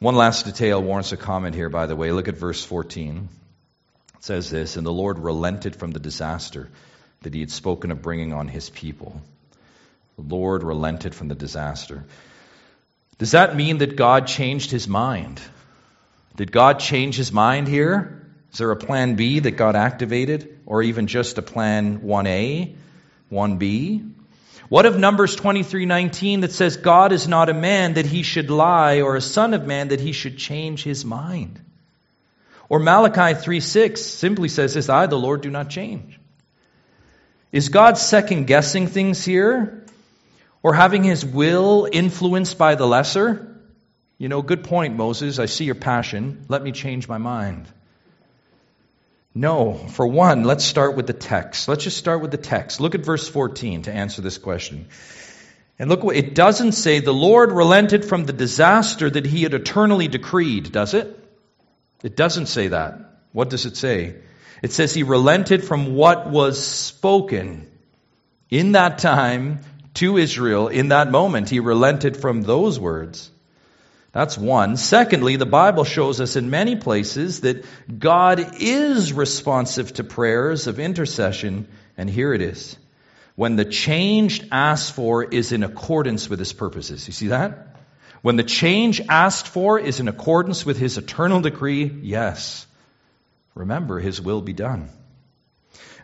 One 0.00 0.16
last 0.16 0.44
detail 0.44 0.82
warrants 0.82 1.12
a 1.12 1.16
comment 1.16 1.54
here, 1.54 1.70
by 1.70 1.86
the 1.86 1.96
way. 1.96 2.12
Look 2.12 2.28
at 2.28 2.36
verse 2.36 2.62
14. 2.62 3.28
It 4.18 4.24
says 4.24 4.50
this 4.50 4.76
And 4.76 4.86
the 4.86 4.92
Lord 4.92 5.18
relented 5.18 5.76
from 5.76 5.92
the 5.92 6.00
disaster 6.00 6.68
that 7.22 7.32
he 7.32 7.40
had 7.40 7.50
spoken 7.50 7.90
of 7.90 8.02
bringing 8.02 8.34
on 8.34 8.48
his 8.48 8.68
people. 8.68 9.20
The 10.16 10.34
Lord 10.34 10.62
relented 10.62 11.14
from 11.14 11.28
the 11.28 11.34
disaster. 11.34 12.04
Does 13.16 13.30
that 13.30 13.56
mean 13.56 13.78
that 13.78 13.96
God 13.96 14.26
changed 14.26 14.70
his 14.70 14.86
mind? 14.86 15.40
Did 16.38 16.52
God 16.52 16.78
change 16.78 17.16
his 17.16 17.32
mind 17.32 17.66
here? 17.66 18.24
Is 18.52 18.58
there 18.58 18.70
a 18.70 18.76
plan 18.76 19.16
B 19.16 19.40
that 19.40 19.56
God 19.56 19.74
activated? 19.74 20.60
Or 20.66 20.84
even 20.84 21.08
just 21.08 21.36
a 21.36 21.42
plan 21.42 21.98
1A, 21.98 22.76
1B? 23.32 24.12
What 24.68 24.86
of 24.86 24.96
Numbers 24.96 25.34
23:19 25.34 26.42
that 26.42 26.52
says 26.52 26.76
God 26.76 27.10
is 27.10 27.26
not 27.26 27.48
a 27.48 27.54
man 27.54 27.94
that 27.94 28.06
he 28.06 28.22
should 28.22 28.50
lie 28.50 29.00
or 29.00 29.16
a 29.16 29.20
son 29.20 29.52
of 29.52 29.66
man 29.66 29.88
that 29.88 30.00
he 30.00 30.12
should 30.12 30.38
change 30.38 30.84
his 30.84 31.04
mind? 31.04 31.60
Or 32.68 32.78
Malachi 32.78 33.34
3:6 33.34 34.00
simply 34.00 34.48
says 34.48 34.74
this, 34.74 34.88
I 34.88 35.06
the 35.06 35.18
Lord 35.18 35.40
do 35.40 35.50
not 35.50 35.70
change. 35.70 36.20
Is 37.50 37.68
God 37.68 37.98
second 37.98 38.46
guessing 38.46 38.86
things 38.86 39.24
here? 39.24 39.84
Or 40.62 40.72
having 40.72 41.02
his 41.02 41.24
will 41.24 41.88
influenced 41.90 42.58
by 42.58 42.76
the 42.76 42.86
lesser? 42.86 43.57
You 44.18 44.28
know, 44.28 44.42
good 44.42 44.64
point, 44.64 44.96
Moses. 44.96 45.38
I 45.38 45.46
see 45.46 45.64
your 45.64 45.76
passion. 45.76 46.44
Let 46.48 46.62
me 46.62 46.72
change 46.72 47.08
my 47.08 47.18
mind. 47.18 47.68
No. 49.32 49.74
For 49.74 50.04
one, 50.04 50.42
let's 50.42 50.64
start 50.64 50.96
with 50.96 51.06
the 51.06 51.12
text. 51.12 51.68
Let's 51.68 51.84
just 51.84 51.96
start 51.96 52.20
with 52.20 52.32
the 52.32 52.36
text. 52.36 52.80
Look 52.80 52.96
at 52.96 53.04
verse 53.04 53.28
14 53.28 53.82
to 53.82 53.92
answer 53.92 54.20
this 54.20 54.36
question. 54.36 54.88
And 55.78 55.88
look 55.88 56.02
what 56.02 56.16
it 56.16 56.34
doesn't 56.34 56.72
say 56.72 56.98
the 56.98 57.14
Lord 57.14 57.52
relented 57.52 58.04
from 58.04 58.24
the 58.24 58.32
disaster 58.32 59.08
that 59.08 59.24
he 59.24 59.44
had 59.44 59.54
eternally 59.54 60.08
decreed, 60.08 60.72
does 60.72 60.94
it? 60.94 61.16
It 62.02 62.16
doesn't 62.16 62.46
say 62.46 62.68
that. 62.68 62.98
What 63.30 63.50
does 63.50 63.66
it 63.66 63.76
say? 63.76 64.16
It 64.62 64.72
says 64.72 64.92
he 64.92 65.04
relented 65.04 65.62
from 65.62 65.94
what 65.94 66.28
was 66.28 66.60
spoken 66.64 67.70
in 68.50 68.72
that 68.72 68.98
time 68.98 69.60
to 69.94 70.16
Israel 70.16 70.66
in 70.66 70.88
that 70.88 71.12
moment. 71.12 71.48
He 71.48 71.60
relented 71.60 72.16
from 72.16 72.42
those 72.42 72.80
words. 72.80 73.30
That's 74.12 74.38
one. 74.38 74.76
Secondly, 74.76 75.36
the 75.36 75.46
Bible 75.46 75.84
shows 75.84 76.20
us 76.20 76.36
in 76.36 76.50
many 76.50 76.76
places 76.76 77.42
that 77.42 77.64
God 77.98 78.54
is 78.60 79.12
responsive 79.12 79.92
to 79.94 80.04
prayers 80.04 80.66
of 80.66 80.78
intercession, 80.78 81.68
and 81.96 82.08
here 82.08 82.32
it 82.32 82.40
is. 82.40 82.76
When 83.36 83.56
the 83.56 83.64
change 83.64 84.46
asked 84.50 84.94
for 84.94 85.22
is 85.22 85.52
in 85.52 85.62
accordance 85.62 86.28
with 86.28 86.38
his 86.38 86.52
purposes. 86.52 87.06
You 87.06 87.12
see 87.12 87.28
that? 87.28 87.76
When 88.22 88.36
the 88.36 88.42
change 88.42 89.00
asked 89.08 89.46
for 89.46 89.78
is 89.78 90.00
in 90.00 90.08
accordance 90.08 90.66
with 90.66 90.78
his 90.78 90.98
eternal 90.98 91.40
decree, 91.40 91.84
yes. 91.84 92.66
Remember, 93.54 94.00
his 94.00 94.20
will 94.20 94.40
be 94.40 94.54
done. 94.54 94.88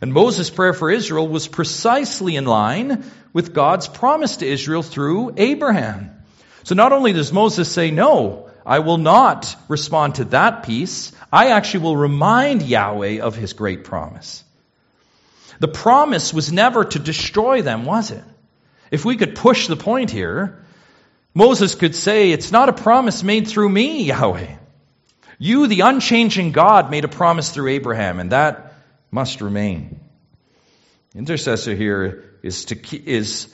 And 0.00 0.12
Moses' 0.12 0.50
prayer 0.50 0.74
for 0.74 0.90
Israel 0.90 1.26
was 1.26 1.48
precisely 1.48 2.36
in 2.36 2.44
line 2.44 3.04
with 3.32 3.54
God's 3.54 3.88
promise 3.88 4.36
to 4.36 4.46
Israel 4.46 4.82
through 4.82 5.34
Abraham. 5.36 6.23
So 6.64 6.74
not 6.74 6.92
only 6.92 7.12
does 7.12 7.32
Moses 7.32 7.70
say, 7.70 7.90
No, 7.90 8.50
I 8.66 8.80
will 8.80 8.98
not 8.98 9.54
respond 9.68 10.16
to 10.16 10.24
that 10.26 10.64
piece, 10.64 11.12
I 11.32 11.50
actually 11.50 11.84
will 11.84 11.96
remind 11.96 12.62
Yahweh 12.62 13.20
of 13.20 13.36
his 13.36 13.52
great 13.52 13.84
promise. 13.84 14.42
The 15.60 15.68
promise 15.68 16.34
was 16.34 16.52
never 16.52 16.84
to 16.84 16.98
destroy 16.98 17.62
them, 17.62 17.84
was 17.84 18.10
it? 18.10 18.24
If 18.90 19.04
we 19.04 19.16
could 19.16 19.36
push 19.36 19.68
the 19.68 19.76
point 19.76 20.10
here, 20.10 20.64
Moses 21.34 21.74
could 21.74 21.94
say, 21.94 22.32
It's 22.32 22.50
not 22.50 22.70
a 22.70 22.72
promise 22.72 23.22
made 23.22 23.46
through 23.46 23.68
me, 23.68 24.04
Yahweh. 24.04 24.56
You, 25.38 25.66
the 25.66 25.80
unchanging 25.80 26.52
God, 26.52 26.90
made 26.90 27.04
a 27.04 27.08
promise 27.08 27.50
through 27.50 27.68
Abraham, 27.68 28.20
and 28.20 28.32
that 28.32 28.72
must 29.10 29.42
remain. 29.42 30.00
Intercessor 31.14 31.74
here 31.74 32.24
is 32.42 32.64
to 32.66 33.10
is 33.10 33.52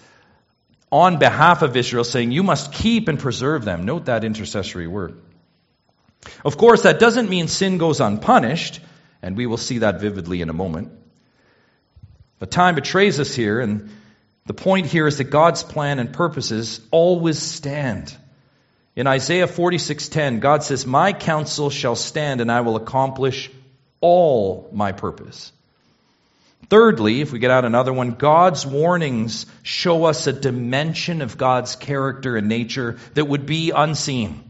on 0.93 1.19
behalf 1.19 1.63
of 1.63 1.77
Israel 1.77 2.05
saying, 2.05 2.33
You 2.33 2.43
must 2.43 2.73
keep 2.73 3.09
and 3.09 3.19
preserve 3.19 3.65
them. 3.65 3.85
Note 3.85 4.07
that 4.07 4.25
intercessory 4.25 4.87
word. 4.87 5.21
Of 6.45 6.57
course, 6.57 6.83
that 6.83 6.99
doesn't 6.99 7.31
mean 7.31 7.49
sin 7.49 7.79
goes 7.79 8.01
unpunished, 8.01 8.81
and 9.23 9.37
we 9.37 9.47
will 9.47 9.57
see 9.57 9.79
that 9.79 10.01
vividly 10.01 10.43
in 10.43 10.49
a 10.49 10.53
moment. 10.53 10.93
But 12.39 12.51
time 12.51 12.75
betrays 12.75 13.21
us 13.21 13.35
here, 13.35 13.61
and 13.61 13.91
the 14.47 14.55
point 14.55 14.87
here 14.87 15.07
is 15.07 15.19
that 15.19 15.25
God's 15.25 15.63
plan 15.63 15.99
and 15.99 16.13
purposes 16.13 16.81
always 16.91 17.39
stand. 17.39 18.17
In 18.97 19.07
Isaiah 19.07 19.47
46:10, 19.47 20.41
God 20.41 20.63
says, 20.63 20.87
"My 20.87 21.13
counsel 21.13 21.71
shall 21.71 21.97
stand 21.97 22.41
and 22.41 22.51
I 22.51 22.63
will 22.63 22.77
accomplish 22.77 23.51
all 24.01 24.69
my 24.73 24.93
purpose." 24.93 25.53
Thirdly, 26.71 27.21
if 27.21 27.33
we 27.33 27.41
get 27.41 27.51
out 27.51 27.65
another 27.65 27.93
one, 27.93 28.13
God's 28.13 28.65
warnings 28.65 29.45
show 29.65 30.05
us 30.05 30.29
a 30.29 30.33
dimension 30.33 31.21
of 31.21 31.37
God's 31.37 31.75
character 31.75 32.37
and 32.37 32.49
nature 32.49 32.99
that 33.15 33.27
would 33.27 33.45
be 33.45 33.73
unseen. 33.73 34.49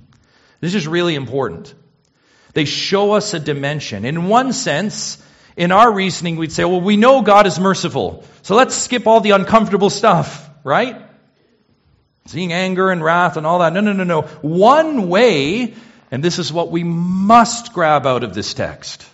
This 0.61 0.75
is 0.75 0.87
really 0.87 1.15
important. 1.15 1.75
They 2.53 2.67
show 2.67 3.13
us 3.13 3.33
a 3.33 3.41
dimension. 3.41 4.05
In 4.05 4.29
one 4.29 4.53
sense, 4.53 5.17
in 5.57 5.73
our 5.73 5.91
reasoning, 5.91 6.37
we'd 6.37 6.53
say, 6.53 6.67
well, 6.67 6.83
we 6.83 6.99
know 6.99 7.23
God 7.23 7.47
is 7.47 7.59
merciful, 7.59 8.25
so 8.43 8.55
let's 8.55 8.75
skip 8.75 9.07
all 9.07 9.21
the 9.21 9.31
uncomfortable 9.31 9.89
stuff, 9.89 10.47
right? 10.63 11.01
Seeing 12.27 12.53
anger 12.53 12.91
and 12.91 13.03
wrath 13.03 13.39
and 13.39 13.47
all 13.47 13.61
that. 13.61 13.73
No, 13.73 13.81
no, 13.81 13.95
no, 13.95 14.05
no. 14.05 14.23
One 14.43 15.09
way, 15.09 15.75
and 16.11 16.23
this 16.23 16.39
is 16.39 16.53
what 16.53 16.71
we 16.71 16.85
must 16.85 17.73
grab 17.73 18.07
out 18.07 18.25
of 18.25 18.35
this 18.35 18.53
text. 18.53 19.07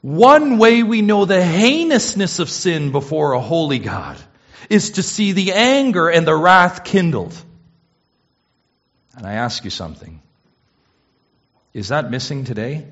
One 0.00 0.58
way 0.58 0.82
we 0.82 1.02
know 1.02 1.24
the 1.24 1.44
heinousness 1.44 2.38
of 2.38 2.50
sin 2.50 2.92
before 2.92 3.32
a 3.32 3.40
holy 3.40 3.78
God 3.78 4.16
is 4.68 4.92
to 4.92 5.02
see 5.02 5.32
the 5.32 5.52
anger 5.52 6.08
and 6.08 6.26
the 6.26 6.34
wrath 6.34 6.84
kindled. 6.84 7.34
And 9.16 9.26
I 9.26 9.34
ask 9.34 9.64
you 9.64 9.70
something. 9.70 10.20
Is 11.72 11.88
that 11.88 12.10
missing 12.10 12.44
today? 12.44 12.86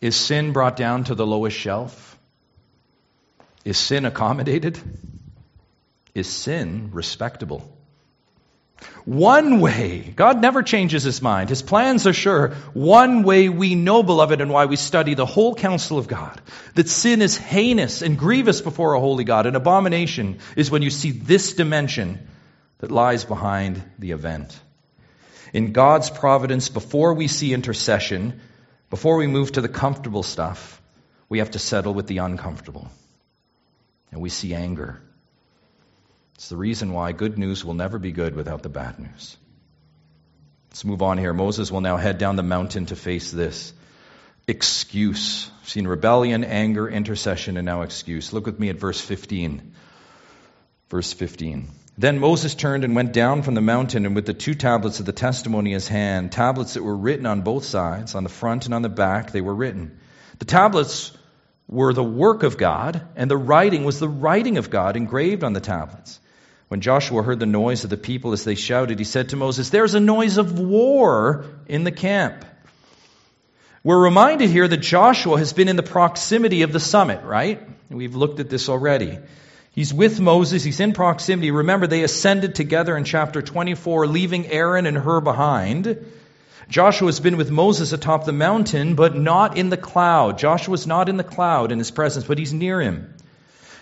Is 0.00 0.16
sin 0.16 0.52
brought 0.52 0.76
down 0.76 1.04
to 1.04 1.14
the 1.14 1.26
lowest 1.26 1.56
shelf? 1.56 2.18
Is 3.64 3.78
sin 3.78 4.04
accommodated? 4.04 4.78
Is 6.14 6.28
sin 6.28 6.90
respectable? 6.92 7.76
One 9.04 9.60
way, 9.60 10.12
God 10.14 10.40
never 10.40 10.62
changes 10.62 11.02
his 11.02 11.20
mind. 11.20 11.48
His 11.48 11.62
plans 11.62 12.06
are 12.06 12.12
sure. 12.12 12.50
One 12.72 13.22
way 13.22 13.48
we 13.48 13.74
know, 13.74 14.02
beloved, 14.02 14.40
and 14.40 14.50
why 14.50 14.66
we 14.66 14.76
study 14.76 15.14
the 15.14 15.26
whole 15.26 15.54
counsel 15.54 15.98
of 15.98 16.06
God, 16.06 16.40
that 16.74 16.88
sin 16.88 17.20
is 17.20 17.36
heinous 17.36 18.02
and 18.02 18.18
grievous 18.18 18.60
before 18.60 18.94
a 18.94 19.00
holy 19.00 19.24
God. 19.24 19.46
An 19.46 19.56
abomination 19.56 20.38
is 20.56 20.70
when 20.70 20.82
you 20.82 20.90
see 20.90 21.10
this 21.10 21.54
dimension 21.54 22.28
that 22.78 22.90
lies 22.90 23.24
behind 23.24 23.82
the 23.98 24.12
event. 24.12 24.58
In 25.52 25.72
God's 25.72 26.08
providence, 26.08 26.68
before 26.68 27.14
we 27.14 27.28
see 27.28 27.52
intercession, 27.52 28.40
before 28.88 29.16
we 29.16 29.26
move 29.26 29.52
to 29.52 29.60
the 29.60 29.68
comfortable 29.68 30.22
stuff, 30.22 30.80
we 31.28 31.38
have 31.38 31.52
to 31.52 31.58
settle 31.58 31.94
with 31.94 32.06
the 32.06 32.18
uncomfortable. 32.18 32.90
And 34.10 34.20
we 34.20 34.28
see 34.28 34.54
anger 34.54 35.00
it's 36.34 36.48
the 36.48 36.56
reason 36.56 36.92
why 36.92 37.12
good 37.12 37.38
news 37.38 37.64
will 37.64 37.74
never 37.74 37.98
be 37.98 38.12
good 38.12 38.34
without 38.34 38.62
the 38.62 38.68
bad 38.68 38.98
news. 38.98 39.36
Let's 40.70 40.84
move 40.84 41.02
on 41.02 41.18
here. 41.18 41.34
Moses 41.34 41.70
will 41.70 41.82
now 41.82 41.98
head 41.98 42.18
down 42.18 42.36
the 42.36 42.42
mountain 42.42 42.86
to 42.86 42.96
face 42.96 43.30
this. 43.30 43.74
excuse. 44.48 45.50
We've 45.60 45.68
seen 45.68 45.86
rebellion, 45.86 46.44
anger, 46.44 46.88
intercession, 46.88 47.56
and 47.56 47.66
now 47.66 47.82
excuse. 47.82 48.32
Look 48.32 48.46
with 48.46 48.58
me 48.58 48.70
at 48.70 48.76
verse 48.76 49.00
15. 49.00 49.74
Verse 50.88 51.12
15. 51.12 51.68
Then 51.98 52.18
Moses 52.18 52.54
turned 52.54 52.84
and 52.84 52.96
went 52.96 53.12
down 53.12 53.42
from 53.42 53.54
the 53.54 53.60
mountain, 53.60 54.06
and 54.06 54.14
with 54.14 54.24
the 54.24 54.34
two 54.34 54.54
tablets 54.54 54.98
of 54.98 55.06
the 55.06 55.12
testimony 55.12 55.70
in 55.70 55.74
his 55.74 55.88
hand, 55.88 56.32
tablets 56.32 56.74
that 56.74 56.82
were 56.82 56.96
written 56.96 57.26
on 57.26 57.42
both 57.42 57.64
sides, 57.64 58.14
on 58.14 58.24
the 58.24 58.30
front 58.30 58.64
and 58.64 58.74
on 58.74 58.82
the 58.82 58.88
back, 58.88 59.30
they 59.30 59.42
were 59.42 59.54
written. 59.54 59.98
The 60.38 60.46
tablets 60.46 61.12
were 61.68 61.92
the 61.92 62.02
work 62.02 62.42
of 62.42 62.56
God, 62.56 63.06
and 63.14 63.30
the 63.30 63.36
writing 63.36 63.84
was 63.84 63.98
the 63.98 64.08
writing 64.08 64.56
of 64.56 64.70
God 64.70 64.96
engraved 64.96 65.44
on 65.44 65.52
the 65.52 65.60
tablets. 65.60 66.18
When 66.72 66.80
Joshua 66.80 67.22
heard 67.22 67.38
the 67.38 67.44
noise 67.44 67.84
of 67.84 67.90
the 67.90 67.98
people 67.98 68.32
as 68.32 68.44
they 68.44 68.54
shouted, 68.54 68.98
he 68.98 69.04
said 69.04 69.28
to 69.28 69.36
Moses, 69.36 69.68
There's 69.68 69.92
a 69.92 70.00
noise 70.00 70.38
of 70.38 70.58
war 70.58 71.44
in 71.66 71.84
the 71.84 71.92
camp. 71.92 72.46
We're 73.84 74.02
reminded 74.02 74.48
here 74.48 74.66
that 74.66 74.78
Joshua 74.78 75.36
has 75.36 75.52
been 75.52 75.68
in 75.68 75.76
the 75.76 75.82
proximity 75.82 76.62
of 76.62 76.72
the 76.72 76.80
summit, 76.80 77.24
right? 77.24 77.60
We've 77.90 78.14
looked 78.14 78.40
at 78.40 78.48
this 78.48 78.70
already. 78.70 79.18
He's 79.72 79.92
with 79.92 80.18
Moses, 80.18 80.64
he's 80.64 80.80
in 80.80 80.94
proximity. 80.94 81.50
Remember, 81.50 81.86
they 81.86 82.04
ascended 82.04 82.54
together 82.54 82.96
in 82.96 83.04
chapter 83.04 83.42
24, 83.42 84.06
leaving 84.06 84.46
Aaron 84.46 84.86
and 84.86 84.96
Hur 84.96 85.20
behind. 85.20 86.10
Joshua 86.70 87.08
has 87.08 87.20
been 87.20 87.36
with 87.36 87.50
Moses 87.50 87.92
atop 87.92 88.24
the 88.24 88.32
mountain, 88.32 88.94
but 88.94 89.14
not 89.14 89.58
in 89.58 89.68
the 89.68 89.76
cloud. 89.76 90.38
Joshua's 90.38 90.86
not 90.86 91.10
in 91.10 91.18
the 91.18 91.22
cloud 91.22 91.70
in 91.70 91.76
his 91.76 91.90
presence, 91.90 92.24
but 92.24 92.38
he's 92.38 92.54
near 92.54 92.80
him. 92.80 93.12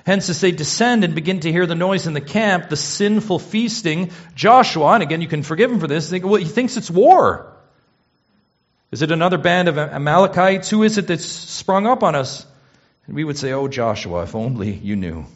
Hence, 0.07 0.29
as 0.31 0.41
they 0.41 0.53
descend 0.53 1.05
and 1.05 1.15
begin 1.15 1.41
to 1.41 1.53
hear 1.53 1.67
the 1.67 1.75
noise 1.75 2.07
in 2.07 2.15
the 2.15 2.21
camp, 2.21 2.69
the 2.69 2.77
sinful 2.77 3.39
feasting, 3.39 4.11
Joshua, 4.35 4.95
and 4.95 5.03
again, 5.03 5.21
you 5.21 5.29
can 5.29 5.43
forgive 5.43 5.71
him 5.71 5.81
for 5.81 5.87
this, 5.87 6.09
think, 6.09 6.25
well, 6.25 6.37
he 6.37 6.45
thinks 6.45 6.77
it's 6.77 6.91
war. 6.91 7.57
Is 8.91 9.03
it 9.03 9.13
another 9.13 9.39
band 9.39 9.69
of 9.69 9.79
Amalekites? 9.79 10.69
Who 10.69 10.83
is 10.83 10.99
it 10.99 11.07
that's 11.07 11.25
sprung 11.25 11.87
up 11.87 12.03
on 12.03 12.15
us? 12.15 12.45
And 13.07 13.15
we 13.15 13.25
would 13.25 13.39
say, 13.39 13.53
Oh, 13.53 13.69
Joshua, 13.69 14.23
if 14.23 14.35
only 14.35 14.73
you 14.73 14.97
knew. 14.97 15.27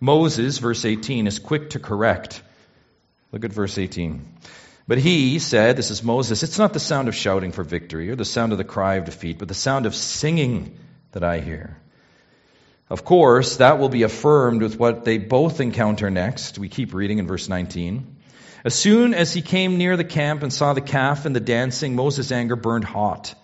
Moses, 0.00 0.58
verse 0.58 0.84
18, 0.84 1.26
is 1.26 1.38
quick 1.38 1.70
to 1.70 1.78
correct. 1.78 2.42
Look 3.32 3.44
at 3.44 3.52
verse 3.52 3.78
18. 3.78 4.24
But 4.88 4.98
he 4.98 5.38
said, 5.38 5.76
This 5.76 5.90
is 5.90 6.02
Moses, 6.02 6.42
it's 6.42 6.58
not 6.58 6.72
the 6.72 6.80
sound 6.80 7.08
of 7.08 7.14
shouting 7.14 7.52
for 7.52 7.62
victory 7.62 8.10
or 8.10 8.16
the 8.16 8.24
sound 8.24 8.52
of 8.52 8.58
the 8.58 8.64
cry 8.64 8.96
of 8.96 9.04
defeat, 9.04 9.38
but 9.38 9.48
the 9.48 9.54
sound 9.54 9.86
of 9.86 9.94
singing 9.94 10.78
that 11.12 11.24
I 11.24 11.40
hear. 11.40 11.76
Of 12.88 13.04
course, 13.04 13.56
that 13.56 13.78
will 13.78 13.88
be 13.88 14.04
affirmed 14.04 14.62
with 14.62 14.78
what 14.78 15.04
they 15.04 15.18
both 15.18 15.60
encounter 15.60 16.08
next. 16.08 16.58
We 16.58 16.68
keep 16.68 16.94
reading 16.94 17.18
in 17.18 17.26
verse 17.26 17.48
19. 17.48 18.16
As 18.64 18.74
soon 18.74 19.12
as 19.12 19.32
he 19.32 19.42
came 19.42 19.76
near 19.76 19.96
the 19.96 20.04
camp 20.04 20.42
and 20.42 20.52
saw 20.52 20.72
the 20.72 20.80
calf 20.80 21.26
and 21.26 21.34
the 21.34 21.40
dancing, 21.40 21.96
Moses' 21.96 22.30
anger 22.30 22.54
burned 22.54 22.84
hot. 22.84 23.34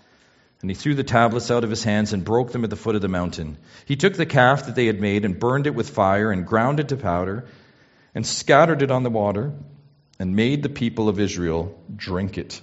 And 0.60 0.70
he 0.70 0.76
threw 0.76 0.94
the 0.94 1.02
tablets 1.02 1.50
out 1.50 1.64
of 1.64 1.70
his 1.70 1.82
hands 1.82 2.12
and 2.12 2.24
broke 2.24 2.52
them 2.52 2.62
at 2.62 2.70
the 2.70 2.76
foot 2.76 2.94
of 2.94 3.02
the 3.02 3.08
mountain. 3.08 3.58
He 3.84 3.96
took 3.96 4.14
the 4.14 4.26
calf 4.26 4.66
that 4.66 4.76
they 4.76 4.86
had 4.86 5.00
made 5.00 5.24
and 5.24 5.38
burned 5.38 5.66
it 5.66 5.74
with 5.74 5.90
fire 5.90 6.30
and 6.30 6.46
ground 6.46 6.78
it 6.78 6.88
to 6.88 6.96
powder 6.96 7.46
and 8.14 8.24
scattered 8.24 8.82
it 8.82 8.92
on 8.92 9.02
the 9.02 9.10
water 9.10 9.52
and 10.20 10.36
made 10.36 10.62
the 10.62 10.68
people 10.68 11.08
of 11.08 11.18
Israel 11.18 11.76
drink 11.96 12.38
it. 12.38 12.60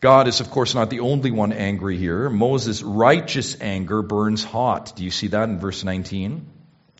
God 0.00 0.28
is, 0.28 0.40
of 0.40 0.50
course, 0.50 0.74
not 0.74 0.90
the 0.90 1.00
only 1.00 1.30
one 1.30 1.52
angry 1.52 1.96
here. 1.96 2.28
Moses' 2.28 2.82
righteous 2.82 3.60
anger 3.60 4.02
burns 4.02 4.44
hot. 4.44 4.94
Do 4.94 5.04
you 5.04 5.10
see 5.10 5.28
that 5.28 5.48
in 5.48 5.58
verse 5.58 5.84
19? 5.84 6.46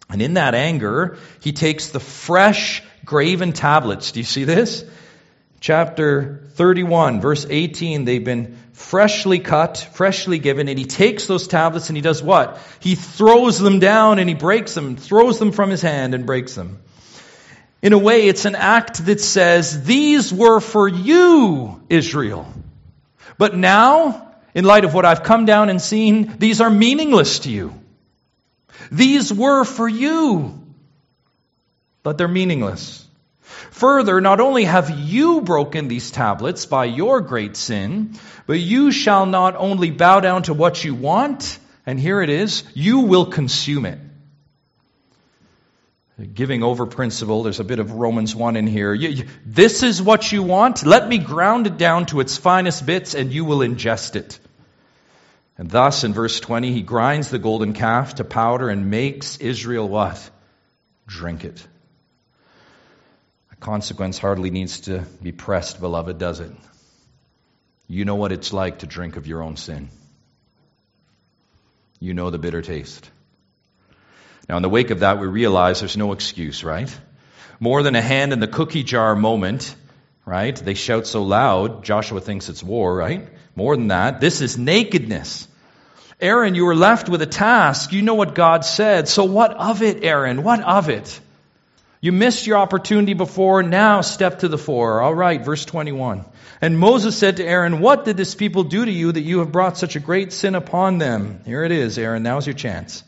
And 0.09 0.23
in 0.23 0.35
that 0.35 0.55
anger, 0.55 1.19
he 1.41 1.53
takes 1.53 1.89
the 1.89 2.01
fresh 2.01 2.83
graven 3.05 3.53
tablets. 3.53 4.13
Do 4.13 4.21
you 4.21 4.25
see 4.25 4.45
this? 4.45 4.85
Chapter 5.61 6.49
31, 6.53 7.21
verse 7.21 7.47
18, 7.49 8.05
they've 8.05 8.25
been 8.25 8.57
freshly 8.73 9.41
cut, 9.41 9.79
freshly 9.95 10.39
given, 10.39 10.69
and 10.69 10.79
he 10.79 10.85
takes 10.85 11.27
those 11.27 11.49
tablets 11.49 11.89
and 11.89 11.97
he 11.97 12.03
does 12.03 12.23
what? 12.23 12.61
He 12.81 12.95
throws 12.95 13.59
them 13.59 13.79
down 13.79 14.19
and 14.19 14.29
he 14.29 14.35
breaks 14.35 14.75
them, 14.75 14.97
throws 14.97 15.39
them 15.39 15.53
from 15.53 15.71
his 15.71 15.83
hand 15.83 16.15
and 16.15 16.27
breaks 16.27 16.55
them. 16.55 16.81
In 17.83 17.93
a 17.93 17.99
way, 17.99 18.29
it's 18.29 18.45
an 18.45 18.55
act 18.55 19.05
that 19.07 19.21
says, 19.21 19.85
These 19.85 20.33
were 20.33 20.61
for 20.61 20.89
you, 20.89 21.83
Israel. 21.89 22.47
But 23.39 23.57
now, 23.57 24.32
in 24.55 24.64
light 24.64 24.84
of 24.84 24.95
what 24.95 25.05
I've 25.05 25.22
come 25.22 25.45
down 25.45 25.68
and 25.68 25.80
seen, 25.80 26.39
these 26.39 26.61
are 26.61 26.70
meaningless 26.70 27.41
to 27.41 27.51
you. 27.51 27.74
These 28.91 29.32
were 29.32 29.64
for 29.64 29.89
you, 29.89 30.62
but 32.03 32.18
they're 32.18 32.28
meaningless. 32.28 33.07
Further, 33.70 34.20
not 34.20 34.41
only 34.41 34.64
have 34.64 34.91
you 34.91 35.41
broken 35.43 35.89
these 35.89 36.11
tablets 36.11 36.66
by 36.66 36.87
your 36.87 37.20
great 37.20 37.57
sin, 37.57 38.18
but 38.47 38.59
you 38.59 38.91
shall 38.91 39.26
not 39.26 39.57
only 39.57 39.91
bow 39.91 40.20
down 40.20 40.45
to 40.45 40.55
what 40.55 40.82
you 40.82 40.95
want, 40.95 41.59
and 41.84 42.01
here 42.01 42.22
it 42.22 42.30
is, 42.30 42.64
you 42.74 43.01
will 43.01 43.26
consume 43.26 43.87
it. 43.87 43.99
Giving 46.19 46.62
over 46.62 46.87
principle, 46.87 47.43
there's 47.43 47.61
a 47.61 47.64
bit 47.64 47.79
of 47.79 47.93
Romans 47.93 48.35
1 48.35 48.57
in 48.57 48.67
here. 48.67 48.95
You, 48.95 49.09
you, 49.11 49.29
this 49.45 49.83
is 49.83 50.01
what 50.01 50.33
you 50.33 50.43
want. 50.43 50.87
Let 50.87 51.07
me 51.07 51.19
ground 51.19 51.67
it 51.67 51.77
down 51.77 52.07
to 52.07 52.21
its 52.21 52.39
finest 52.39 52.87
bits, 52.87 53.14
and 53.14 53.31
you 53.31 53.45
will 53.45 53.59
ingest 53.59 54.17
it. 54.17 54.39
And 55.59 55.71
thus, 55.71 56.05
in 56.05 56.14
verse 56.14 56.41
20, 56.41 56.73
he 56.73 56.81
grinds 56.81 57.29
the 57.29 57.39
golden 57.39 57.75
calf 57.75 58.14
to 58.14 58.25
powder 58.25 58.71
and 58.71 58.91
makes 58.91 59.37
Israel 59.39 59.89
what? 59.89 60.31
Drink 61.07 61.45
it. 61.45 61.67
A 63.53 63.57
consequence 63.57 64.19
hardly 64.19 64.51
needs 64.51 64.81
to 64.83 65.05
be 65.23 65.33
pressed, 65.33 65.81
beloved, 65.81 66.17
does 66.17 66.41
it? 66.41 66.53
You 67.89 68.07
know 68.07 68.17
what 68.17 68.33
it's 68.33 68.55
like 68.55 68.79
to 68.79 68.87
drink 68.87 69.17
of 69.17 69.27
your 69.27 69.43
own 69.43 69.57
sin. 69.57 69.91
You 72.01 72.14
know 72.14 72.31
the 72.31 72.39
bitter 72.39 72.62
taste. 72.62 73.11
Now, 74.49 74.57
in 74.57 74.63
the 74.63 74.69
wake 74.69 74.91
of 74.91 75.01
that, 75.01 75.19
we 75.19 75.27
realize 75.27 75.81
there's 75.81 75.97
no 75.97 76.13
excuse, 76.13 76.63
right? 76.63 76.95
More 77.59 77.83
than 77.83 77.97
a 77.97 78.03
hand 78.03 78.33
in 78.33 78.41
the 78.41 78.47
cookie 78.47 78.85
jar 78.85 79.17
moment, 79.17 79.75
right? 80.25 80.55
They 80.55 80.75
shout 80.75 81.07
so 81.07 81.23
loud, 81.23 81.85
Joshua 81.85 82.21
thinks 82.21 82.49
it's 82.49 82.63
war, 82.63 82.95
right? 82.95 83.29
More 83.57 83.77
than 83.77 83.89
that, 83.89 84.21
this 84.21 84.41
is 84.41 84.57
nakedness. 84.59 85.49
Aaron, 86.21 86.55
you 86.55 86.65
were 86.65 86.75
left 86.75 87.09
with 87.09 87.21
a 87.21 87.27
task. 87.27 87.93
You 87.93 88.01
know 88.01 88.15
what 88.15 88.35
God 88.35 88.65
said. 88.65 89.07
So 89.07 89.25
what 89.25 89.53
of 89.53 89.83
it, 89.83 90.03
Aaron? 90.03 90.43
What 90.43 90.63
of 90.63 90.89
it? 90.89 91.21
You 92.01 92.13
missed 92.13 92.47
your 92.47 92.57
opportunity 92.57 93.15
before. 93.15 93.63
Now 93.63 94.01
step 94.01 94.39
to 94.39 94.49
the 94.49 94.57
fore. 94.57 95.03
All 95.03 95.15
right, 95.15 95.45
verse 95.45 95.65
21. 95.65 96.25
And 96.63 96.79
Moses 96.79 97.19
said 97.19 97.37
to 97.37 97.45
Aaron, 97.45 97.81
What 97.81 98.05
did 98.05 98.17
this 98.17 98.35
people 98.35 98.65
do 98.65 98.85
to 98.85 98.91
you 98.91 99.13
that 99.13 99.21
you 99.21 99.41
have 99.41 99.53
brought 99.53 99.77
such 99.77 99.97
a 99.97 100.01
great 100.01 100.33
sin 100.33 100.55
upon 100.55 100.99
them? 100.99 101.41
Here 101.45 101.65
it 101.65 101.73
is, 101.73 101.99
Aaron. 101.99 102.23
Now's 102.23 102.47
your 102.47 102.55
chance. 102.55 103.03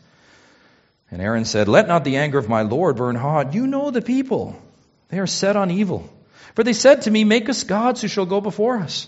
And 1.11 1.21
Aaron 1.21 1.45
said, 1.45 1.67
Let 1.67 1.87
not 1.87 2.03
the 2.03 2.17
anger 2.17 2.37
of 2.37 2.49
my 2.49 2.61
Lord 2.61 2.95
burn 2.95 3.15
hot. 3.15 3.53
You 3.53 3.67
know 3.67 3.91
the 3.91 4.01
people. 4.01 4.55
They 5.09 5.19
are 5.19 5.27
set 5.27 5.55
on 5.55 5.71
evil. 5.71 6.09
For 6.55 6.63
they 6.63 6.73
said 6.73 7.03
to 7.03 7.11
me, 7.11 7.23
Make 7.23 7.49
us 7.49 7.63
gods 7.63 8.01
who 8.01 8.07
shall 8.07 8.25
go 8.25 8.41
before 8.41 8.77
us. 8.77 9.07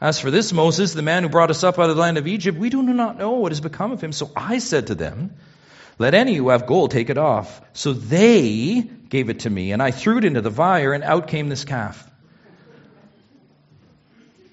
As 0.00 0.20
for 0.20 0.30
this 0.30 0.52
Moses, 0.52 0.92
the 0.92 1.02
man 1.02 1.22
who 1.22 1.28
brought 1.28 1.50
us 1.50 1.64
up 1.64 1.78
out 1.78 1.88
of 1.88 1.96
the 1.96 2.02
land 2.02 2.18
of 2.18 2.26
Egypt, 2.26 2.58
we 2.58 2.68
do 2.68 2.82
not 2.82 3.16
know 3.16 3.32
what 3.32 3.52
has 3.52 3.60
become 3.60 3.92
of 3.92 4.00
him. 4.02 4.12
So 4.12 4.30
I 4.36 4.58
said 4.58 4.88
to 4.88 4.94
them, 4.94 5.36
Let 5.98 6.14
any 6.14 6.34
who 6.34 6.50
have 6.50 6.66
gold 6.66 6.90
take 6.90 7.08
it 7.08 7.18
off. 7.18 7.60
So 7.72 7.92
they 7.92 8.82
gave 9.08 9.30
it 9.30 9.40
to 9.40 9.50
me, 9.50 9.72
and 9.72 9.82
I 9.82 9.92
threw 9.92 10.18
it 10.18 10.24
into 10.24 10.42
the 10.42 10.50
fire, 10.50 10.92
and 10.92 11.02
out 11.02 11.28
came 11.28 11.48
this 11.48 11.64
calf. 11.64 12.10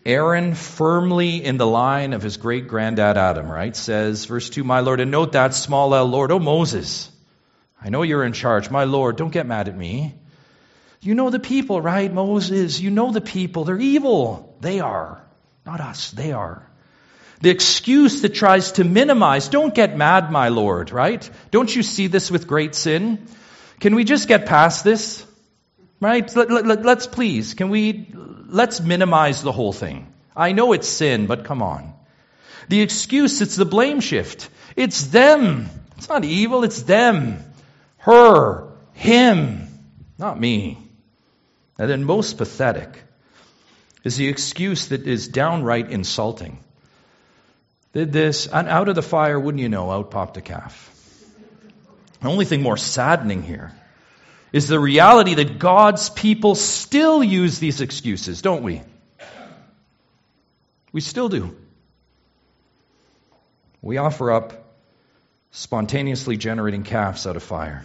Aaron, 0.06 0.54
firmly 0.54 1.44
in 1.44 1.58
the 1.58 1.68
line 1.68 2.14
of 2.14 2.22
his 2.22 2.38
great 2.38 2.68
granddad 2.68 3.18
Adam, 3.18 3.50
right, 3.50 3.76
says, 3.76 4.26
verse 4.26 4.50
2, 4.50 4.64
My 4.64 4.82
Lord, 4.82 5.00
and 5.00 5.12
note 5.12 5.32
that 5.32 5.54
small 5.54 5.96
L, 5.96 6.06
Lord, 6.06 6.32
oh 6.32 6.40
Moses, 6.40 7.10
I 7.82 7.90
know 7.90 8.02
you're 8.02 8.24
in 8.24 8.34
charge. 8.34 8.70
My 8.70 8.84
Lord, 8.84 9.16
don't 9.16 9.32
get 9.32 9.46
mad 9.46 9.68
at 9.68 9.78
me. 9.78 10.14
You 11.02 11.16
know 11.16 11.30
the 11.30 11.40
people, 11.40 11.82
right, 11.82 12.12
Moses? 12.12 12.80
You 12.80 12.90
know 12.90 13.12
the 13.12 13.22
people. 13.22 13.66
They're 13.66 13.80
evil. 13.80 14.58
They 14.62 14.80
are. 14.80 15.22
Not 15.66 15.82
us. 15.82 16.12
They 16.12 16.32
are. 16.32 16.70
The 17.42 17.50
excuse 17.50 18.22
that 18.22 18.34
tries 18.34 18.74
to 18.74 18.86
minimize, 18.86 19.50
don't 19.50 19.76
get 19.76 19.98
mad, 19.98 20.32
my 20.32 20.48
Lord, 20.48 20.92
right? 20.92 21.30
Don't 21.52 21.74
you 21.74 21.84
see 21.84 22.08
this 22.08 22.32
with 22.32 22.48
great 22.48 22.74
sin? 22.74 23.28
Can 23.82 23.96
we 23.96 24.06
just 24.06 24.30
get 24.30 24.46
past 24.46 24.86
this? 24.86 25.26
Right? 26.00 26.34
Let, 26.36 26.50
us 26.52 26.86
let, 26.86 27.12
please, 27.12 27.54
can 27.54 27.70
we, 27.70 28.14
let's 28.54 28.80
minimize 28.80 29.42
the 29.42 29.52
whole 29.52 29.74
thing. 29.74 30.14
I 30.36 30.52
know 30.54 30.74
it's 30.74 30.88
sin, 30.88 31.26
but 31.26 31.44
come 31.44 31.62
on. 31.62 31.94
The 32.70 32.82
excuse, 32.82 33.42
it's 33.42 33.56
the 33.56 33.66
blame 33.66 34.00
shift. 34.00 34.50
It's 34.76 35.08
them. 35.08 35.70
It's 35.98 36.08
not 36.08 36.24
evil, 36.24 36.64
it's 36.64 36.84
them. 36.84 37.44
Her. 37.98 38.70
Him. 38.94 39.68
Not 40.18 40.40
me. 40.40 40.78
And 41.78 41.90
then 41.90 42.04
most 42.04 42.38
pathetic 42.38 43.02
is 44.04 44.18
the 44.18 44.28
excuse 44.28 44.88
that 44.88 45.08
is 45.08 45.28
downright 45.28 45.90
insulting. 45.90 46.60
Did 47.94 48.12
this, 48.12 48.48
and 48.48 48.68
out 48.68 48.88
of 48.88 48.96
the 48.96 49.02
fire, 49.02 49.40
wouldn't 49.40 49.62
you 49.62 49.70
know, 49.70 49.92
out 49.92 50.12
popped 50.12 50.38
a 50.38 50.42
calf. 50.42 50.90
The 52.22 52.30
only 52.30 52.46
thing 52.46 52.62
more 52.62 52.78
saddening 52.78 53.44
here 53.44 53.72
is 54.54 54.68
the 54.68 54.80
reality 54.80 55.34
that 55.34 55.58
God's 55.58 56.12
people 56.12 56.54
still 56.54 57.24
use 57.24 57.58
these 57.58 57.82
excuses, 57.82 58.44
don't 58.44 58.62
we? 58.62 58.84
We 60.92 61.02
still 61.02 61.28
do. 61.28 61.58
We 63.82 63.98
offer 63.98 64.32
up 64.32 64.76
spontaneously 65.52 66.38
generating 66.38 66.84
calves 66.84 67.26
out 67.26 67.36
of 67.36 67.42
fire. 67.42 67.84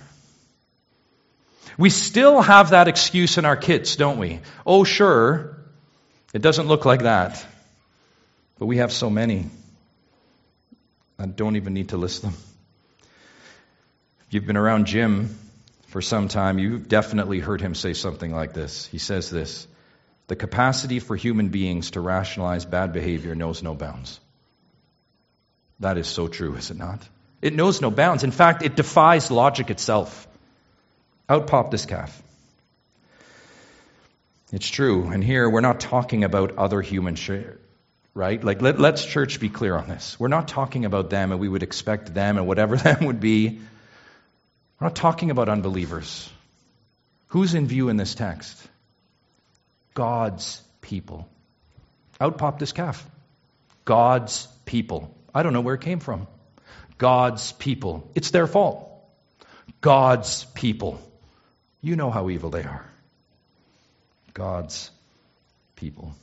We 1.78 1.88
still 1.88 2.42
have 2.42 2.70
that 2.70 2.86
excuse 2.86 3.38
in 3.38 3.46
our 3.46 3.56
kits, 3.56 3.96
don't 3.96 4.18
we? 4.18 4.40
Oh, 4.66 4.84
sure, 4.84 5.58
it 6.34 6.42
doesn't 6.42 6.68
look 6.68 6.84
like 6.84 7.02
that. 7.02 7.44
But 8.58 8.66
we 8.66 8.76
have 8.76 8.92
so 8.92 9.08
many. 9.08 9.46
I 11.18 11.26
don't 11.26 11.56
even 11.56 11.72
need 11.72 11.90
to 11.90 11.96
list 11.96 12.22
them. 12.22 12.34
If 14.26 14.34
you've 14.34 14.46
been 14.46 14.56
around 14.56 14.86
Jim 14.86 15.36
for 15.89 16.03
some 16.03 16.28
time, 16.28 16.59
you've 16.59 16.86
definitely 16.86 17.41
heard 17.41 17.62
him 17.62 17.74
say 17.74 17.95
something 17.95 18.30
like 18.30 18.53
this. 18.53 18.86
He 18.86 18.99
says 18.99 19.30
this 19.30 19.66
The 20.28 20.36
capacity 20.36 21.01
for 21.01 21.16
human 21.16 21.49
beings 21.49 21.93
to 21.93 22.01
rationalize 22.01 22.66
bad 22.66 22.93
behavior 22.93 23.34
knows 23.34 23.62
no 23.62 23.74
bounds. 23.74 24.20
That 25.80 25.97
is 25.97 26.07
so 26.07 26.28
true, 26.28 26.55
is 26.57 26.70
it 26.70 26.76
not? 26.76 27.09
It 27.41 27.55
knows 27.55 27.80
no 27.80 27.91
bounds. 27.91 28.22
In 28.22 28.32
fact, 28.32 28.62
it 28.62 28.76
defies 28.76 29.30
logic 29.30 29.70
itself. 29.70 30.28
Out 31.28 31.47
popped 31.47 31.70
this 31.70 31.86
calf. 31.86 32.22
It's 34.53 34.68
true. 34.68 35.09
And 35.09 35.24
here 35.24 35.49
we're 35.49 35.61
not 35.61 35.80
talking 35.80 36.24
about 36.24 36.59
other 36.59 36.82
human, 36.82 37.14
share, 37.14 37.59
right? 38.12 38.43
Like, 38.43 38.61
let, 38.61 38.78
let's 38.78 39.05
church 39.05 39.41
be 39.41 39.49
clear 39.49 39.76
on 39.76 39.89
this. 39.89 40.18
We're 40.18 40.28
not 40.28 40.49
talking 40.49 40.84
about 40.84 41.09
them 41.11 41.32
and 41.32 41.41
we 41.41 41.49
would 41.49 41.62
expect 41.62 42.12
them 42.12 42.36
and 42.36 42.47
whatever 42.47 42.76
them 42.89 43.07
would 43.07 43.20
be. 43.20 43.61
We're 44.80 44.86
not 44.86 44.96
talking 44.96 45.30
about 45.30 45.48
unbelievers. 45.48 46.30
Who's 47.28 47.54
in 47.54 47.66
view 47.66 47.88
in 47.88 47.96
this 47.96 48.14
text? 48.14 48.56
God's 49.94 50.62
people. 50.80 51.28
Out 52.20 52.38
popped 52.38 52.60
this 52.60 52.72
calf. 52.72 53.04
God's 53.84 54.46
people. 54.64 55.14
I 55.34 55.42
don't 55.42 55.52
know 55.52 55.60
where 55.60 55.74
it 55.74 55.80
came 55.80 55.98
from. 55.98 56.28
God's 56.96 57.52
people. 57.52 58.08
It's 58.14 58.30
their 58.30 58.46
fault. 58.46 58.88
God's 59.80 60.44
people. 60.54 61.00
You 61.80 61.96
know 61.96 62.10
how 62.10 62.28
evil 62.30 62.50
they 62.50 62.62
are. 62.62 62.84
God's 64.34 64.90
people. 65.76 66.14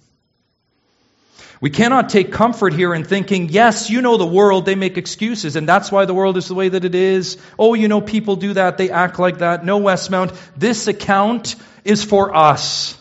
We 1.62 1.70
cannot 1.70 2.10
take 2.10 2.32
comfort 2.32 2.74
here 2.74 2.94
in 2.94 3.04
thinking, 3.04 3.50
yes, 3.50 3.90
you 3.90 4.02
know 4.02 4.18
the 4.18 4.26
world, 4.26 4.66
they 4.66 4.76
make 4.76 4.98
excuses, 4.98 5.56
and 5.56 5.68
that's 5.68 5.92
why 5.92 6.06
the 6.06 6.14
world 6.14 6.38
is 6.38 6.48
the 6.48 6.54
way 6.54 6.70
that 6.70 6.86
it 6.86 6.96
is. 6.96 7.38
Oh, 7.58 7.74
you 7.74 7.88
know, 7.88 8.02
people 8.02 8.36
do 8.36 8.54
that, 8.54 8.78
they 8.78 8.90
act 8.90 9.20
like 9.20 9.40
that. 9.40 9.66
No, 9.66 9.80
Westmount, 9.80 10.38
this 10.58 10.88
account 10.88 11.56
is 11.84 12.04
for 12.04 12.36
us. 12.36 12.98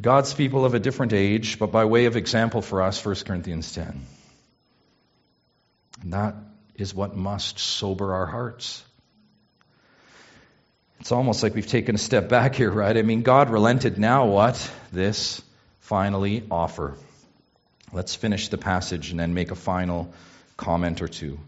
God's 0.00 0.34
people 0.34 0.64
of 0.64 0.74
a 0.74 0.80
different 0.80 1.12
age, 1.12 1.58
but 1.58 1.70
by 1.72 1.84
way 1.84 2.06
of 2.06 2.16
example 2.16 2.60
for 2.60 2.82
us, 2.82 3.04
1 3.04 3.14
Corinthians 3.26 3.72
10. 3.72 4.04
And 6.02 6.12
that 6.12 6.34
is 6.74 6.94
what 6.94 7.16
must 7.16 7.58
sober 7.58 8.12
our 8.12 8.26
hearts. 8.26 8.82
It's 11.00 11.12
almost 11.12 11.42
like 11.42 11.54
we've 11.54 11.66
taken 11.66 11.94
a 11.94 11.98
step 11.98 12.28
back 12.28 12.54
here, 12.54 12.70
right? 12.70 12.96
I 12.96 13.02
mean, 13.02 13.22
God 13.22 13.50
relented. 13.50 13.98
Now 13.98 14.26
what? 14.26 14.70
This 14.92 15.40
finally 15.92 16.42
offer. 16.50 16.96
Let's 17.92 18.14
finish 18.14 18.48
the 18.48 18.56
passage 18.56 19.10
and 19.10 19.20
then 19.20 19.34
make 19.34 19.50
a 19.50 19.54
final 19.54 20.10
comment 20.56 21.02
or 21.02 21.06
two. 21.06 21.38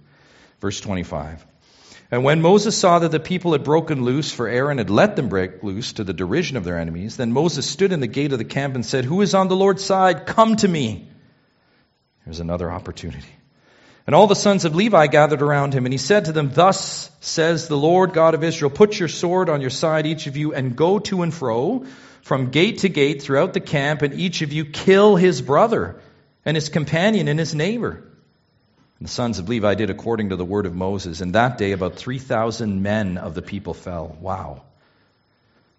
Verse 0.60 0.78
25. 0.82 1.46
And 2.10 2.24
when 2.24 2.42
Moses 2.42 2.76
saw 2.76 2.98
that 2.98 3.10
the 3.10 3.20
people 3.20 3.52
had 3.52 3.64
broken 3.64 4.04
loose, 4.04 4.30
for 4.30 4.46
Aaron 4.46 4.76
had 4.76 4.90
let 4.90 5.16
them 5.16 5.30
break 5.30 5.62
loose 5.62 5.94
to 5.94 6.04
the 6.04 6.12
derision 6.12 6.58
of 6.58 6.64
their 6.64 6.78
enemies, 6.78 7.16
then 7.16 7.32
Moses 7.32 7.64
stood 7.64 7.90
in 7.90 8.00
the 8.00 8.06
gate 8.06 8.32
of 8.32 8.38
the 8.38 8.44
camp 8.44 8.74
and 8.74 8.84
said, 8.84 9.06
Who 9.06 9.22
is 9.22 9.34
on 9.34 9.48
the 9.48 9.56
Lord's 9.56 9.82
side? 9.82 10.26
Come 10.26 10.56
to 10.56 10.68
me. 10.68 11.08
Here's 12.26 12.40
another 12.40 12.70
opportunity. 12.70 13.34
And 14.06 14.14
all 14.14 14.26
the 14.26 14.36
sons 14.36 14.66
of 14.66 14.74
Levi 14.74 15.06
gathered 15.06 15.40
around 15.40 15.72
him, 15.72 15.86
and 15.86 15.94
he 15.94 15.96
said 15.96 16.26
to 16.26 16.32
them, 16.32 16.50
Thus 16.52 17.10
says 17.20 17.66
the 17.66 17.78
Lord 17.78 18.12
God 18.12 18.34
of 18.34 18.44
Israel, 18.44 18.70
Put 18.70 18.98
your 18.98 19.08
sword 19.08 19.48
on 19.48 19.62
your 19.62 19.70
side, 19.70 20.04
each 20.04 20.26
of 20.26 20.36
you, 20.36 20.52
and 20.52 20.76
go 20.76 20.98
to 20.98 21.22
and 21.22 21.32
fro, 21.32 21.86
from 22.24 22.48
gate 22.48 22.78
to 22.78 22.88
gate 22.88 23.20
throughout 23.20 23.52
the 23.52 23.60
camp, 23.60 24.00
and 24.00 24.18
each 24.18 24.40
of 24.40 24.50
you 24.50 24.64
kill 24.64 25.14
his 25.14 25.42
brother, 25.42 26.00
and 26.42 26.56
his 26.56 26.70
companion, 26.70 27.28
and 27.28 27.38
his 27.38 27.54
neighbor. 27.54 28.02
And 28.98 29.06
the 29.06 29.12
sons 29.12 29.38
of 29.38 29.50
Levi 29.50 29.74
did 29.74 29.90
according 29.90 30.30
to 30.30 30.36
the 30.36 30.44
word 30.44 30.64
of 30.64 30.74
Moses, 30.74 31.20
and 31.20 31.34
that 31.34 31.58
day 31.58 31.72
about 31.72 31.96
3,000 31.96 32.82
men 32.82 33.18
of 33.18 33.34
the 33.34 33.42
people 33.42 33.74
fell. 33.74 34.16
Wow. 34.18 34.62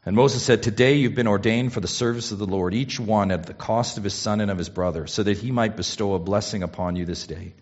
And 0.06 0.16
Moses 0.16 0.44
said, 0.44 0.62
Today 0.62 0.98
you've 0.98 1.16
been 1.16 1.28
ordained 1.28 1.74
for 1.74 1.80
the 1.80 1.88
service 1.88 2.32
of 2.32 2.38
the 2.38 2.46
Lord, 2.46 2.76
each 2.76 3.00
one 3.00 3.32
at 3.32 3.48
the 3.48 3.56
cost 3.56 3.98
of 3.98 4.04
his 4.04 4.14
son 4.14 4.40
and 4.40 4.52
of 4.52 4.60
his 4.60 4.70
brother, 4.70 5.08
so 5.08 5.24
that 5.24 5.40
he 5.40 5.50
might 5.50 5.76
bestow 5.76 6.14
a 6.14 6.20
blessing 6.20 6.62
upon 6.62 6.96
you 6.96 7.06
this 7.06 7.26
day. 7.26 7.54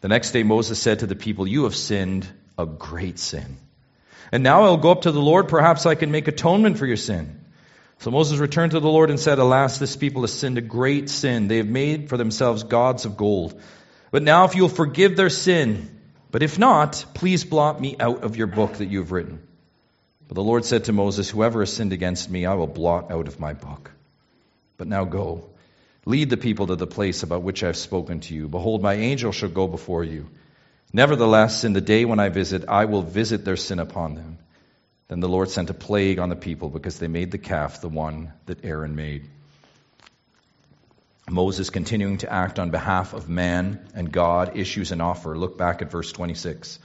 The 0.00 0.08
next 0.08 0.30
day 0.30 0.44
Moses 0.44 0.78
said 0.78 1.00
to 1.00 1.08
the 1.08 1.16
people, 1.16 1.44
You 1.44 1.64
have 1.64 1.74
sinned 1.74 2.24
a 2.56 2.66
great 2.66 3.18
sin. 3.18 3.56
And 4.30 4.44
now 4.44 4.62
I'll 4.62 4.76
go 4.76 4.92
up 4.92 5.02
to 5.02 5.10
the 5.12 5.20
Lord. 5.20 5.48
Perhaps 5.48 5.86
I 5.86 5.96
can 5.96 6.12
make 6.12 6.28
atonement 6.28 6.78
for 6.78 6.86
your 6.86 6.96
sin. 6.96 7.40
So 7.98 8.10
Moses 8.10 8.38
returned 8.38 8.72
to 8.72 8.80
the 8.80 8.88
Lord 8.88 9.10
and 9.10 9.18
said, 9.18 9.38
Alas, 9.38 9.78
this 9.78 9.96
people 9.96 10.22
has 10.22 10.32
sinned 10.32 10.58
a 10.58 10.62
great 10.62 11.08
sin. 11.08 11.48
They 11.48 11.58
have 11.58 11.68
made 11.68 12.08
for 12.08 12.16
themselves 12.16 12.64
gods 12.64 13.04
of 13.04 13.16
gold. 13.16 13.60
But 14.10 14.22
now 14.22 14.44
if 14.44 14.54
you'll 14.54 14.68
forgive 14.68 15.16
their 15.16 15.30
sin, 15.30 16.00
but 16.30 16.42
if 16.42 16.58
not, 16.58 17.04
please 17.14 17.44
blot 17.44 17.80
me 17.80 17.96
out 17.98 18.24
of 18.24 18.36
your 18.36 18.46
book 18.46 18.74
that 18.74 18.86
you 18.86 18.98
have 18.98 19.12
written. 19.12 19.46
But 20.28 20.34
the 20.34 20.42
Lord 20.42 20.64
said 20.64 20.84
to 20.84 20.92
Moses, 20.92 21.30
Whoever 21.30 21.60
has 21.60 21.72
sinned 21.72 21.92
against 21.92 22.30
me, 22.30 22.46
I 22.46 22.54
will 22.54 22.66
blot 22.66 23.10
out 23.10 23.28
of 23.28 23.40
my 23.40 23.52
book. 23.52 23.90
But 24.76 24.88
now 24.88 25.04
go. 25.04 25.50
Lead 26.06 26.30
the 26.30 26.36
people 26.36 26.66
to 26.66 26.76
the 26.76 26.86
place 26.86 27.22
about 27.22 27.42
which 27.42 27.62
I 27.62 27.68
have 27.68 27.76
spoken 27.76 28.20
to 28.20 28.34
you. 28.34 28.48
Behold, 28.48 28.82
my 28.82 28.94
angel 28.94 29.32
shall 29.32 29.48
go 29.48 29.66
before 29.66 30.04
you. 30.04 30.28
Nevertheless, 30.92 31.64
in 31.64 31.72
the 31.72 31.80
day 31.80 32.04
when 32.04 32.20
I 32.20 32.28
visit, 32.28 32.64
I 32.68 32.84
will 32.84 33.02
visit 33.02 33.44
their 33.44 33.56
sin 33.56 33.78
upon 33.78 34.14
them. 34.14 34.38
Then 35.08 35.20
the 35.20 35.28
Lord 35.28 35.50
sent 35.50 35.70
a 35.70 35.74
plague 35.74 36.18
on 36.18 36.28
the 36.28 36.36
people 36.36 36.70
because 36.70 36.98
they 36.98 37.08
made 37.08 37.30
the 37.30 37.38
calf 37.38 37.80
the 37.80 37.88
one 37.88 38.32
that 38.46 38.64
Aaron 38.64 38.96
made. 38.96 39.28
Moses, 41.28 41.70
continuing 41.70 42.18
to 42.18 42.32
act 42.32 42.58
on 42.58 42.70
behalf 42.70 43.14
of 43.14 43.28
man 43.28 43.86
and 43.94 44.10
God, 44.10 44.56
issues 44.56 44.92
an 44.92 45.00
offer. 45.00 45.36
Look 45.36 45.56
back 45.56 45.82
at 45.82 45.90
verse 45.90 46.12
26. 46.12 46.78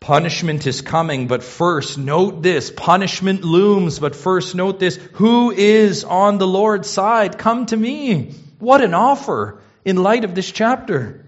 Punishment 0.00 0.66
is 0.66 0.82
coming, 0.82 1.28
but 1.28 1.42
first 1.42 1.96
note 1.96 2.42
this. 2.42 2.70
Punishment 2.70 3.42
looms, 3.42 3.98
but 3.98 4.14
first 4.14 4.54
note 4.54 4.78
this. 4.78 4.96
Who 5.14 5.50
is 5.50 6.04
on 6.04 6.38
the 6.38 6.46
Lord's 6.46 6.90
side? 6.90 7.38
Come 7.38 7.66
to 7.66 7.76
me. 7.76 8.34
What 8.58 8.82
an 8.82 8.94
offer 8.94 9.60
in 9.84 9.96
light 9.96 10.24
of 10.24 10.34
this 10.34 10.50
chapter. 10.50 11.24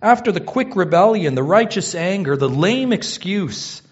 After 0.00 0.32
the 0.32 0.40
quick 0.40 0.76
rebellion, 0.76 1.34
the 1.34 1.42
righteous 1.42 1.94
anger, 1.94 2.36
the 2.36 2.48
lame 2.48 2.92
excuse, 2.92 3.82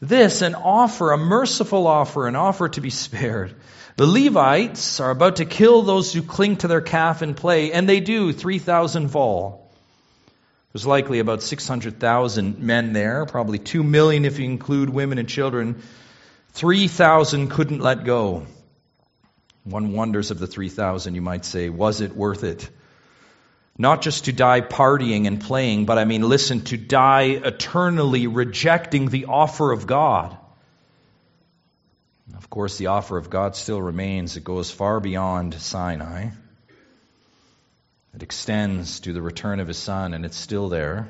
this 0.00 0.42
an 0.42 0.54
offer, 0.54 1.12
a 1.12 1.18
merciful 1.18 1.86
offer, 1.86 2.26
an 2.26 2.36
offer 2.36 2.68
to 2.68 2.80
be 2.80 2.90
spared. 2.90 3.54
The 3.96 4.06
Levites 4.06 5.00
are 5.00 5.10
about 5.10 5.36
to 5.36 5.46
kill 5.46 5.82
those 5.82 6.12
who 6.12 6.22
cling 6.22 6.56
to 6.56 6.68
their 6.68 6.82
calf 6.82 7.22
and 7.22 7.36
play, 7.36 7.72
and 7.72 7.88
they 7.88 8.00
do. 8.00 8.32
3,000 8.32 9.08
fall. 9.08 9.72
There's 10.72 10.86
likely 10.86 11.20
about 11.20 11.42
600,000 11.42 12.58
men 12.58 12.92
there, 12.92 13.24
probably 13.24 13.58
2 13.58 13.82
million 13.82 14.26
if 14.26 14.38
you 14.38 14.44
include 14.44 14.90
women 14.90 15.16
and 15.16 15.26
children. 15.26 15.82
3,000 16.52 17.48
couldn't 17.48 17.80
let 17.80 18.04
go. 18.04 18.46
One 19.64 19.92
wonders 19.92 20.30
of 20.30 20.38
the 20.38 20.46
3,000, 20.46 21.14
you 21.14 21.22
might 21.22 21.46
say, 21.46 21.70
was 21.70 22.02
it 22.02 22.14
worth 22.14 22.44
it? 22.44 22.68
Not 23.78 24.00
just 24.00 24.24
to 24.24 24.32
die 24.32 24.62
partying 24.62 25.26
and 25.26 25.40
playing, 25.40 25.84
but 25.84 25.98
I 25.98 26.04
mean, 26.06 26.22
listen, 26.22 26.62
to 26.62 26.76
die 26.76 27.24
eternally 27.24 28.26
rejecting 28.26 29.08
the 29.08 29.26
offer 29.26 29.70
of 29.70 29.86
God. 29.86 30.36
Of 32.36 32.48
course, 32.48 32.78
the 32.78 32.86
offer 32.86 33.18
of 33.18 33.28
God 33.28 33.54
still 33.54 33.80
remains. 33.80 34.36
It 34.36 34.44
goes 34.44 34.70
far 34.70 34.98
beyond 35.00 35.54
Sinai. 35.54 36.30
It 38.14 38.22
extends 38.22 39.00
to 39.00 39.12
the 39.12 39.20
return 39.20 39.60
of 39.60 39.68
his 39.68 39.76
son, 39.76 40.14
and 40.14 40.24
it's 40.24 40.38
still 40.38 40.70
there. 40.70 41.08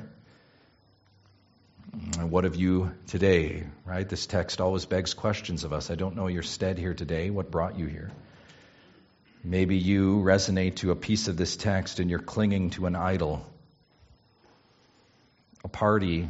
What 2.19 2.43
of 2.43 2.55
you 2.57 2.91
today? 3.07 3.63
Right? 3.85 4.07
This 4.07 4.25
text 4.25 4.59
always 4.59 4.85
begs 4.85 5.13
questions 5.13 5.63
of 5.63 5.71
us. 5.71 5.89
I 5.89 5.95
don't 5.95 6.17
know 6.17 6.27
your 6.27 6.43
stead 6.43 6.77
here 6.77 6.93
today. 6.93 7.29
What 7.29 7.49
brought 7.49 7.79
you 7.79 7.85
here? 7.85 8.11
Maybe 9.43 9.77
you 9.77 10.17
resonate 10.23 10.77
to 10.77 10.91
a 10.91 10.95
piece 10.95 11.27
of 11.27 11.37
this 11.37 11.55
text 11.55 11.99
and 11.99 12.09
you're 12.09 12.19
clinging 12.19 12.71
to 12.71 12.85
an 12.85 12.95
idol, 12.95 13.45
a 15.63 15.67
party, 15.67 16.27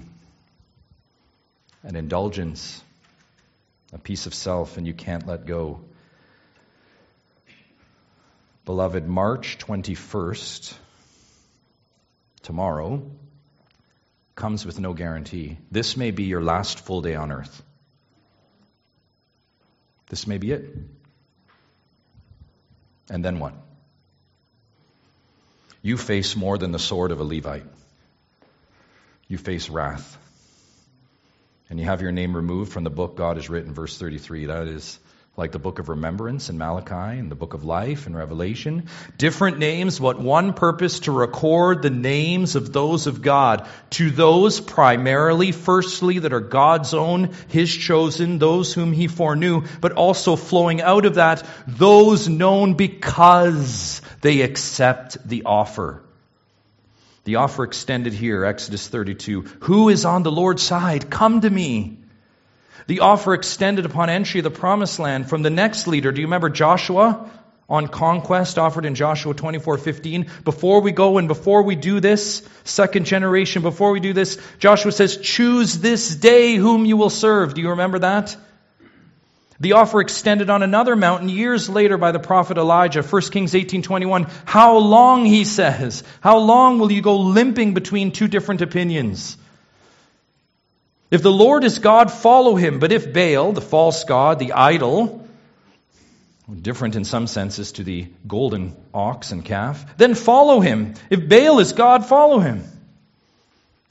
an 1.83 1.95
indulgence, 1.95 2.83
a 3.93 3.97
piece 3.97 4.25
of 4.25 4.33
self, 4.33 4.77
and 4.77 4.85
you 4.85 4.93
can't 4.93 5.25
let 5.25 5.45
go. 5.45 5.81
Beloved, 8.65 9.07
March 9.07 9.57
21st, 9.59 10.73
tomorrow, 12.43 13.01
comes 14.35 14.65
with 14.65 14.79
no 14.79 14.93
guarantee. 14.93 15.57
This 15.71 15.95
may 15.95 16.11
be 16.11 16.23
your 16.23 16.41
last 16.41 16.81
full 16.81 17.01
day 17.01 17.15
on 17.15 17.31
earth. 17.31 17.63
This 20.09 20.27
may 20.27 20.37
be 20.37 20.51
it. 20.51 20.75
And 23.09 23.23
then 23.23 23.39
what? 23.39 23.53
you 25.87 25.95
face 25.95 26.35
more 26.35 26.57
than 26.57 26.73
the 26.73 26.79
sword 26.79 27.11
of 27.11 27.21
a 27.21 27.23
Levite. 27.23 27.65
You 29.29 29.37
face 29.37 29.69
wrath. 29.69 30.17
And 31.69 31.79
you 31.79 31.85
have 31.85 32.01
your 32.01 32.11
name 32.11 32.35
removed 32.35 32.73
from 32.73 32.83
the 32.83 32.89
book 32.89 33.15
God 33.15 33.37
has 33.37 33.49
written, 33.49 33.73
verse 33.73 33.97
33. 33.97 34.47
That 34.47 34.67
is 34.67 34.99
like 35.37 35.51
the 35.51 35.59
book 35.59 35.77
of 35.77 35.87
remembrance 35.87 36.49
in 36.49 36.57
Malachi 36.57 37.19
and 37.19 37.29
the 37.29 37.35
book 37.35 37.53
of 37.53 37.63
life 37.63 38.07
in 38.07 38.15
Revelation. 38.15 38.87
Different 39.19 39.59
names, 39.59 39.99
but 39.99 40.19
one 40.19 40.53
purpose 40.53 41.01
to 41.01 41.11
record 41.11 41.83
the 41.83 41.91
names 41.91 42.55
of 42.55 42.73
those 42.73 43.05
of 43.05 43.21
God. 43.21 43.67
To 43.91 44.09
those 44.09 44.59
primarily, 44.59 45.51
firstly, 45.51 46.17
that 46.17 46.33
are 46.33 46.39
God's 46.39 46.95
own, 46.95 47.35
His 47.49 47.71
chosen, 47.71 48.39
those 48.39 48.73
whom 48.73 48.91
He 48.93 49.07
foreknew, 49.07 49.65
but 49.79 49.91
also 49.91 50.35
flowing 50.35 50.81
out 50.81 51.05
of 51.05 51.15
that, 51.15 51.47
those 51.67 52.27
known 52.27 52.73
because 52.73 54.01
they 54.21 54.41
accept 54.41 55.29
the 55.29 55.43
offer. 55.45 56.01
The 57.25 57.35
offer 57.35 57.63
extended 57.63 58.13
here, 58.13 58.43
Exodus 58.43 58.87
32. 58.87 59.41
Who 59.59 59.89
is 59.89 60.03
on 60.03 60.23
the 60.23 60.31
Lord's 60.31 60.63
side? 60.63 61.11
Come 61.11 61.41
to 61.41 61.49
me. 61.49 61.99
The 62.85 62.99
offer 62.99 63.33
extended 63.33 63.85
upon 63.85 64.09
entry 64.09 64.39
of 64.39 64.43
the 64.43 64.51
promised 64.51 64.99
land 64.99 65.29
from 65.29 65.41
the 65.41 65.49
next 65.49 65.87
leader. 65.87 66.11
Do 66.11 66.21
you 66.21 66.27
remember 66.27 66.49
Joshua 66.49 67.29
on 67.67 67.87
conquest 67.87 68.57
offered 68.57 68.85
in 68.85 68.95
Joshua 68.95 69.33
24:15? 69.33 70.27
Before 70.45 70.81
we 70.81 70.91
go 70.91 71.17
and 71.17 71.27
before 71.27 71.63
we 71.63 71.75
do 71.75 71.99
this, 71.99 72.47
second 72.63 73.05
generation, 73.05 73.61
before 73.61 73.91
we 73.91 73.99
do 73.99 74.13
this, 74.13 74.37
Joshua 74.59 74.91
says, 74.91 75.17
"Choose 75.17 75.79
this 75.79 76.15
day 76.15 76.55
whom 76.55 76.85
you 76.85 76.95
will 76.95 77.09
serve." 77.09 77.55
Do 77.55 77.61
you 77.61 77.71
remember 77.71 77.99
that? 77.99 78.37
The 79.59 79.73
offer 79.73 80.01
extended 80.01 80.51
on 80.51 80.61
another 80.61 80.95
mountain 80.95 81.29
years 81.29 81.67
later 81.67 81.97
by 81.97 82.11
the 82.11 82.19
prophet 82.19 82.57
Elijah, 82.59 83.01
1 83.01 83.31
Kings 83.31 83.55
18:21. 83.55 84.27
How 84.45 84.77
long 84.77 85.25
he 85.25 85.45
says, 85.45 86.03
how 86.21 86.37
long 86.37 86.77
will 86.77 86.91
you 86.91 87.01
go 87.01 87.17
limping 87.17 87.73
between 87.73 88.11
two 88.11 88.27
different 88.27 88.61
opinions? 88.61 89.35
If 91.09 91.21
the 91.21 91.31
Lord 91.31 91.63
is 91.63 91.79
God, 91.79 92.11
follow 92.11 92.55
him. 92.55 92.79
But 92.79 92.91
if 92.91 93.13
Baal, 93.13 93.53
the 93.53 93.61
false 93.61 94.03
god, 94.03 94.39
the 94.39 94.53
idol, 94.53 95.25
different 96.61 96.95
in 96.95 97.05
some 97.05 97.27
senses 97.27 97.73
to 97.73 97.83
the 97.83 98.07
golden 98.25 98.75
ox 98.93 99.31
and 99.31 99.43
calf, 99.43 99.97
then 99.97 100.15
follow 100.15 100.59
him. 100.59 100.95
If 101.09 101.27
Baal 101.27 101.59
is 101.59 101.73
God, 101.73 102.05
follow 102.05 102.39
him. 102.39 102.63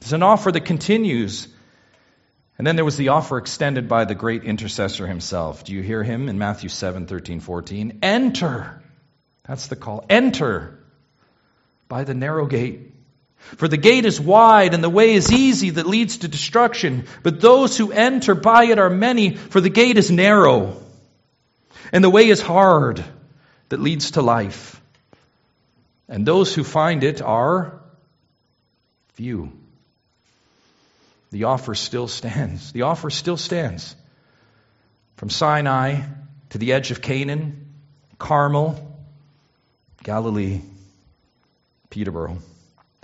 It's 0.01 0.13
an 0.13 0.23
offer 0.23 0.53
that 0.53 0.65
continues. 0.67 1.49
And 2.59 2.67
then 2.67 2.77
there 2.77 2.85
was 2.85 2.97
the 2.97 3.09
offer 3.09 3.39
extended 3.39 3.89
by 3.89 4.05
the 4.05 4.15
great 4.15 4.45
intercessor 4.45 5.07
himself. 5.07 5.65
Do 5.65 5.75
you 5.75 5.83
hear 5.83 6.03
him 6.03 6.29
in 6.29 6.39
Matthew 6.39 6.69
7, 6.69 7.07
13, 7.07 7.41
14? 7.41 7.99
Enter. 8.03 8.83
That's 9.45 9.67
the 9.69 9.77
call. 9.77 10.05
Enter 10.09 10.79
by 11.89 12.05
the 12.05 12.15
narrow 12.15 12.47
gate. 12.47 12.93
For 13.57 13.69
the 13.69 13.77
gate 13.77 14.05
is 14.05 14.21
wide 14.21 14.75
and 14.75 14.83
the 14.83 14.91
way 14.91 15.15
is 15.15 15.33
easy 15.33 15.71
that 15.71 15.87
leads 15.87 16.19
to 16.19 16.29
destruction, 16.29 17.07
but 17.23 17.41
those 17.41 17.77
who 17.79 17.93
enter 17.93 18.35
by 18.35 18.65
it 18.65 18.79
are 18.79 18.91
many, 18.91 19.37
for 19.37 19.61
the 19.61 19.71
gate 19.71 19.97
is 19.97 20.11
narrow 20.11 20.83
and 21.93 22.03
the 22.03 22.11
way 22.11 22.29
is 22.29 22.41
hard 22.41 23.05
that 23.69 23.81
leads 23.81 24.13
to 24.13 24.23
life. 24.23 24.81
And 26.09 26.27
those 26.27 26.55
who 26.55 26.65
find 26.65 27.03
it 27.03 27.21
are 27.23 27.81
few. 29.15 29.53
The 31.31 31.45
offer 31.45 31.75
still 31.75 32.09
stands. 32.09 32.73
The 32.73 32.83
offer 32.83 33.11
still 33.11 33.37
stands. 33.37 33.97
From 35.17 35.31
Sinai 35.31 36.03
to 36.51 36.59
the 36.59 36.73
edge 36.73 36.91
of 36.91 37.01
Canaan, 37.01 37.75
Carmel, 38.19 38.97
Galilee, 40.05 40.61
Peterborough. 41.91 42.39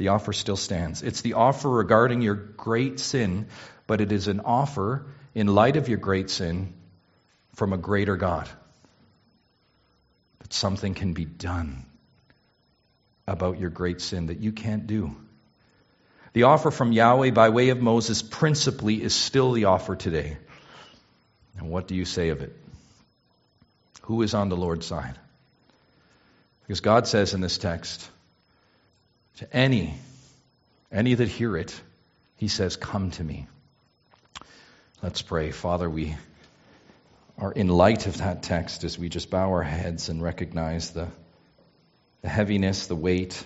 The 0.03 0.09
offer 0.09 0.32
still 0.32 0.57
stands. 0.57 1.05
It's 1.05 1.20
the 1.20 1.34
offer 1.34 1.70
regarding 1.70 2.22
your 2.22 2.34
great 2.34 2.98
sin, 2.98 3.46
but 3.86 4.00
it 4.00 4.11
is 4.11 4.26
an 4.26 4.40
offer 4.40 5.07
in 5.32 5.46
light 5.46 5.76
of 5.76 5.88
your 5.88 5.98
great 5.98 6.28
sin 6.28 6.74
from 7.55 7.72
a 7.72 7.78
greater 7.78 8.16
God. 8.16 8.48
That 10.40 10.53
something 10.53 10.94
can 10.94 11.12
be 11.12 11.24
done 11.24 11.86
about 13.28 13.61
your 13.61 13.70
great 13.70 14.00
sin 14.00 14.26
that 14.26 14.40
you 14.40 14.50
can't 14.50 14.88
do. 14.88 15.14
The 16.32 16.42
offer 16.42 16.72
from 16.72 16.90
Yahweh 16.90 17.30
by 17.30 17.50
way 17.50 17.68
of 17.68 17.80
Moses 17.80 18.22
principally 18.22 19.00
is 19.00 19.14
still 19.14 19.53
the 19.53 19.66
offer 19.66 19.94
today. 19.94 20.36
And 21.59 21.70
what 21.70 21.86
do 21.86 21.94
you 21.94 22.07
say 22.07 22.30
of 22.30 22.42
it? 22.42 22.57
Who 24.00 24.22
is 24.22 24.34
on 24.34 24.48
the 24.48 24.57
Lord's 24.57 24.84
side? 24.84 25.16
Because 26.62 26.80
God 26.80 27.07
says 27.07 27.34
in 27.34 27.40
this 27.40 27.57
text, 27.57 28.11
to 29.38 29.56
any, 29.56 29.94
any 30.90 31.14
that 31.14 31.28
hear 31.28 31.56
it, 31.56 31.78
he 32.36 32.48
says, 32.48 32.76
Come 32.76 33.10
to 33.12 33.24
me. 33.24 33.46
Let's 35.02 35.22
pray. 35.22 35.50
Father, 35.50 35.88
we 35.88 36.16
are 37.38 37.52
in 37.52 37.68
light 37.68 38.06
of 38.06 38.18
that 38.18 38.42
text 38.42 38.84
as 38.84 38.98
we 38.98 39.08
just 39.08 39.30
bow 39.30 39.48
our 39.50 39.62
heads 39.62 40.08
and 40.08 40.22
recognize 40.22 40.90
the, 40.90 41.08
the 42.20 42.28
heaviness, 42.28 42.86
the 42.86 42.96
weight 42.96 43.44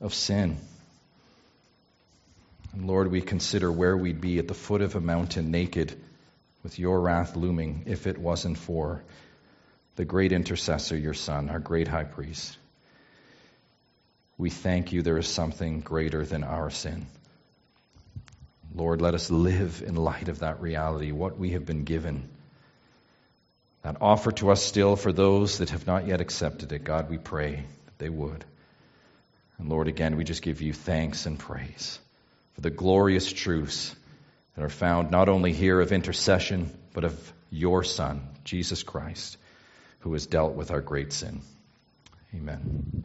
of 0.00 0.14
sin. 0.14 0.58
And 2.72 2.86
Lord, 2.86 3.10
we 3.10 3.22
consider 3.22 3.72
where 3.72 3.96
we'd 3.96 4.20
be 4.20 4.38
at 4.38 4.46
the 4.46 4.54
foot 4.54 4.82
of 4.82 4.94
a 4.94 5.00
mountain 5.00 5.50
naked 5.50 6.00
with 6.62 6.78
your 6.78 7.00
wrath 7.00 7.34
looming 7.34 7.84
if 7.86 8.06
it 8.06 8.18
wasn't 8.18 8.58
for 8.58 9.02
the 9.96 10.04
great 10.04 10.32
intercessor, 10.32 10.96
your 10.96 11.14
Son, 11.14 11.48
our 11.48 11.58
great 11.58 11.88
high 11.88 12.04
priest 12.04 12.56
we 14.38 14.50
thank 14.50 14.92
you 14.92 15.02
there 15.02 15.18
is 15.18 15.26
something 15.26 15.80
greater 15.80 16.24
than 16.24 16.44
our 16.44 16.70
sin. 16.70 17.06
Lord, 18.74 19.02
let 19.02 19.14
us 19.14 19.30
live 19.30 19.82
in 19.84 19.96
light 19.96 20.28
of 20.28 20.38
that 20.38 20.60
reality, 20.60 21.10
what 21.10 21.36
we 21.36 21.50
have 21.50 21.66
been 21.66 21.82
given. 21.82 22.28
That 23.82 23.96
offer 24.00 24.30
to 24.32 24.50
us 24.50 24.62
still 24.62 24.94
for 24.94 25.12
those 25.12 25.58
that 25.58 25.70
have 25.70 25.86
not 25.86 26.06
yet 26.06 26.20
accepted 26.20 26.72
it. 26.72 26.84
God, 26.84 27.10
we 27.10 27.18
pray 27.18 27.64
that 27.86 27.98
they 27.98 28.08
would. 28.08 28.44
And 29.58 29.68
Lord, 29.68 29.88
again, 29.88 30.16
we 30.16 30.22
just 30.22 30.42
give 30.42 30.62
you 30.62 30.72
thanks 30.72 31.26
and 31.26 31.36
praise 31.36 31.98
for 32.54 32.60
the 32.60 32.70
glorious 32.70 33.32
truths 33.32 33.94
that 34.54 34.64
are 34.64 34.68
found 34.68 35.10
not 35.10 35.28
only 35.28 35.52
here 35.52 35.80
of 35.80 35.90
intercession, 35.90 36.70
but 36.92 37.04
of 37.04 37.32
your 37.50 37.82
Son, 37.82 38.28
Jesus 38.44 38.84
Christ, 38.84 39.36
who 40.00 40.12
has 40.12 40.26
dealt 40.26 40.54
with 40.54 40.70
our 40.70 40.80
great 40.80 41.12
sin. 41.12 41.40
Amen. 42.34 43.04